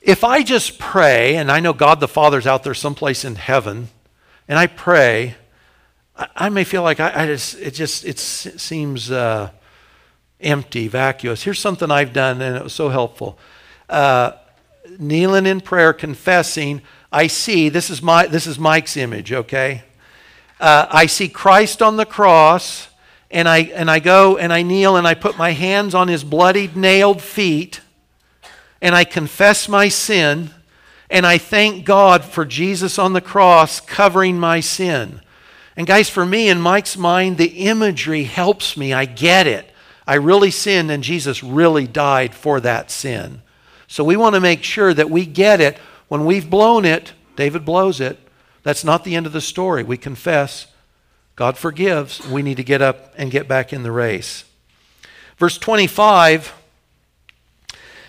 If 0.00 0.22
I 0.22 0.42
just 0.42 0.78
pray, 0.78 1.36
and 1.36 1.50
I 1.50 1.60
know 1.60 1.72
God 1.72 1.98
the 2.00 2.08
Father's 2.08 2.46
out 2.46 2.62
there 2.62 2.74
someplace 2.74 3.24
in 3.24 3.34
heaven, 3.34 3.88
and 4.46 4.58
I 4.58 4.68
pray, 4.68 5.34
I, 6.36 6.48
may 6.48 6.64
feel 6.64 6.82
like 6.82 7.00
I, 7.00 7.24
I, 7.24 7.26
just 7.26 7.58
it 7.58 7.72
just 7.72 8.04
it 8.04 8.18
seems 8.18 9.10
uh, 9.10 9.50
empty, 10.40 10.88
vacuous. 10.88 11.42
Here's 11.42 11.58
something 11.58 11.90
I've 11.90 12.12
done, 12.12 12.40
and 12.40 12.56
it 12.56 12.62
was 12.62 12.72
so 12.72 12.88
helpful. 12.88 13.38
Uh, 13.88 14.32
kneeling 14.98 15.46
in 15.46 15.60
prayer, 15.60 15.92
confessing. 15.92 16.82
I 17.12 17.26
see 17.26 17.68
this 17.68 17.90
is 17.90 18.00
my 18.00 18.26
this 18.26 18.46
is 18.46 18.58
Mike's 18.58 18.96
image. 18.96 19.32
Okay, 19.32 19.82
uh, 20.60 20.86
I 20.90 21.06
see 21.06 21.28
Christ 21.28 21.82
on 21.82 21.96
the 21.96 22.06
cross, 22.06 22.88
and 23.30 23.48
I 23.48 23.58
and 23.58 23.90
I 23.90 23.98
go 23.98 24.36
and 24.36 24.52
I 24.52 24.62
kneel 24.62 24.96
and 24.96 25.06
I 25.06 25.14
put 25.14 25.36
my 25.36 25.52
hands 25.52 25.94
on 25.94 26.08
his 26.08 26.24
bloodied, 26.24 26.76
nailed 26.76 27.20
feet, 27.20 27.80
and 28.80 28.94
I 28.94 29.04
confess 29.04 29.68
my 29.68 29.88
sin, 29.88 30.50
and 31.10 31.26
I 31.26 31.38
thank 31.38 31.84
God 31.84 32.24
for 32.24 32.44
Jesus 32.44 32.98
on 32.98 33.12
the 33.12 33.20
cross 33.20 33.80
covering 33.80 34.38
my 34.38 34.60
sin. 34.60 35.20
And 35.76 35.86
guys, 35.86 36.10
for 36.10 36.26
me, 36.26 36.48
in 36.48 36.60
Mike's 36.60 36.96
mind, 36.96 37.38
the 37.38 37.66
imagery 37.66 38.24
helps 38.24 38.76
me. 38.76 38.92
I 38.92 39.04
get 39.04 39.46
it. 39.46 39.70
I 40.06 40.14
really 40.14 40.50
sinned, 40.50 40.90
and 40.90 41.02
Jesus 41.02 41.42
really 41.42 41.86
died 41.86 42.34
for 42.34 42.60
that 42.60 42.90
sin. 42.90 43.42
So 43.86 44.04
we 44.04 44.16
want 44.16 44.34
to 44.34 44.40
make 44.40 44.62
sure 44.62 44.92
that 44.92 45.10
we 45.10 45.24
get 45.24 45.60
it. 45.60 45.78
When 46.08 46.24
we've 46.24 46.48
blown 46.48 46.84
it, 46.84 47.12
David 47.36 47.64
blows 47.64 48.00
it. 48.00 48.18
That's 48.62 48.84
not 48.84 49.04
the 49.04 49.14
end 49.14 49.26
of 49.26 49.32
the 49.32 49.40
story. 49.40 49.82
We 49.82 49.96
confess, 49.96 50.66
God 51.36 51.56
forgives. 51.56 52.26
We 52.26 52.42
need 52.42 52.56
to 52.56 52.64
get 52.64 52.82
up 52.82 53.14
and 53.16 53.30
get 53.30 53.46
back 53.46 53.72
in 53.72 53.82
the 53.82 53.92
race. 53.92 54.44
Verse 55.38 55.56
25 55.56 56.52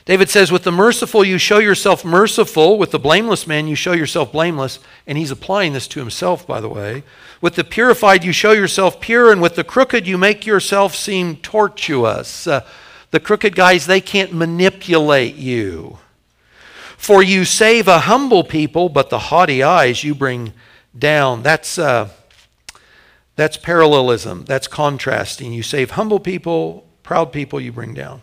David 0.09 0.31
says, 0.31 0.51
With 0.51 0.63
the 0.63 0.71
merciful, 0.71 1.23
you 1.23 1.37
show 1.37 1.59
yourself 1.59 2.03
merciful. 2.03 2.79
With 2.79 2.89
the 2.89 2.97
blameless 2.97 3.45
man, 3.45 3.67
you 3.67 3.75
show 3.75 3.91
yourself 3.91 4.31
blameless. 4.31 4.79
And 5.05 5.19
he's 5.19 5.29
applying 5.29 5.73
this 5.73 5.87
to 5.89 5.99
himself, 5.99 6.47
by 6.47 6.59
the 6.59 6.67
way. 6.67 7.03
With 7.41 7.53
the 7.53 7.63
purified, 7.63 8.23
you 8.23 8.31
show 8.31 8.51
yourself 8.51 8.99
pure. 8.99 9.31
And 9.31 9.39
with 9.39 9.53
the 9.53 9.63
crooked, 9.63 10.07
you 10.07 10.17
make 10.17 10.47
yourself 10.47 10.95
seem 10.95 11.35
tortuous. 11.35 12.47
Uh, 12.47 12.65
the 13.11 13.19
crooked 13.19 13.55
guys, 13.55 13.85
they 13.85 14.01
can't 14.01 14.33
manipulate 14.33 15.35
you. 15.35 15.99
For 16.97 17.21
you 17.21 17.45
save 17.45 17.87
a 17.87 17.99
humble 17.99 18.43
people, 18.43 18.89
but 18.89 19.11
the 19.11 19.19
haughty 19.19 19.61
eyes 19.61 20.03
you 20.03 20.15
bring 20.15 20.53
down. 20.97 21.43
That's, 21.43 21.77
uh, 21.77 22.09
that's 23.35 23.57
parallelism. 23.57 24.45
That's 24.45 24.67
contrasting. 24.67 25.53
You 25.53 25.61
save 25.61 25.91
humble 25.91 26.19
people, 26.19 26.87
proud 27.03 27.31
people 27.31 27.61
you 27.61 27.71
bring 27.71 27.93
down. 27.93 28.21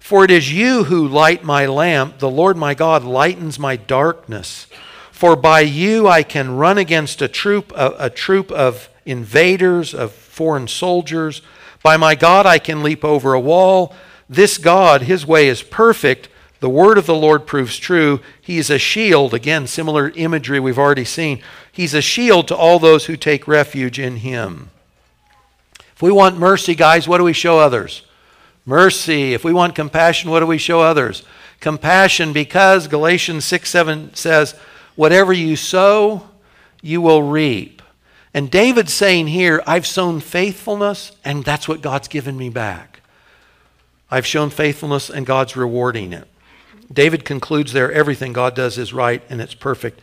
For 0.00 0.24
it 0.24 0.30
is 0.32 0.52
you 0.52 0.84
who 0.84 1.06
light 1.06 1.44
my 1.44 1.66
lamp. 1.66 2.18
The 2.18 2.30
Lord 2.30 2.56
my 2.56 2.74
God 2.74 3.04
lightens 3.04 3.58
my 3.58 3.76
darkness. 3.76 4.66
For 5.12 5.36
by 5.36 5.60
you 5.60 6.08
I 6.08 6.22
can 6.24 6.56
run 6.56 6.78
against 6.78 7.22
a 7.22 7.28
troop, 7.28 7.70
a, 7.76 7.94
a 7.98 8.10
troop 8.10 8.50
of 8.50 8.88
invaders, 9.04 9.94
of 9.94 10.10
foreign 10.10 10.66
soldiers. 10.66 11.42
By 11.82 11.96
my 11.96 12.14
God 12.14 12.46
I 12.46 12.58
can 12.58 12.82
leap 12.82 13.04
over 13.04 13.34
a 13.34 13.40
wall. 13.40 13.94
This 14.28 14.58
God, 14.58 15.02
his 15.02 15.26
way 15.26 15.46
is 15.46 15.62
perfect. 15.62 16.28
The 16.60 16.70
word 16.70 16.98
of 16.98 17.06
the 17.06 17.14
Lord 17.14 17.46
proves 17.46 17.76
true. 17.78 18.20
He 18.40 18.58
is 18.58 18.70
a 18.70 18.78
shield. 18.78 19.32
Again, 19.32 19.66
similar 19.66 20.10
imagery 20.16 20.60
we've 20.60 20.78
already 20.78 21.04
seen. 21.04 21.42
He's 21.70 21.94
a 21.94 22.02
shield 22.02 22.48
to 22.48 22.56
all 22.56 22.78
those 22.78 23.06
who 23.06 23.16
take 23.16 23.46
refuge 23.46 23.98
in 23.98 24.16
him. 24.16 24.70
If 25.94 26.02
we 26.02 26.10
want 26.10 26.38
mercy, 26.38 26.74
guys, 26.74 27.06
what 27.06 27.18
do 27.18 27.24
we 27.24 27.32
show 27.32 27.58
others? 27.58 28.02
Mercy. 28.64 29.34
If 29.34 29.44
we 29.44 29.52
want 29.52 29.74
compassion, 29.74 30.30
what 30.30 30.40
do 30.40 30.46
we 30.46 30.58
show 30.58 30.80
others? 30.80 31.22
Compassion 31.60 32.32
because 32.32 32.88
Galatians 32.88 33.44
6 33.44 33.68
7 33.68 34.14
says, 34.14 34.52
Whatever 34.96 35.32
you 35.32 35.56
sow, 35.56 36.28
you 36.82 37.00
will 37.00 37.22
reap. 37.22 37.82
And 38.32 38.50
David's 38.50 38.92
saying 38.92 39.28
here, 39.28 39.62
I've 39.66 39.86
sown 39.86 40.20
faithfulness, 40.20 41.12
and 41.24 41.44
that's 41.44 41.66
what 41.66 41.82
God's 41.82 42.08
given 42.08 42.36
me 42.36 42.48
back. 42.48 43.00
I've 44.10 44.26
shown 44.26 44.50
faithfulness, 44.50 45.10
and 45.10 45.26
God's 45.26 45.56
rewarding 45.56 46.12
it. 46.12 46.28
David 46.92 47.24
concludes 47.24 47.72
there 47.72 47.92
everything 47.92 48.32
God 48.32 48.54
does 48.54 48.76
is 48.76 48.92
right 48.92 49.22
and 49.30 49.40
it's 49.40 49.54
perfect. 49.54 50.00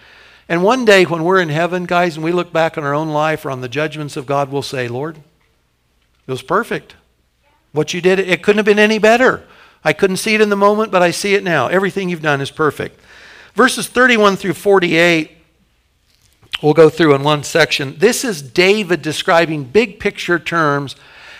And 0.49 0.63
one 0.63 0.85
day 0.85 1.03
when 1.03 1.25
we're 1.25 1.41
in 1.41 1.49
heaven, 1.49 1.85
guys, 1.85 2.15
and 2.15 2.23
we 2.23 2.31
look 2.31 2.53
back 2.53 2.77
on 2.77 2.85
our 2.85 2.93
own 2.93 3.09
life 3.09 3.45
or 3.45 3.51
on 3.51 3.59
the 3.59 3.67
judgments 3.67 4.15
of 4.15 4.25
God, 4.25 4.49
we'll 4.49 4.61
say, 4.61 4.87
Lord, 4.87 5.17
it 5.17 6.31
was 6.31 6.41
perfect. 6.41 6.95
What 7.77 7.93
you 7.93 8.01
did, 8.01 8.17
it 8.17 8.41
couldn't 8.41 8.57
have 8.57 8.65
been 8.65 8.79
any 8.79 8.97
better. 8.97 9.43
I 9.83 9.93
couldn't 9.93 10.17
see 10.17 10.33
it 10.33 10.41
in 10.41 10.49
the 10.49 10.55
moment, 10.55 10.91
but 10.91 11.03
I 11.03 11.11
see 11.11 11.35
it 11.35 11.43
now. 11.43 11.67
Everything 11.67 12.09
you've 12.09 12.23
done 12.23 12.41
is 12.41 12.49
perfect. 12.49 12.99
Verses 13.53 13.87
31 13.87 14.35
through 14.35 14.55
48, 14.55 15.29
we'll 16.63 16.73
go 16.73 16.89
through 16.89 17.13
in 17.13 17.21
one 17.21 17.43
section. 17.43 17.95
This 17.99 18.25
is 18.25 18.41
David 18.41 19.03
describing 19.03 19.63
big 19.63 19.99
picture 19.99 20.39
terms 20.39 20.95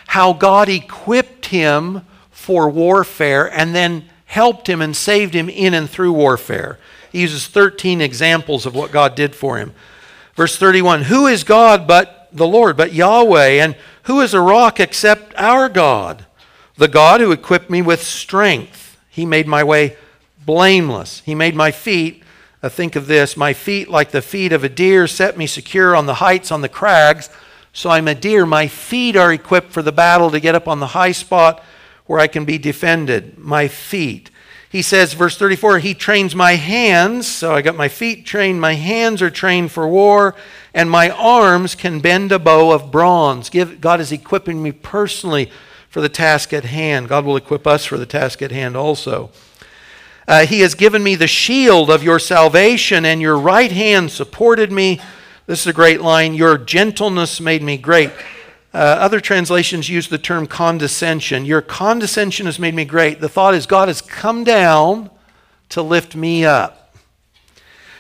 how 0.06 0.32
God 0.32 0.70
equipped 0.70 1.48
him 1.48 2.06
for 2.30 2.70
warfare 2.70 3.52
and 3.52 3.74
then 3.74 4.08
helped 4.26 4.70
him 4.70 4.80
and 4.80 4.96
saved 4.96 5.34
him 5.34 5.50
in 5.50 5.74
and 5.74 5.90
through 5.90 6.14
warfare. 6.14 6.78
He 7.12 7.22
uses 7.22 7.48
13 7.48 8.00
examples 8.00 8.68
of 8.68 8.76
what 8.76 8.92
God 8.92 9.16
did 9.16 9.36
for 9.36 9.58
him. 9.58 9.74
Verse 10.36 10.56
31 10.56 11.02
Who 11.04 11.26
is 11.26 11.44
God 11.44 11.88
but 11.88 12.30
the 12.32 12.46
Lord, 12.46 12.78
but 12.78 12.94
Yahweh? 12.94 13.64
And 13.64 13.76
who 14.04 14.22
is 14.22 14.36
a 14.36 14.40
rock 14.40 14.80
except 14.80 15.34
our 15.36 15.68
God? 15.68 16.27
The 16.78 16.88
God 16.88 17.22
who 17.22 17.32
equipped 17.32 17.72
me 17.72 17.82
with 17.82 18.04
strength. 18.04 19.00
He 19.10 19.26
made 19.26 19.48
my 19.48 19.64
way 19.64 19.98
blameless. 20.46 21.22
He 21.26 21.34
made 21.34 21.56
my 21.56 21.72
feet, 21.72 22.22
uh, 22.62 22.70
think 22.70 22.96
of 22.96 23.08
this, 23.08 23.36
my 23.36 23.54
feet 23.54 23.90
like 23.90 24.12
the 24.12 24.22
feet 24.22 24.54
of 24.54 24.64
a 24.64 24.70
deer, 24.70 25.08
set 25.08 25.38
me 25.38 25.48
secure 25.48 25.96
on 25.96 26.06
the 26.06 26.16
heights, 26.16 26.52
on 26.52 26.62
the 26.62 26.70
crags. 26.70 27.30
So 27.74 27.90
I'm 27.90 28.08
a 28.08 28.14
deer. 28.14 28.46
My 28.46 28.68
feet 28.68 29.16
are 29.16 29.34
equipped 29.34 29.72
for 29.72 29.82
the 29.82 29.92
battle 29.92 30.30
to 30.30 30.40
get 30.40 30.54
up 30.54 30.68
on 30.68 30.80
the 30.80 30.88
high 30.88 31.12
spot 31.12 31.64
where 32.06 32.20
I 32.20 32.28
can 32.28 32.46
be 32.46 32.60
defended. 32.60 33.40
My 33.40 33.68
feet. 33.68 34.30
He 34.70 34.82
says, 34.84 35.14
verse 35.14 35.38
34, 35.38 35.80
He 35.80 35.94
trains 35.96 36.36
my 36.36 36.54
hands. 36.54 37.28
So 37.28 37.56
I 37.56 37.64
got 37.64 37.76
my 37.76 37.88
feet 37.88 38.26
trained. 38.26 38.62
My 38.62 38.74
hands 38.74 39.24
are 39.24 39.32
trained 39.32 39.72
for 39.72 39.88
war, 39.88 40.36
and 40.74 40.92
my 40.92 41.10
arms 41.10 41.74
can 41.74 42.02
bend 42.02 42.32
a 42.32 42.38
bow 42.40 42.72
of 42.72 42.92
bronze. 42.92 43.50
Give, 43.50 43.82
God 43.82 44.00
is 44.00 44.12
equipping 44.12 44.62
me 44.62 44.72
personally 44.72 45.50
for 45.90 46.02
the 46.02 46.10
task 46.10 46.54
at 46.54 46.66
hand. 46.66 47.10
God 47.10 47.26
will 47.26 47.38
equip 47.38 47.66
us 47.66 47.86
for 47.86 47.98
the 47.98 48.06
task 48.06 48.42
at 48.42 48.52
hand 48.52 48.76
also. 48.76 49.32
Uh, 50.28 50.46
he 50.46 50.60
has 50.60 50.76
given 50.76 51.02
me 51.02 51.16
the 51.16 51.28
shield 51.28 51.90
of 51.90 52.04
your 52.04 52.20
salvation, 52.20 53.06
and 53.06 53.22
your 53.22 53.38
right 53.38 53.72
hand 53.72 54.12
supported 54.12 54.72
me. 54.72 55.00
This 55.46 55.62
is 55.62 55.68
a 55.68 55.74
great 55.74 56.02
line. 56.02 56.34
Your 56.34 56.58
gentleness 56.58 57.40
made 57.40 57.64
me 57.64 57.78
great. 57.78 58.12
Uh, 58.74 58.78
other 58.78 59.22
translations 59.22 59.88
use 59.88 60.10
the 60.10 60.18
term 60.18 60.46
condescension. 60.46 61.46
Your 61.46 61.62
condescension 61.62 62.46
has 62.46 62.60
made 62.60 62.76
me 62.76 62.84
great. 62.84 63.22
The 63.22 63.30
thought 63.30 63.54
is 63.54 63.66
God 63.66 63.88
has 63.88 64.02
come 64.02 64.44
down 64.44 65.10
to 65.70 65.82
lift 65.82 66.16
me 66.16 66.44
up. 66.44 66.94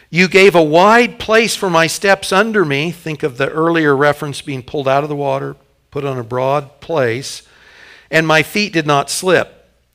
You 0.10 0.28
gave 0.28 0.56
a 0.56 0.64
wide 0.64 1.20
place 1.20 1.56
for 1.56 1.70
my 1.70 1.88
steps 1.88 2.32
under 2.32 2.64
me. 2.64 2.92
Think 2.92 3.24
of 3.24 3.38
the 3.38 3.50
earlier 3.50 3.96
reference 3.96 4.42
being 4.42 4.64
pulled 4.64 4.88
out 4.88 5.04
of 5.04 5.10
the 5.10 5.16
water, 5.16 5.56
put 5.92 6.06
on 6.06 6.18
a 6.18 6.24
broad 6.24 6.80
place, 6.80 7.44
and 8.10 8.28
my 8.28 8.44
feet 8.44 8.74
did 8.74 8.88
not 8.88 9.10
slip. 9.10 9.54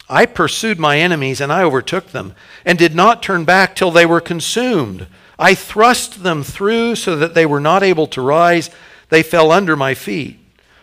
I 0.08 0.26
pursued 0.26 0.78
my 0.78 0.98
enemies 0.98 1.40
and 1.40 1.52
I 1.52 1.62
overtook 1.62 2.08
them, 2.08 2.34
and 2.64 2.78
did 2.78 2.94
not 2.94 3.22
turn 3.22 3.44
back 3.44 3.74
till 3.74 3.90
they 3.90 4.06
were 4.06 4.20
consumed. 4.20 5.06
I 5.38 5.54
thrust 5.54 6.22
them 6.22 6.42
through 6.42 6.96
so 6.96 7.16
that 7.16 7.34
they 7.34 7.46
were 7.46 7.60
not 7.60 7.82
able 7.82 8.06
to 8.08 8.20
rise. 8.20 8.70
They 9.08 9.22
fell 9.22 9.50
under 9.50 9.76
my 9.76 9.94
feet. 9.94 10.38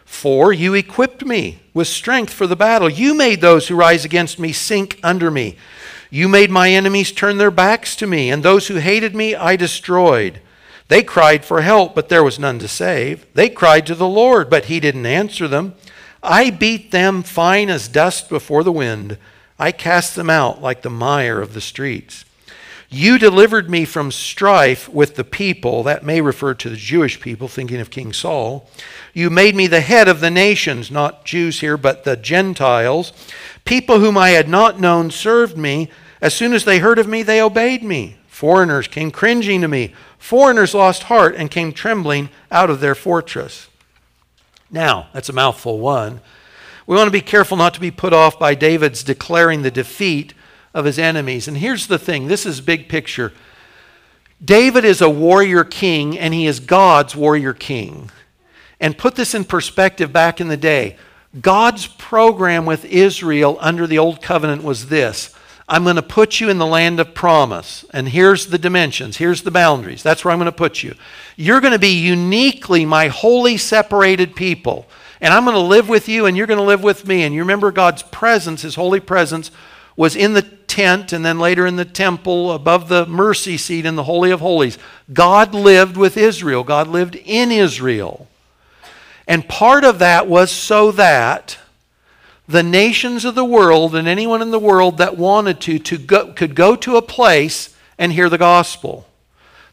For 0.06 0.52
you 0.52 0.74
equipped 0.74 1.24
me 1.24 1.60
with 1.74 1.88
strength 1.88 2.34
for 2.34 2.48
the 2.48 2.56
battle. 2.56 2.90
You 2.90 3.14
made 3.14 3.42
those 3.42 3.68
who 3.68 3.76
rise 3.76 4.04
against 4.04 4.40
me 4.40 4.52
sink 4.52 5.00
under 5.04 5.30
me. 5.30 5.56
You 6.10 6.28
made 6.28 6.50
my 6.50 6.72
enemies 6.72 7.12
turn 7.12 7.38
their 7.38 7.52
backs 7.52 7.96
to 7.98 8.08
me, 8.08 8.32
and 8.32 8.42
those 8.42 8.68
who 8.68 8.76
hated 8.78 9.16
me 9.16 9.36
I 9.36 9.56
destroyed. 9.56 10.42
They 10.88 11.04
cried 11.04 11.46
for 11.46 11.62
help, 11.62 11.94
but 11.94 12.10
there 12.10 12.24
was 12.24 12.40
none 12.40 12.58
to 12.60 12.68
save. 12.68 13.32
They 13.36 13.48
cried 13.48 13.86
to 13.86 13.96
the 13.96 14.08
Lord, 14.08 14.50
but 14.50 14.66
he 14.66 14.80
didn't 14.80 15.06
answer 15.06 15.48
them. 15.48 15.76
I 16.22 16.50
beat 16.50 16.92
them 16.92 17.24
fine 17.24 17.70
as 17.70 17.88
dust 17.88 18.30
before 18.30 18.64
the 18.64 18.72
wind. 18.72 19.18
I 19.58 19.72
cast 19.72 20.16
them 20.16 20.30
out 20.30 20.62
like 20.62 20.82
the 20.82 20.90
mire 20.90 21.42
of 21.42 21.54
the 21.54 21.62
streets. 21.62 22.26
You 22.92 23.20
delivered 23.20 23.70
me 23.70 23.86
from 23.86 24.12
strife 24.12 24.90
with 24.90 25.16
the 25.16 25.24
people. 25.24 25.84
That 25.84 26.04
may 26.04 26.22
refer 26.22 26.56
to 26.56 26.70
the 26.70 26.76
Jewish 26.76 27.20
people, 27.20 27.48
thinking 27.48 27.80
of 27.80 27.92
King 27.92 28.14
Saul. 28.14 28.68
You 29.14 29.30
made 29.30 29.56
me 29.56 29.68
the 29.68 29.82
head 29.82 30.08
of 30.08 30.22
the 30.22 30.32
nations, 30.32 30.90
not 30.90 31.24
Jews 31.24 31.60
here, 31.60 31.78
but 31.78 32.04
the 32.04 32.18
Gentiles. 32.18 33.14
People 33.64 34.00
whom 34.00 34.18
I 34.18 34.30
had 34.30 34.50
not 34.50 34.80
known 34.80 35.12
served 35.12 35.56
me. 35.56 35.90
As 36.20 36.34
soon 36.34 36.52
as 36.52 36.66
they 36.66 36.80
heard 36.80 36.98
of 36.98 37.08
me, 37.08 37.22
they 37.22 37.40
obeyed 37.40 37.84
me. 37.84 38.18
Foreigners 38.28 38.88
came 38.88 39.12
cringing 39.12 39.62
to 39.62 39.68
me. 39.68 39.94
Foreigners 40.18 40.74
lost 40.74 41.04
heart 41.04 41.36
and 41.36 41.52
came 41.52 41.72
trembling 41.72 42.30
out 42.52 42.72
of 42.72 42.80
their 42.80 42.96
fortress. 42.96 43.69
Now, 44.72 45.08
that's 45.14 45.30
a 45.30 45.34
mouthful 45.34 45.80
one. 45.80 46.22
We 46.86 46.96
want 46.96 47.08
to 47.08 47.12
be 47.12 47.22
careful 47.22 47.58
not 47.58 47.74
to 47.76 47.80
be 47.80 47.92
put 47.92 48.14
off 48.14 48.40
by 48.40 48.56
David's 48.56 49.04
declaring 49.04 49.62
the 49.62 49.72
defeat 49.72 50.34
of 50.74 50.86
his 50.86 51.00
enemies. 51.00 51.48
And 51.48 51.58
here's 51.58 51.88
the 51.88 52.00
thing 52.00 52.28
this 52.28 52.46
is 52.46 52.62
big 52.62 52.90
picture. 52.90 53.34
David 54.44 54.86
is 54.86 55.02
a 55.02 55.10
warrior 55.10 55.64
king, 55.64 56.18
and 56.18 56.34
he 56.34 56.48
is 56.48 56.60
God's 56.60 57.16
warrior 57.16 57.54
king. 57.54 58.10
And 58.80 58.98
put 58.98 59.16
this 59.16 59.36
in 59.36 59.44
perspective 59.44 60.14
back 60.14 60.40
in 60.40 60.48
the 60.48 60.58
day 60.58 60.98
God's 61.40 61.86
program 61.86 62.66
with 62.66 62.86
Israel 62.86 63.58
under 63.60 63.86
the 63.86 64.00
Old 64.00 64.22
Covenant 64.22 64.64
was 64.64 64.88
this 64.88 65.36
I'm 65.70 65.84
going 65.84 65.98
to 65.98 66.02
put 66.02 66.40
you 66.40 66.50
in 66.50 66.58
the 66.58 66.66
land 66.66 67.00
of 67.00 67.14
promise. 67.14 67.86
And 67.94 68.10
here's 68.10 68.48
the 68.48 68.58
dimensions, 68.58 69.18
here's 69.18 69.44
the 69.44 69.52
boundaries. 69.52 70.02
That's 70.02 70.26
where 70.26 70.32
I'm 70.32 70.40
going 70.40 70.46
to 70.48 70.52
put 70.52 70.82
you. 70.82 70.96
You're 71.38 71.62
going 71.62 71.74
to 71.74 71.80
be 71.80 72.00
uniquely 72.00 72.86
my 72.86 73.08
holy 73.08 73.56
separated 73.56 74.36
people. 74.36 74.88
And 75.22 75.32
I'm 75.34 75.44
going 75.44 75.56
to 75.56 75.60
live 75.60 75.88
with 75.88 76.10
you, 76.10 76.26
and 76.26 76.36
you're 76.36 76.48
going 76.48 76.60
to 76.60 76.64
live 76.64 76.82
with 76.82 77.06
me. 77.08 77.24
And 77.24 77.36
you 77.36 77.42
remember 77.42 77.72
God's 77.72 78.02
presence, 78.04 78.64
His 78.64 78.76
holy 78.76 79.00
presence, 79.00 79.52
was 79.96 80.16
in 80.16 80.34
the 80.34 80.42
tent 80.42 81.14
and 81.14 81.26
then 81.26 81.40
later 81.40 81.68
in 81.68 81.76
the 81.76 81.86
temple 81.86 82.52
above 82.54 82.88
the 82.88 83.06
mercy 83.06 83.58
seat 83.58 83.86
in 83.86 83.96
the 83.96 84.04
Holy 84.06 84.32
of 84.32 84.40
Holies. 84.40 84.78
God 85.12 85.54
lived 85.54 85.98
with 85.98 86.18
Israel, 86.18 86.64
God 86.64 86.88
lived 86.88 87.16
in 87.16 87.52
Israel. 87.52 88.28
And 89.28 89.48
part 89.48 89.84
of 89.84 90.00
that 90.00 90.28
was 90.28 90.52
so 90.52 90.92
that 90.94 91.58
the 92.50 92.64
nations 92.64 93.26
of 93.26 93.36
the 93.36 93.46
world 93.46 93.94
and 93.94 94.08
anyone 94.08 94.42
in 94.42 94.50
the 94.50 94.58
world 94.58 94.98
that 94.98 95.16
wanted 95.16 95.62
to, 95.62 95.78
to 95.78 96.00
go, 96.00 96.34
could 96.34 96.56
go 96.56 96.76
to 96.76 96.98
a 96.98 97.02
place 97.02 97.76
and 98.00 98.12
hear 98.12 98.28
the 98.28 98.40
gospel. 98.40 99.06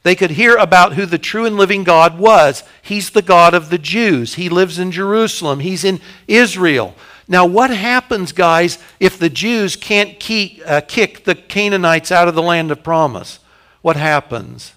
They 0.02 0.14
could 0.14 0.32
hear 0.32 0.56
about 0.56 0.92
who 0.92 1.06
the 1.06 1.16
true 1.16 1.46
and 1.46 1.56
living 1.56 1.84
God 1.84 2.18
was. 2.18 2.62
He's 2.82 3.08
the 3.08 3.22
God 3.22 3.54
of 3.54 3.70
the 3.70 3.78
Jews. 3.78 4.34
He 4.34 4.50
lives 4.50 4.78
in 4.78 4.92
Jerusalem. 4.92 5.60
He's 5.60 5.84
in 5.84 6.02
Israel. 6.28 6.94
Now, 7.26 7.46
what 7.46 7.70
happens, 7.70 8.32
guys, 8.32 8.78
if 9.00 9.18
the 9.18 9.30
Jews 9.30 9.74
can't 9.74 10.20
keep, 10.20 10.60
uh, 10.66 10.82
kick 10.82 11.24
the 11.24 11.34
Canaanites 11.34 12.12
out 12.12 12.28
of 12.28 12.34
the 12.34 12.42
land 12.42 12.70
of 12.70 12.84
promise? 12.84 13.38
What 13.80 13.96
happens? 13.96 14.74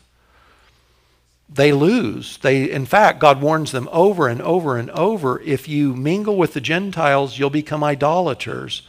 They 1.52 1.74
lose. 1.74 2.38
They, 2.38 2.70
in 2.70 2.86
fact, 2.86 3.20
God 3.20 3.42
warns 3.42 3.72
them 3.72 3.90
over 3.92 4.28
and 4.28 4.42
over 4.42 4.78
and 4.78 4.92
over 4.92 5.42
if 5.42 5.68
you 5.68 5.96
mingle 5.96 6.38
with 6.38 6.54
the 6.54 6.62
Gentiles, 6.62 7.40
you'll 7.40 7.50
become 7.50 7.84
idolaters. 7.84 8.84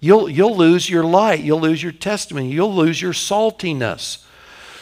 You'll, 0.00 0.28
you'll 0.28 0.56
lose 0.56 0.88
your 0.88 1.04
light. 1.04 1.40
You'll 1.40 1.60
lose 1.60 1.82
your 1.82 1.92
testimony. 1.92 2.50
You'll 2.50 2.74
lose 2.74 3.00
your 3.00 3.12
saltiness. 3.12 4.24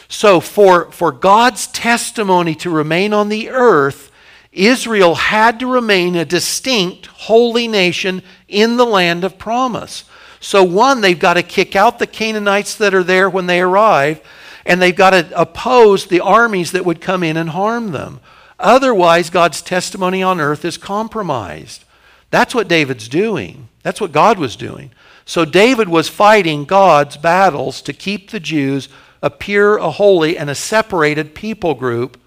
So, 0.07 0.39
for, 0.41 0.91
for 0.91 1.11
God's 1.11 1.67
testimony 1.67 2.55
to 2.55 2.69
remain 2.69 3.13
on 3.13 3.29
the 3.29 3.49
earth, 3.49 4.11
Israel 4.51 5.15
had 5.15 5.59
to 5.59 5.67
remain 5.67 6.15
a 6.15 6.25
distinct 6.25 7.05
holy 7.05 7.67
nation 7.67 8.21
in 8.49 8.75
the 8.75 8.85
land 8.85 9.23
of 9.23 9.37
promise. 9.37 10.03
So, 10.41 10.63
one, 10.63 11.01
they've 11.01 11.17
got 11.17 11.35
to 11.35 11.43
kick 11.43 11.75
out 11.75 11.99
the 11.99 12.07
Canaanites 12.07 12.75
that 12.75 12.93
are 12.93 13.03
there 13.03 13.29
when 13.29 13.45
they 13.45 13.61
arrive, 13.61 14.21
and 14.65 14.81
they've 14.81 14.95
got 14.95 15.11
to 15.11 15.39
oppose 15.39 16.05
the 16.05 16.19
armies 16.19 16.71
that 16.71 16.85
would 16.85 17.01
come 17.01 17.23
in 17.23 17.37
and 17.37 17.49
harm 17.49 17.91
them. 17.91 18.19
Otherwise, 18.59 19.29
God's 19.29 19.61
testimony 19.61 20.21
on 20.21 20.39
earth 20.39 20.63
is 20.63 20.77
compromised. 20.77 21.83
That's 22.29 22.53
what 22.53 22.67
David's 22.67 23.09
doing. 23.09 23.69
That's 23.83 23.99
what 23.99 24.11
God 24.11 24.37
was 24.37 24.55
doing. 24.55 24.91
So, 25.25 25.45
David 25.45 25.89
was 25.89 26.09
fighting 26.09 26.65
God's 26.65 27.17
battles 27.17 27.81
to 27.83 27.93
keep 27.93 28.29
the 28.29 28.39
Jews 28.39 28.89
a 29.21 29.29
pure, 29.29 29.77
a 29.77 29.91
holy, 29.91 30.37
and 30.37 30.49
a 30.49 30.55
separated 30.55 31.35
people 31.35 31.73
group 31.73 32.19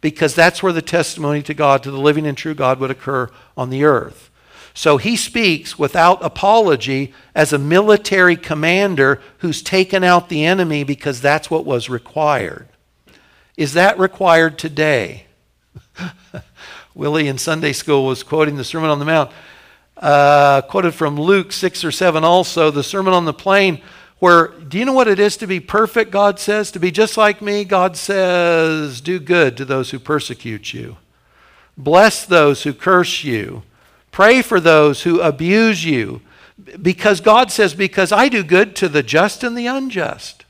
because 0.00 0.34
that's 0.34 0.62
where 0.62 0.72
the 0.72 0.82
testimony 0.82 1.42
to 1.42 1.54
God, 1.54 1.82
to 1.82 1.90
the 1.90 2.00
living 2.00 2.26
and 2.26 2.36
true 2.36 2.54
God, 2.54 2.78
would 2.80 2.90
occur 2.90 3.30
on 3.56 3.70
the 3.70 3.84
earth. 3.84 4.27
So 4.78 4.96
he 4.96 5.16
speaks 5.16 5.76
without 5.76 6.24
apology 6.24 7.12
as 7.34 7.52
a 7.52 7.58
military 7.58 8.36
commander 8.36 9.20
who's 9.38 9.60
taken 9.60 10.04
out 10.04 10.28
the 10.28 10.44
enemy 10.44 10.84
because 10.84 11.20
that's 11.20 11.50
what 11.50 11.64
was 11.64 11.90
required. 11.90 12.68
Is 13.56 13.72
that 13.72 13.98
required 13.98 14.56
today? 14.56 15.26
Willie 16.94 17.26
in 17.26 17.38
Sunday 17.38 17.72
school 17.72 18.06
was 18.06 18.22
quoting 18.22 18.54
the 18.54 18.62
Sermon 18.62 18.88
on 18.88 19.00
the 19.00 19.04
Mount, 19.04 19.32
uh, 19.96 20.60
quoted 20.60 20.92
from 20.92 21.20
Luke 21.20 21.50
6 21.50 21.84
or 21.84 21.90
7 21.90 22.22
also. 22.22 22.70
The 22.70 22.84
Sermon 22.84 23.12
on 23.12 23.24
the 23.24 23.34
Plain 23.34 23.82
where 24.20 24.46
do 24.46 24.78
you 24.78 24.84
know 24.84 24.92
what 24.92 25.08
it 25.08 25.18
is 25.18 25.36
to 25.38 25.48
be 25.48 25.58
perfect, 25.58 26.12
God 26.12 26.38
says? 26.38 26.70
To 26.70 26.78
be 26.78 26.92
just 26.92 27.16
like 27.16 27.42
me, 27.42 27.64
God 27.64 27.96
says, 27.96 29.00
do 29.00 29.18
good 29.18 29.56
to 29.56 29.64
those 29.64 29.90
who 29.90 29.98
persecute 29.98 30.72
you, 30.72 30.98
bless 31.76 32.24
those 32.24 32.62
who 32.62 32.72
curse 32.72 33.24
you, 33.24 33.64
pray 34.18 34.42
for 34.42 34.58
those 34.58 35.04
who 35.04 35.20
abuse 35.20 35.84
you. 35.84 36.20
Because 36.82 37.20
God 37.20 37.52
says, 37.52 37.72
because 37.72 38.10
I 38.10 38.28
do 38.28 38.42
good 38.42 38.74
to 38.74 38.88
the 38.88 39.04
just 39.04 39.44
and 39.44 39.56
the 39.56 39.68
unjust. 39.68 40.44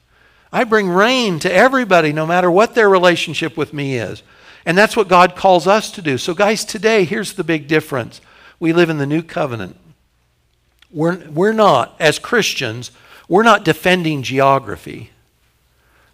I 0.50 0.64
bring 0.64 0.88
rain 0.88 1.38
to 1.40 1.52
everybody, 1.52 2.10
no 2.14 2.26
matter 2.26 2.50
what 2.50 2.74
their 2.74 2.88
relationship 2.88 3.58
with 3.58 3.74
me 3.74 3.98
is. 3.98 4.22
And 4.64 4.78
that's 4.78 4.96
what 4.96 5.06
God 5.06 5.36
calls 5.36 5.66
us 5.66 5.90
to 5.90 6.00
do. 6.00 6.16
So, 6.16 6.32
guys, 6.32 6.64
today, 6.64 7.04
here's 7.04 7.34
the 7.34 7.44
big 7.44 7.68
difference. 7.68 8.22
We 8.58 8.72
live 8.72 8.88
in 8.88 8.96
the 8.96 9.04
new 9.04 9.20
covenant. 9.22 9.76
We're, 10.90 11.28
we're 11.28 11.52
not, 11.52 11.94
as 12.00 12.18
Christians, 12.18 12.90
we're 13.28 13.42
not 13.42 13.66
defending 13.66 14.22
geography 14.22 15.10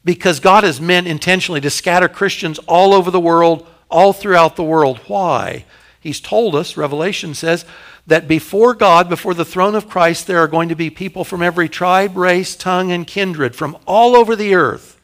because 0.04 0.40
God 0.40 0.64
has 0.64 0.80
meant 0.80 1.06
intentionally 1.06 1.60
to 1.60 1.70
scatter 1.70 2.08
Christians 2.08 2.58
all 2.66 2.92
over 2.92 3.12
the 3.12 3.20
world, 3.20 3.64
all 3.88 4.12
throughout 4.12 4.56
the 4.56 4.64
world. 4.64 4.98
Why? 5.06 5.66
He's 6.04 6.20
told 6.20 6.54
us, 6.54 6.76
Revelation 6.76 7.34
says, 7.34 7.64
that 8.06 8.28
before 8.28 8.74
God, 8.74 9.08
before 9.08 9.32
the 9.32 9.44
throne 9.44 9.74
of 9.74 9.88
Christ, 9.88 10.26
there 10.26 10.38
are 10.38 10.46
going 10.46 10.68
to 10.68 10.76
be 10.76 10.90
people 10.90 11.24
from 11.24 11.42
every 11.42 11.66
tribe, 11.66 12.14
race, 12.14 12.54
tongue, 12.54 12.92
and 12.92 13.06
kindred 13.06 13.56
from 13.56 13.78
all 13.86 14.14
over 14.14 14.36
the 14.36 14.54
earth. 14.54 15.00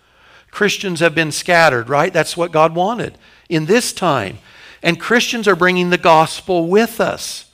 Christians 0.50 1.00
have 1.00 1.14
been 1.14 1.32
scattered, 1.32 1.88
right? 1.88 2.12
That's 2.12 2.36
what 2.36 2.52
God 2.52 2.74
wanted 2.74 3.16
in 3.48 3.64
this 3.64 3.94
time. 3.94 4.38
And 4.82 5.00
Christians 5.00 5.48
are 5.48 5.56
bringing 5.56 5.88
the 5.88 5.96
gospel 5.96 6.68
with 6.68 7.00
us. 7.00 7.46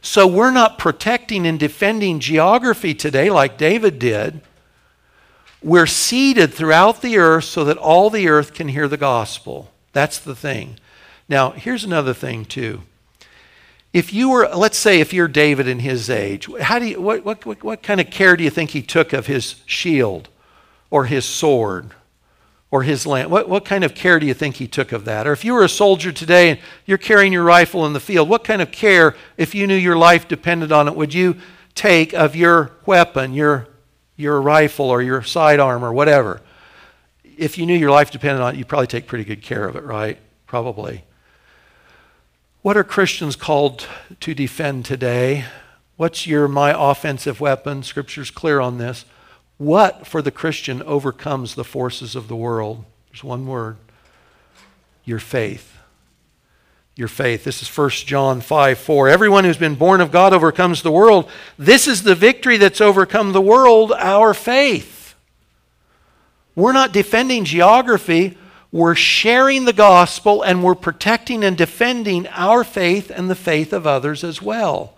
So 0.00 0.26
we're 0.26 0.50
not 0.50 0.78
protecting 0.78 1.46
and 1.46 1.60
defending 1.60 2.20
geography 2.20 2.94
today 2.94 3.28
like 3.28 3.58
David 3.58 3.98
did. 3.98 4.40
We're 5.62 5.86
seeded 5.86 6.54
throughout 6.54 7.02
the 7.02 7.18
earth 7.18 7.44
so 7.44 7.64
that 7.64 7.76
all 7.76 8.08
the 8.08 8.28
earth 8.28 8.54
can 8.54 8.68
hear 8.68 8.88
the 8.88 8.96
gospel. 8.96 9.70
That's 9.92 10.18
the 10.18 10.34
thing. 10.34 10.78
Now, 11.28 11.50
here's 11.50 11.84
another 11.84 12.14
thing, 12.14 12.46
too. 12.46 12.82
If 13.94 14.12
you 14.12 14.30
were, 14.30 14.48
let's 14.48 14.76
say, 14.76 14.98
if 14.98 15.12
you're 15.12 15.28
David 15.28 15.68
in 15.68 15.78
his 15.78 16.10
age, 16.10 16.48
how 16.60 16.80
do 16.80 16.86
you, 16.86 17.00
what, 17.00 17.24
what, 17.24 17.46
what, 17.46 17.62
what 17.62 17.82
kind 17.84 18.00
of 18.00 18.10
care 18.10 18.36
do 18.36 18.42
you 18.42 18.50
think 18.50 18.70
he 18.70 18.82
took 18.82 19.12
of 19.12 19.28
his 19.28 19.62
shield 19.66 20.28
or 20.90 21.04
his 21.04 21.24
sword 21.24 21.92
or 22.72 22.82
his 22.82 23.06
lamp? 23.06 23.30
What, 23.30 23.48
what 23.48 23.64
kind 23.64 23.84
of 23.84 23.94
care 23.94 24.18
do 24.18 24.26
you 24.26 24.34
think 24.34 24.56
he 24.56 24.66
took 24.66 24.90
of 24.90 25.04
that? 25.04 25.28
Or 25.28 25.32
if 25.32 25.44
you 25.44 25.54
were 25.54 25.62
a 25.62 25.68
soldier 25.68 26.10
today 26.10 26.50
and 26.50 26.60
you're 26.86 26.98
carrying 26.98 27.32
your 27.32 27.44
rifle 27.44 27.86
in 27.86 27.92
the 27.92 28.00
field, 28.00 28.28
what 28.28 28.42
kind 28.42 28.60
of 28.60 28.72
care, 28.72 29.14
if 29.36 29.54
you 29.54 29.64
knew 29.64 29.76
your 29.76 29.96
life 29.96 30.26
depended 30.26 30.72
on 30.72 30.88
it, 30.88 30.96
would 30.96 31.14
you 31.14 31.36
take 31.76 32.12
of 32.14 32.34
your 32.34 32.72
weapon, 32.86 33.32
your, 33.32 33.68
your 34.16 34.42
rifle 34.42 34.86
or 34.86 35.02
your 35.02 35.22
sidearm 35.22 35.84
or 35.84 35.92
whatever? 35.92 36.40
If 37.22 37.58
you 37.58 37.64
knew 37.64 37.78
your 37.78 37.92
life 37.92 38.10
depended 38.10 38.42
on 38.42 38.54
it, 38.54 38.58
you'd 38.58 38.66
probably 38.66 38.88
take 38.88 39.06
pretty 39.06 39.24
good 39.24 39.42
care 39.42 39.68
of 39.68 39.76
it, 39.76 39.84
right? 39.84 40.18
Probably. 40.48 41.04
What 42.64 42.78
are 42.78 42.82
Christians 42.82 43.36
called 43.36 43.86
to 44.20 44.32
defend 44.32 44.86
today? 44.86 45.44
What's 45.98 46.26
your 46.26 46.48
my 46.48 46.74
offensive 46.74 47.38
weapon? 47.38 47.82
Scripture's 47.82 48.30
clear 48.30 48.58
on 48.58 48.78
this. 48.78 49.04
What 49.58 50.06
for 50.06 50.22
the 50.22 50.30
Christian 50.30 50.82
overcomes 50.84 51.56
the 51.56 51.62
forces 51.62 52.16
of 52.16 52.26
the 52.26 52.36
world? 52.36 52.86
There's 53.10 53.22
one 53.22 53.46
word 53.46 53.76
your 55.04 55.18
faith. 55.18 55.76
Your 56.96 57.06
faith. 57.06 57.44
This 57.44 57.60
is 57.60 57.68
1 57.68 57.90
John 57.90 58.40
5 58.40 58.78
4. 58.78 59.08
Everyone 59.10 59.44
who's 59.44 59.58
been 59.58 59.74
born 59.74 60.00
of 60.00 60.10
God 60.10 60.32
overcomes 60.32 60.80
the 60.80 60.90
world. 60.90 61.28
This 61.58 61.86
is 61.86 62.02
the 62.02 62.14
victory 62.14 62.56
that's 62.56 62.80
overcome 62.80 63.32
the 63.32 63.42
world, 63.42 63.92
our 63.92 64.32
faith. 64.32 65.14
We're 66.56 66.72
not 66.72 66.94
defending 66.94 67.44
geography. 67.44 68.38
We're 68.74 68.96
sharing 68.96 69.66
the 69.66 69.72
gospel 69.72 70.42
and 70.42 70.64
we're 70.64 70.74
protecting 70.74 71.44
and 71.44 71.56
defending 71.56 72.26
our 72.26 72.64
faith 72.64 73.08
and 73.08 73.30
the 73.30 73.36
faith 73.36 73.72
of 73.72 73.86
others 73.86 74.24
as 74.24 74.42
well. 74.42 74.94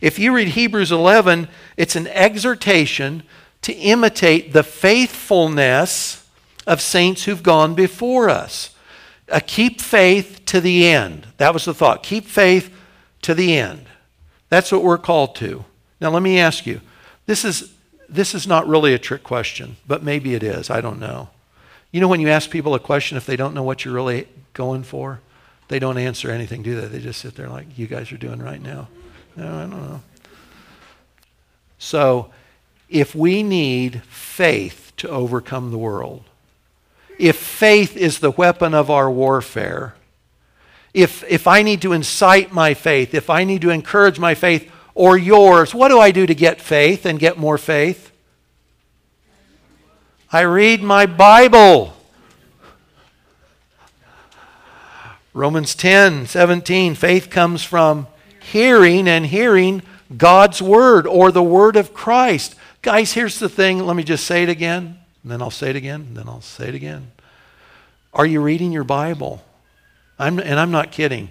If 0.00 0.20
you 0.20 0.32
read 0.32 0.50
Hebrews 0.50 0.92
11, 0.92 1.48
it's 1.76 1.96
an 1.96 2.06
exhortation 2.06 3.24
to 3.62 3.72
imitate 3.72 4.52
the 4.52 4.62
faithfulness 4.62 6.28
of 6.64 6.80
saints 6.80 7.24
who've 7.24 7.42
gone 7.42 7.74
before 7.74 8.28
us. 8.28 8.76
Uh, 9.28 9.40
keep 9.44 9.80
faith 9.80 10.42
to 10.46 10.60
the 10.60 10.86
end. 10.86 11.26
That 11.38 11.52
was 11.52 11.64
the 11.64 11.74
thought. 11.74 12.04
Keep 12.04 12.24
faith 12.24 12.72
to 13.22 13.34
the 13.34 13.56
end. 13.56 13.86
That's 14.48 14.70
what 14.70 14.84
we're 14.84 14.96
called 14.96 15.34
to. 15.36 15.64
Now, 16.00 16.10
let 16.10 16.22
me 16.22 16.38
ask 16.38 16.66
you 16.66 16.80
this 17.26 17.44
is, 17.44 17.74
this 18.08 18.32
is 18.32 18.46
not 18.46 18.68
really 18.68 18.94
a 18.94 18.98
trick 18.98 19.24
question, 19.24 19.76
but 19.88 20.04
maybe 20.04 20.36
it 20.36 20.44
is. 20.44 20.70
I 20.70 20.80
don't 20.80 21.00
know. 21.00 21.30
You 21.90 22.00
know, 22.00 22.08
when 22.08 22.20
you 22.20 22.28
ask 22.28 22.50
people 22.50 22.74
a 22.74 22.80
question, 22.80 23.16
if 23.16 23.24
they 23.24 23.36
don't 23.36 23.54
know 23.54 23.62
what 23.62 23.84
you're 23.84 23.94
really 23.94 24.28
going 24.52 24.82
for, 24.82 25.20
they 25.68 25.78
don't 25.78 25.98
answer 25.98 26.30
anything, 26.30 26.62
do 26.62 26.80
they? 26.80 26.86
They 26.86 27.00
just 27.00 27.20
sit 27.20 27.34
there 27.34 27.48
like 27.48 27.78
you 27.78 27.86
guys 27.86 28.12
are 28.12 28.18
doing 28.18 28.40
right 28.40 28.60
now. 28.60 28.88
No, 29.36 29.46
I 29.46 29.60
don't 29.60 29.70
know. 29.70 30.02
So, 31.78 32.30
if 32.88 33.14
we 33.14 33.42
need 33.42 34.02
faith 34.04 34.92
to 34.96 35.08
overcome 35.08 35.70
the 35.70 35.78
world, 35.78 36.24
if 37.18 37.36
faith 37.36 37.96
is 37.96 38.18
the 38.18 38.30
weapon 38.30 38.74
of 38.74 38.90
our 38.90 39.10
warfare, 39.10 39.94
if, 40.94 41.22
if 41.24 41.46
I 41.46 41.62
need 41.62 41.82
to 41.82 41.92
incite 41.92 42.52
my 42.52 42.74
faith, 42.74 43.14
if 43.14 43.28
I 43.28 43.44
need 43.44 43.62
to 43.62 43.70
encourage 43.70 44.18
my 44.18 44.34
faith 44.34 44.70
or 44.94 45.16
yours, 45.16 45.74
what 45.74 45.88
do 45.88 46.00
I 46.00 46.10
do 46.10 46.26
to 46.26 46.34
get 46.34 46.60
faith 46.60 47.04
and 47.04 47.18
get 47.18 47.36
more 47.36 47.58
faith? 47.58 48.07
I 50.30 50.42
read 50.42 50.82
my 50.82 51.06
Bible. 51.06 51.94
Romans 55.32 55.74
10 55.74 56.26
17, 56.26 56.94
faith 56.94 57.30
comes 57.30 57.64
from 57.64 58.06
hearing, 58.42 59.08
and 59.08 59.24
hearing 59.24 59.82
God's 60.14 60.60
word 60.60 61.06
or 61.06 61.32
the 61.32 61.42
word 61.42 61.76
of 61.76 61.94
Christ. 61.94 62.56
Guys, 62.82 63.12
here's 63.12 63.38
the 63.38 63.48
thing. 63.48 63.78
Let 63.86 63.96
me 63.96 64.02
just 64.02 64.26
say 64.26 64.42
it 64.42 64.50
again, 64.50 64.98
and 65.22 65.32
then 65.32 65.40
I'll 65.40 65.50
say 65.50 65.70
it 65.70 65.76
again, 65.76 66.02
and 66.02 66.16
then 66.16 66.28
I'll 66.28 66.42
say 66.42 66.68
it 66.68 66.74
again. 66.74 67.10
Are 68.12 68.26
you 68.26 68.42
reading 68.42 68.70
your 68.70 68.84
Bible? 68.84 69.42
I'm, 70.18 70.38
and 70.38 70.60
I'm 70.60 70.70
not 70.70 70.92
kidding. 70.92 71.30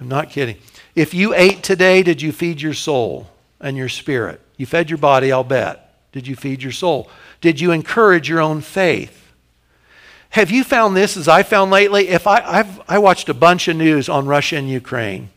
I'm 0.00 0.08
not 0.08 0.30
kidding. 0.30 0.58
If 0.94 1.12
you 1.12 1.34
ate 1.34 1.64
today, 1.64 2.04
did 2.04 2.22
you 2.22 2.30
feed 2.30 2.60
your 2.60 2.74
soul 2.74 3.28
and 3.60 3.76
your 3.76 3.88
spirit? 3.88 4.40
You 4.56 4.66
fed 4.66 4.90
your 4.90 4.98
body, 4.98 5.32
I'll 5.32 5.42
bet. 5.42 5.86
Did 6.12 6.26
you 6.26 6.36
feed 6.36 6.62
your 6.62 6.72
soul? 6.72 7.10
Did 7.40 7.60
you 7.60 7.72
encourage 7.72 8.28
your 8.28 8.40
own 8.40 8.60
faith? 8.60 9.32
Have 10.30 10.50
you 10.50 10.64
found 10.64 10.96
this 10.96 11.16
as 11.16 11.28
I 11.28 11.42
found 11.42 11.70
lately? 11.70 12.08
If 12.08 12.26
I, 12.26 12.42
I've 12.44 12.80
I 12.88 12.98
watched 12.98 13.28
a 13.28 13.34
bunch 13.34 13.68
of 13.68 13.76
news 13.76 14.08
on 14.08 14.26
Russia 14.26 14.56
and 14.56 14.68
Ukraine. 14.68 15.30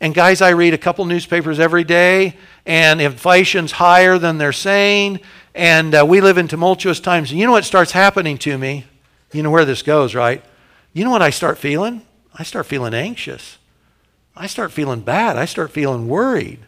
And 0.00 0.14
guys, 0.14 0.40
I 0.42 0.50
read 0.50 0.74
a 0.74 0.78
couple 0.78 1.04
newspapers 1.04 1.60
every 1.60 1.84
day, 1.84 2.36
and 2.66 3.00
inflation's 3.00 3.72
higher 3.72 4.18
than 4.18 4.38
they're 4.38 4.52
saying, 4.52 5.20
and 5.54 5.94
uh, 5.94 6.04
we 6.06 6.20
live 6.20 6.38
in 6.38 6.48
tumultuous 6.48 6.98
times. 6.98 7.30
And 7.30 7.38
you 7.38 7.46
know 7.46 7.52
what 7.52 7.64
starts 7.64 7.92
happening 7.92 8.38
to 8.38 8.58
me? 8.58 8.84
You 9.32 9.42
know 9.42 9.50
where 9.50 9.64
this 9.64 9.82
goes, 9.82 10.14
right? 10.14 10.44
You 10.92 11.04
know 11.04 11.10
what 11.10 11.22
I 11.22 11.30
start 11.30 11.58
feeling? 11.58 12.02
I 12.34 12.42
start 12.42 12.66
feeling 12.66 12.94
anxious. 12.94 13.58
I 14.34 14.46
start 14.46 14.72
feeling 14.72 15.00
bad. 15.00 15.36
I 15.36 15.44
start 15.44 15.70
feeling 15.70 16.08
worried. 16.08 16.60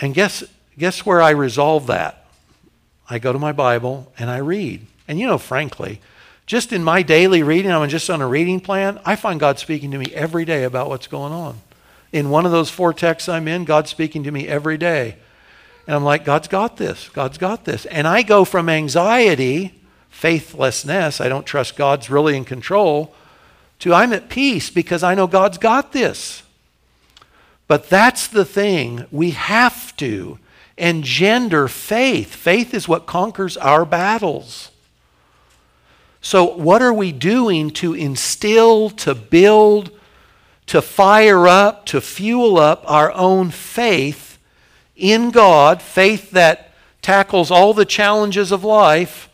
And 0.00 0.14
guess, 0.14 0.42
guess 0.78 1.06
where 1.06 1.22
I 1.22 1.30
resolve 1.30 1.86
that? 1.86 2.23
I 3.08 3.18
go 3.18 3.32
to 3.32 3.38
my 3.38 3.52
Bible 3.52 4.12
and 4.18 4.30
I 4.30 4.38
read. 4.38 4.86
And 5.06 5.18
you 5.18 5.26
know, 5.26 5.38
frankly, 5.38 6.00
just 6.46 6.72
in 6.72 6.84
my 6.84 7.02
daily 7.02 7.42
reading, 7.42 7.72
I'm 7.72 7.88
just 7.88 8.10
on 8.10 8.20
a 8.20 8.28
reading 8.28 8.60
plan, 8.60 9.00
I 9.04 9.16
find 9.16 9.40
God 9.40 9.58
speaking 9.58 9.90
to 9.92 9.98
me 9.98 10.06
every 10.14 10.44
day 10.44 10.64
about 10.64 10.88
what's 10.88 11.06
going 11.06 11.32
on. 11.32 11.60
In 12.12 12.30
one 12.30 12.46
of 12.46 12.52
those 12.52 12.70
four 12.70 12.92
texts 12.92 13.28
I'm 13.28 13.48
in, 13.48 13.64
God's 13.64 13.90
speaking 13.90 14.24
to 14.24 14.30
me 14.30 14.46
every 14.46 14.78
day. 14.78 15.16
And 15.86 15.96
I'm 15.96 16.04
like, 16.04 16.24
God's 16.24 16.48
got 16.48 16.76
this. 16.76 17.08
God's 17.10 17.38
got 17.38 17.64
this. 17.64 17.86
And 17.86 18.06
I 18.06 18.22
go 18.22 18.44
from 18.44 18.68
anxiety, 18.68 19.74
faithlessness, 20.10 21.20
I 21.20 21.28
don't 21.28 21.46
trust 21.46 21.76
God's 21.76 22.08
really 22.08 22.36
in 22.36 22.44
control, 22.44 23.14
to 23.80 23.92
I'm 23.92 24.12
at 24.12 24.28
peace 24.28 24.70
because 24.70 25.02
I 25.02 25.14
know 25.14 25.26
God's 25.26 25.58
got 25.58 25.92
this. 25.92 26.42
But 27.66 27.88
that's 27.88 28.28
the 28.28 28.44
thing. 28.44 29.06
We 29.10 29.30
have 29.32 29.96
to 29.96 30.38
engender 30.76 31.68
faith. 31.68 32.34
Faith 32.34 32.74
is 32.74 32.88
what 32.88 33.06
conquers 33.06 33.56
our 33.56 33.84
battles. 33.84 34.70
So, 36.20 36.44
what 36.44 36.80
are 36.80 36.92
we 36.92 37.12
doing 37.12 37.70
to 37.72 37.92
instill, 37.92 38.90
to 38.90 39.14
build, 39.14 39.90
to 40.66 40.80
fire 40.80 41.46
up, 41.46 41.84
to 41.86 42.00
fuel 42.00 42.58
up 42.58 42.82
our 42.86 43.12
own 43.12 43.50
faith 43.50 44.38
in 44.96 45.30
God? 45.30 45.82
Faith 45.82 46.30
that 46.30 46.72
tackles 47.02 47.50
all 47.50 47.74
the 47.74 47.84
challenges 47.84 48.50
of 48.50 48.64
life. 48.64 49.28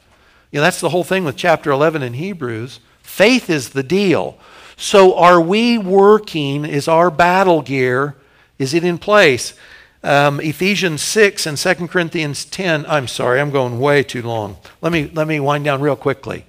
You 0.51 0.59
know, 0.59 0.64
that's 0.64 0.80
the 0.80 0.88
whole 0.88 1.05
thing 1.05 1.22
with 1.22 1.36
chapter 1.36 1.70
11 1.70 2.03
in 2.03 2.14
Hebrews. 2.14 2.80
Faith 3.03 3.49
is 3.49 3.70
the 3.70 3.84
deal. 3.84 4.36
So, 4.76 5.16
are 5.16 5.41
we 5.41 5.78
working? 5.78 6.64
Is 6.64 6.88
our 6.88 7.11
battle 7.11 7.62
gear, 7.62 8.16
is 8.59 8.74
it 8.74 8.82
in 8.82 8.99
place? 8.99 9.55
Um, 10.03 10.40
Ephesians 10.40 11.03
6 11.03 11.46
and 11.46 11.59
2 11.59 11.88
Corinthians 11.88 12.44
10. 12.46 12.86
I'm 12.86 13.07
sorry, 13.07 13.40
I'm 13.40 13.51
going 13.51 13.78
way 13.78 14.03
too 14.03 14.22
long. 14.22 14.57
Let 14.80 14.92
me, 14.92 15.11
let 15.12 15.28
me 15.28 15.40
wind 15.40 15.64
down 15.64 15.80
real 15.80 15.96
quickly. 15.96 16.46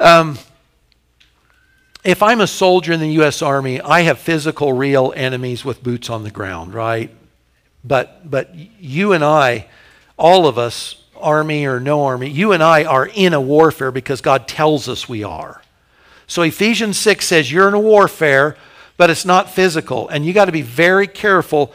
Um, 0.00 0.38
if 2.02 2.20
I'm 2.20 2.40
a 2.40 2.48
soldier 2.48 2.92
in 2.92 2.98
the 2.98 3.12
U.S. 3.12 3.42
Army, 3.42 3.80
I 3.80 4.00
have 4.02 4.18
physical, 4.18 4.72
real 4.72 5.12
enemies 5.14 5.64
with 5.64 5.84
boots 5.84 6.10
on 6.10 6.24
the 6.24 6.32
ground, 6.32 6.74
right? 6.74 7.10
But, 7.84 8.28
but 8.28 8.52
you 8.80 9.12
and 9.12 9.22
I, 9.22 9.66
all 10.16 10.48
of 10.48 10.58
us, 10.58 10.96
army 11.16 11.64
or 11.64 11.78
no 11.78 12.04
army, 12.04 12.28
you 12.28 12.50
and 12.50 12.62
I 12.62 12.82
are 12.82 13.06
in 13.06 13.32
a 13.32 13.40
warfare 13.40 13.92
because 13.92 14.20
God 14.20 14.48
tells 14.48 14.88
us 14.88 15.08
we 15.08 15.22
are. 15.22 15.62
So 16.26 16.42
Ephesians 16.42 16.98
6 16.98 17.24
says 17.24 17.52
you're 17.52 17.68
in 17.68 17.74
a 17.74 17.80
warfare, 17.80 18.56
but 18.96 19.10
it's 19.10 19.24
not 19.24 19.50
physical. 19.50 20.08
And 20.08 20.26
you 20.26 20.32
got 20.32 20.46
to 20.46 20.52
be 20.52 20.62
very 20.62 21.06
careful. 21.06 21.72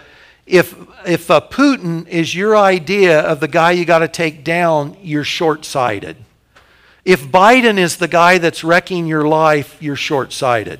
If, 0.47 0.75
if 1.05 1.29
uh, 1.29 1.41
Putin 1.41 2.07
is 2.07 2.33
your 2.33 2.55
idea 2.55 3.19
of 3.19 3.41
the 3.41 3.49
guy 3.49 3.71
you 3.71 3.83
got 3.83 3.99
to 3.99 4.07
take 4.07 4.45
down, 4.45 4.95
you're 5.03 5.25
short 5.25 5.65
sighted. 5.65 6.15
If 7.03 7.25
Biden 7.27 7.77
is 7.77 7.97
the 7.97 8.07
guy 8.07 8.37
that's 8.37 8.63
wrecking 8.63 9.07
your 9.07 9.27
life, 9.27 9.77
you're 9.81 9.97
short 9.97 10.31
sighted. 10.31 10.79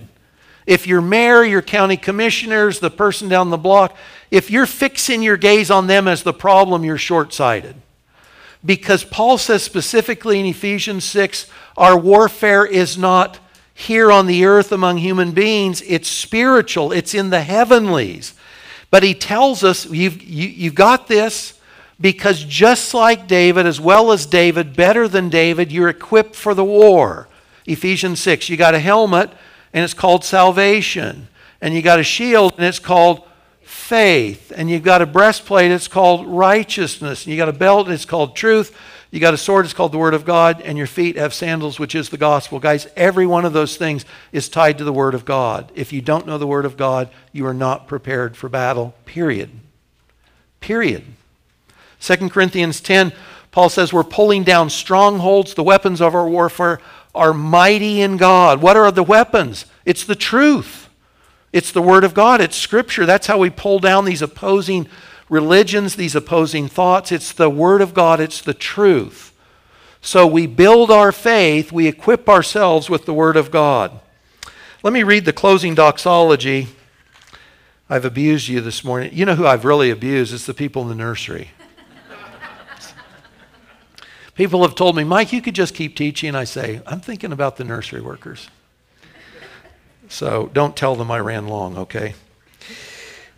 If 0.65 0.88
your 0.88 1.01
mayor, 1.01 1.43
your 1.43 1.61
county 1.61 1.97
commissioners, 1.97 2.80
the 2.80 2.89
person 2.89 3.30
down 3.30 3.49
the 3.49 3.57
block, 3.57 3.95
if 4.32 4.49
you're 4.49 4.65
fixing 4.65 5.22
your 5.22 5.38
gaze 5.38 5.70
on 5.70 5.88
them 5.88 6.07
as 6.07 6.24
the 6.24 6.34
problem, 6.34 6.84
you're 6.84 6.97
short 6.97 7.34
sighted. 7.34 7.76
Because 8.65 9.03
Paul 9.03 9.38
says 9.38 9.63
specifically 9.63 10.39
in 10.39 10.45
Ephesians 10.45 11.05
6 11.05 11.47
our 11.78 11.97
warfare 11.97 12.65
is 12.65 12.97
not 12.97 13.39
here 13.74 14.11
on 14.11 14.26
the 14.26 14.45
earth 14.45 14.72
among 14.72 14.97
human 14.97 15.32
beings, 15.32 15.84
it's 15.86 16.07
spiritual, 16.07 16.91
it's 16.91 17.13
in 17.13 17.30
the 17.30 17.43
heavenlies. 17.43 18.34
But 18.89 19.03
he 19.03 19.13
tells 19.13 19.63
us, 19.63 19.85
you've, 19.85 20.21
you, 20.23 20.47
you 20.47 20.69
have 20.69 20.75
got 20.75 21.07
this. 21.07 21.53
Because 21.99 22.43
just 22.43 22.93
like 22.93 23.27
David, 23.27 23.65
as 23.65 23.81
well 23.81 24.11
as 24.11 24.27
David, 24.27 24.75
better 24.75 25.07
than 25.07 25.29
David, 25.29 25.71
you're 25.71 25.89
equipped 25.89 26.35
for 26.35 26.53
the 26.53 26.63
war. 26.63 27.27
Ephesians 27.65 28.19
6. 28.19 28.49
You 28.49 28.57
got 28.57 28.75
a 28.75 28.79
helmet, 28.79 29.31
and 29.73 29.83
it's 29.83 29.95
called 29.95 30.23
salvation. 30.23 31.27
And 31.59 31.73
you 31.73 31.81
got 31.81 31.99
a 31.99 32.03
shield, 32.03 32.53
and 32.57 32.65
it's 32.65 32.77
called 32.77 33.27
faith. 33.63 34.51
And 34.55 34.69
you've 34.69 34.83
got 34.83 35.01
a 35.01 35.07
breastplate, 35.07 35.71
it's 35.71 35.88
called 35.88 36.27
righteousness. 36.27 37.25
And 37.25 37.31
you 37.31 37.38
got 37.38 37.49
a 37.49 37.53
belt, 37.53 37.89
it's 37.89 38.05
called 38.05 38.35
truth. 38.35 38.77
You 39.10 39.20
got 39.20 39.34
a 39.34 39.38
sword, 39.38 39.66
it's 39.66 39.74
called 39.74 39.93
the 39.93 39.97
Word 39.97 40.14
of 40.14 40.26
God. 40.26 40.62
And 40.62 40.78
your 40.78 40.88
feet 40.88 41.16
have 41.16 41.34
sandals, 41.34 41.80
which 41.80 41.95
is 41.95 42.10
the 42.10 42.18
gospel. 42.18 42.60
Guys, 42.60 42.88
every 42.95 43.26
one 43.26 43.45
of 43.45 43.53
those 43.53 43.78
things 43.78 44.05
is 44.32 44.49
tied 44.49 44.78
to 44.78 44.84
the 44.84 44.93
Word 44.93 45.14
of 45.14 45.26
God. 45.26 45.72
If 45.76 45.93
you 45.93 46.01
don't 46.01 46.28
know 46.28 46.38
the 46.38 46.47
Word 46.47 46.66
of 46.66 46.78
God, 46.78 47.10
you 47.32 47.45
are 47.45 47.53
not 47.53 47.88
prepared 47.88 48.36
for 48.36 48.49
battle, 48.49 48.93
period. 49.05 49.49
Period. 50.60 51.03
2 51.99 52.30
Corinthians 52.30 52.82
10, 52.82 53.14
Paul 53.51 53.70
says 53.70 53.93
we're 53.93 54.03
pulling 54.03 54.43
down 54.43 54.70
strongholds. 54.70 55.53
The 55.53 55.64
weapons 55.64 56.01
of 56.01 56.14
our 56.14 56.28
warfare 56.28 56.80
are 57.16 57.34
mighty 57.34 58.01
in 58.01 58.18
God. 58.18 58.62
What 58.62 58.78
are 58.78 58.91
the 58.91 59.03
weapons? 59.03 59.66
It's 59.86 60.03
the 60.03 60.16
truth, 60.16 60.89
it's 61.53 61.72
the 61.72 61.82
Word 61.82 62.03
of 62.03 62.14
God, 62.14 62.41
it's 62.41 62.58
Scripture. 62.58 63.05
That's 63.05 63.28
how 63.28 63.38
we 63.38 63.49
pull 63.49 63.80
down 63.80 64.05
these 64.05 64.22
opposing 64.22 64.88
religions, 65.30 65.95
these 65.95 66.15
opposing 66.15 66.67
thoughts. 66.67 67.11
It's 67.11 67.32
the 67.32 67.49
Word 67.49 67.82
of 67.82 67.93
God, 67.93 68.19
it's 68.19 68.41
the 68.41 68.53
truth. 68.53 69.34
So 70.01 70.25
we 70.25 70.47
build 70.47 70.91
our 70.91 71.11
faith, 71.11 71.71
we 71.71 71.88
equip 71.88 72.30
ourselves 72.30 72.89
with 72.89 73.05
the 73.05 73.13
Word 73.13 73.36
of 73.36 73.51
God. 73.51 73.99
Let 74.84 74.93
me 74.93 75.03
read 75.03 75.25
the 75.25 75.34
closing 75.34 75.75
doxology. 75.75 76.67
I've 77.89 78.05
abused 78.05 78.47
you 78.47 78.61
this 78.61 78.84
morning. 78.84 79.11
You 79.13 79.25
know 79.25 79.36
who 79.36 79.47
I've 79.47 79.65
really 79.65 79.89
abused? 79.89 80.34
It's 80.34 80.45
the 80.45 80.53
people 80.53 80.82
in 80.84 80.89
the 80.89 80.95
nursery. 80.95 81.51
People 84.36 84.61
have 84.61 84.75
told 84.75 84.95
me, 84.95 85.03
Mike, 85.03 85.34
you 85.34 85.41
could 85.41 85.55
just 85.55 85.73
keep 85.73 85.95
teaching. 85.95 86.36
I 86.36 86.43
say, 86.43 86.80
I'm 86.86 86.99
thinking 86.99 87.32
about 87.32 87.57
the 87.57 87.63
nursery 87.63 88.01
workers. 88.01 88.49
So 90.09 90.51
don't 90.53 90.75
tell 90.75 90.95
them 90.95 91.09
I 91.09 91.19
ran 91.19 91.47
long, 91.47 91.75
okay? 91.75 92.13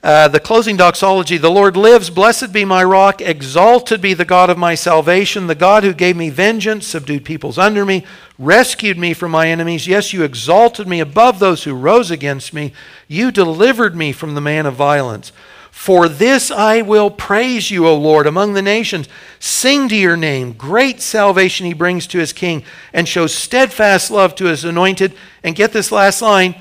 Uh, 0.01 0.29
the 0.29 0.39
closing 0.39 0.77
doxology 0.77 1.37
The 1.37 1.51
Lord 1.51 1.75
lives, 1.75 2.09
blessed 2.09 2.53
be 2.53 2.63
my 2.63 2.83
rock, 2.83 3.21
exalted 3.21 4.01
be 4.01 4.13
the 4.13 4.23
God 4.23 4.49
of 4.49 4.57
my 4.57 4.73
salvation, 4.73 5.47
the 5.47 5.55
God 5.55 5.83
who 5.83 5.93
gave 5.93 6.15
me 6.15 6.29
vengeance, 6.29 6.87
subdued 6.87 7.25
peoples 7.25 7.57
under 7.57 7.85
me, 7.85 8.05
rescued 8.37 8.97
me 8.97 9.13
from 9.13 9.31
my 9.31 9.49
enemies. 9.49 9.87
Yes, 9.87 10.13
you 10.13 10.23
exalted 10.23 10.87
me 10.87 11.01
above 11.01 11.39
those 11.39 11.65
who 11.65 11.73
rose 11.73 12.11
against 12.11 12.53
me. 12.53 12.71
You 13.09 13.29
delivered 13.29 13.93
me 13.93 14.13
from 14.13 14.35
the 14.35 14.41
man 14.41 14.65
of 14.65 14.75
violence. 14.75 15.33
For 15.69 16.07
this 16.07 16.49
I 16.49 16.81
will 16.81 17.11
praise 17.11 17.69
you, 17.69 17.85
O 17.85 17.95
Lord, 17.97 18.25
among 18.25 18.53
the 18.53 18.61
nations. 18.61 19.09
Sing 19.39 19.89
to 19.89 19.95
your 19.97 20.17
name. 20.17 20.53
Great 20.53 21.01
salvation 21.01 21.65
he 21.65 21.73
brings 21.73 22.07
to 22.07 22.19
his 22.19 22.31
king 22.31 22.63
and 22.93 23.07
shows 23.07 23.33
steadfast 23.33 24.11
love 24.11 24.33
to 24.35 24.45
his 24.45 24.63
anointed. 24.63 25.13
And 25.43 25.55
get 25.55 25.73
this 25.73 25.91
last 25.91 26.21
line 26.21 26.55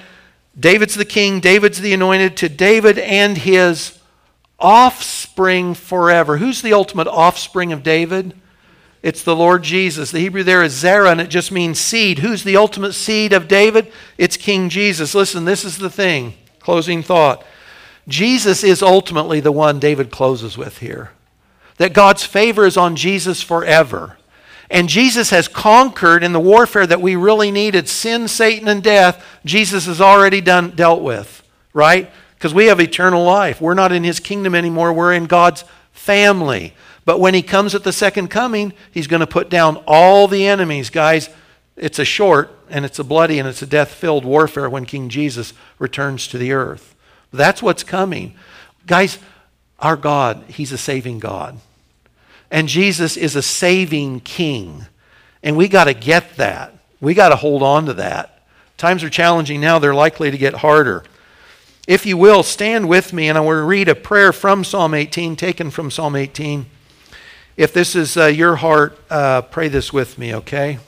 David's 0.58 0.94
the 0.94 1.04
king, 1.04 1.40
David's 1.40 1.80
the 1.80 1.94
anointed, 1.94 2.36
to 2.38 2.48
David 2.48 2.98
and 2.98 3.38
his 3.38 3.98
offspring 4.58 5.74
forever. 5.74 6.38
Who's 6.38 6.62
the 6.62 6.72
ultimate 6.72 7.06
offspring 7.06 7.72
of 7.72 7.82
David? 7.82 8.34
It's 9.02 9.22
the 9.22 9.36
Lord 9.36 9.62
Jesus. 9.62 10.10
The 10.10 10.18
Hebrew 10.18 10.42
there 10.42 10.62
is 10.62 10.72
Zerah, 10.72 11.12
and 11.12 11.20
it 11.20 11.28
just 11.28 11.52
means 11.52 11.78
seed. 11.78 12.18
Who's 12.18 12.42
the 12.42 12.56
ultimate 12.56 12.94
seed 12.94 13.32
of 13.32 13.46
David? 13.46 13.92
It's 14.16 14.36
King 14.36 14.68
Jesus. 14.68 15.14
Listen, 15.14 15.44
this 15.44 15.64
is 15.64 15.78
the 15.78 15.90
thing. 15.90 16.34
Closing 16.58 17.02
thought. 17.02 17.44
Jesus 18.08 18.64
is 18.64 18.82
ultimately 18.82 19.38
the 19.38 19.52
one 19.52 19.78
David 19.78 20.10
closes 20.10 20.58
with 20.58 20.78
here. 20.78 21.12
That 21.76 21.92
God's 21.92 22.24
favor 22.24 22.66
is 22.66 22.76
on 22.76 22.96
Jesus 22.96 23.40
forever. 23.40 24.17
And 24.70 24.88
Jesus 24.88 25.30
has 25.30 25.48
conquered 25.48 26.22
in 26.22 26.32
the 26.32 26.40
warfare 26.40 26.86
that 26.86 27.00
we 27.00 27.16
really 27.16 27.50
needed 27.50 27.88
sin, 27.88 28.28
Satan, 28.28 28.68
and 28.68 28.82
death. 28.82 29.24
Jesus 29.44 29.86
has 29.86 30.00
already 30.00 30.40
done, 30.40 30.70
dealt 30.70 31.02
with, 31.02 31.42
right? 31.72 32.10
Because 32.34 32.52
we 32.52 32.66
have 32.66 32.80
eternal 32.80 33.24
life. 33.24 33.60
We're 33.60 33.74
not 33.74 33.92
in 33.92 34.04
his 34.04 34.20
kingdom 34.20 34.54
anymore, 34.54 34.92
we're 34.92 35.14
in 35.14 35.24
God's 35.24 35.64
family. 35.92 36.74
But 37.06 37.20
when 37.20 37.32
he 37.32 37.42
comes 37.42 37.74
at 37.74 37.84
the 37.84 37.92
second 37.92 38.28
coming, 38.28 38.74
he's 38.92 39.06
going 39.06 39.20
to 39.20 39.26
put 39.26 39.48
down 39.48 39.82
all 39.86 40.28
the 40.28 40.46
enemies. 40.46 40.90
Guys, 40.90 41.30
It's 41.74 41.98
a 41.98 42.04
short 42.04 42.50
and 42.68 42.84
it's 42.84 42.98
a 42.98 43.04
bloody 43.04 43.38
and 43.38 43.48
it's 43.48 43.62
a 43.62 43.66
death 43.66 43.92
filled 43.92 44.24
warfare 44.24 44.68
when 44.68 44.84
King 44.84 45.08
Jesus 45.08 45.54
returns 45.78 46.26
to 46.28 46.36
the 46.36 46.52
earth. 46.52 46.94
That's 47.32 47.62
what's 47.62 47.82
coming. 47.82 48.34
Guys, 48.86 49.18
our 49.78 49.96
God, 49.96 50.44
He's 50.48 50.72
a 50.72 50.78
saving 50.78 51.20
God. 51.20 51.58
And 52.50 52.68
Jesus 52.68 53.16
is 53.16 53.36
a 53.36 53.42
saving 53.42 54.20
King. 54.20 54.86
And 55.42 55.56
we 55.56 55.68
got 55.68 55.84
to 55.84 55.94
get 55.94 56.36
that. 56.36 56.74
We 57.00 57.14
got 57.14 57.28
to 57.28 57.36
hold 57.36 57.62
on 57.62 57.86
to 57.86 57.94
that. 57.94 58.42
Times 58.76 59.02
are 59.02 59.10
challenging 59.10 59.60
now, 59.60 59.78
they're 59.78 59.94
likely 59.94 60.30
to 60.30 60.38
get 60.38 60.54
harder. 60.54 61.04
If 61.86 62.06
you 62.06 62.16
will, 62.16 62.42
stand 62.42 62.88
with 62.88 63.12
me, 63.12 63.28
and 63.28 63.36
I 63.38 63.40
want 63.40 63.56
to 63.56 63.62
read 63.62 63.88
a 63.88 63.94
prayer 63.94 64.32
from 64.32 64.62
Psalm 64.62 64.94
18, 64.94 65.36
taken 65.36 65.70
from 65.70 65.90
Psalm 65.90 66.14
18. 66.14 66.66
If 67.56 67.72
this 67.72 67.96
is 67.96 68.16
uh, 68.16 68.26
your 68.26 68.56
heart, 68.56 68.98
uh, 69.10 69.42
pray 69.42 69.68
this 69.68 69.92
with 69.92 70.18
me, 70.18 70.34
okay? 70.34 70.78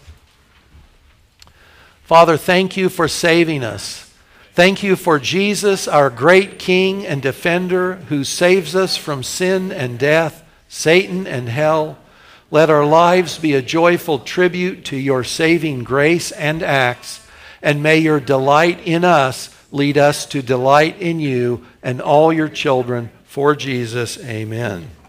Father, 2.05 2.37
thank 2.37 2.77
you 2.77 2.89
for 2.89 3.09
saving 3.09 3.65
us. 3.65 4.13
Thank 4.53 4.83
you 4.83 4.95
for 4.95 5.19
Jesus, 5.19 5.89
our 5.89 6.11
great 6.11 6.59
King 6.59 7.07
and 7.07 7.23
defender, 7.23 7.95
who 8.09 8.23
saves 8.23 8.77
us 8.77 8.97
from 8.97 9.23
sin 9.23 9.73
and 9.73 9.99
death, 9.99 10.45
Satan 10.73 11.27
and 11.27 11.49
hell. 11.49 11.99
Let 12.53 12.71
our 12.71 12.87
lives 12.87 13.39
be 13.39 13.55
a 13.55 13.61
joyful 13.61 14.21
tribute 14.21 14.85
to 14.87 14.97
your 14.97 15.25
saving 15.25 15.83
grace 15.83 16.31
and 16.31 16.62
acts, 16.62 17.27
and 17.61 17.83
may 17.83 17.99
your 17.99 18.21
delight 18.21 18.81
in 18.87 19.05
us 19.05 19.55
lead 19.73 19.99
us 19.99 20.25
to 20.27 20.43
delight 20.43 20.97
in 21.01 21.18
you 21.18 21.66
and 21.83 22.01
all 22.01 22.33
your 22.33 22.49
children. 22.49 23.11
For 23.25 23.55
Jesus, 23.57 24.16
amen. 24.25 24.99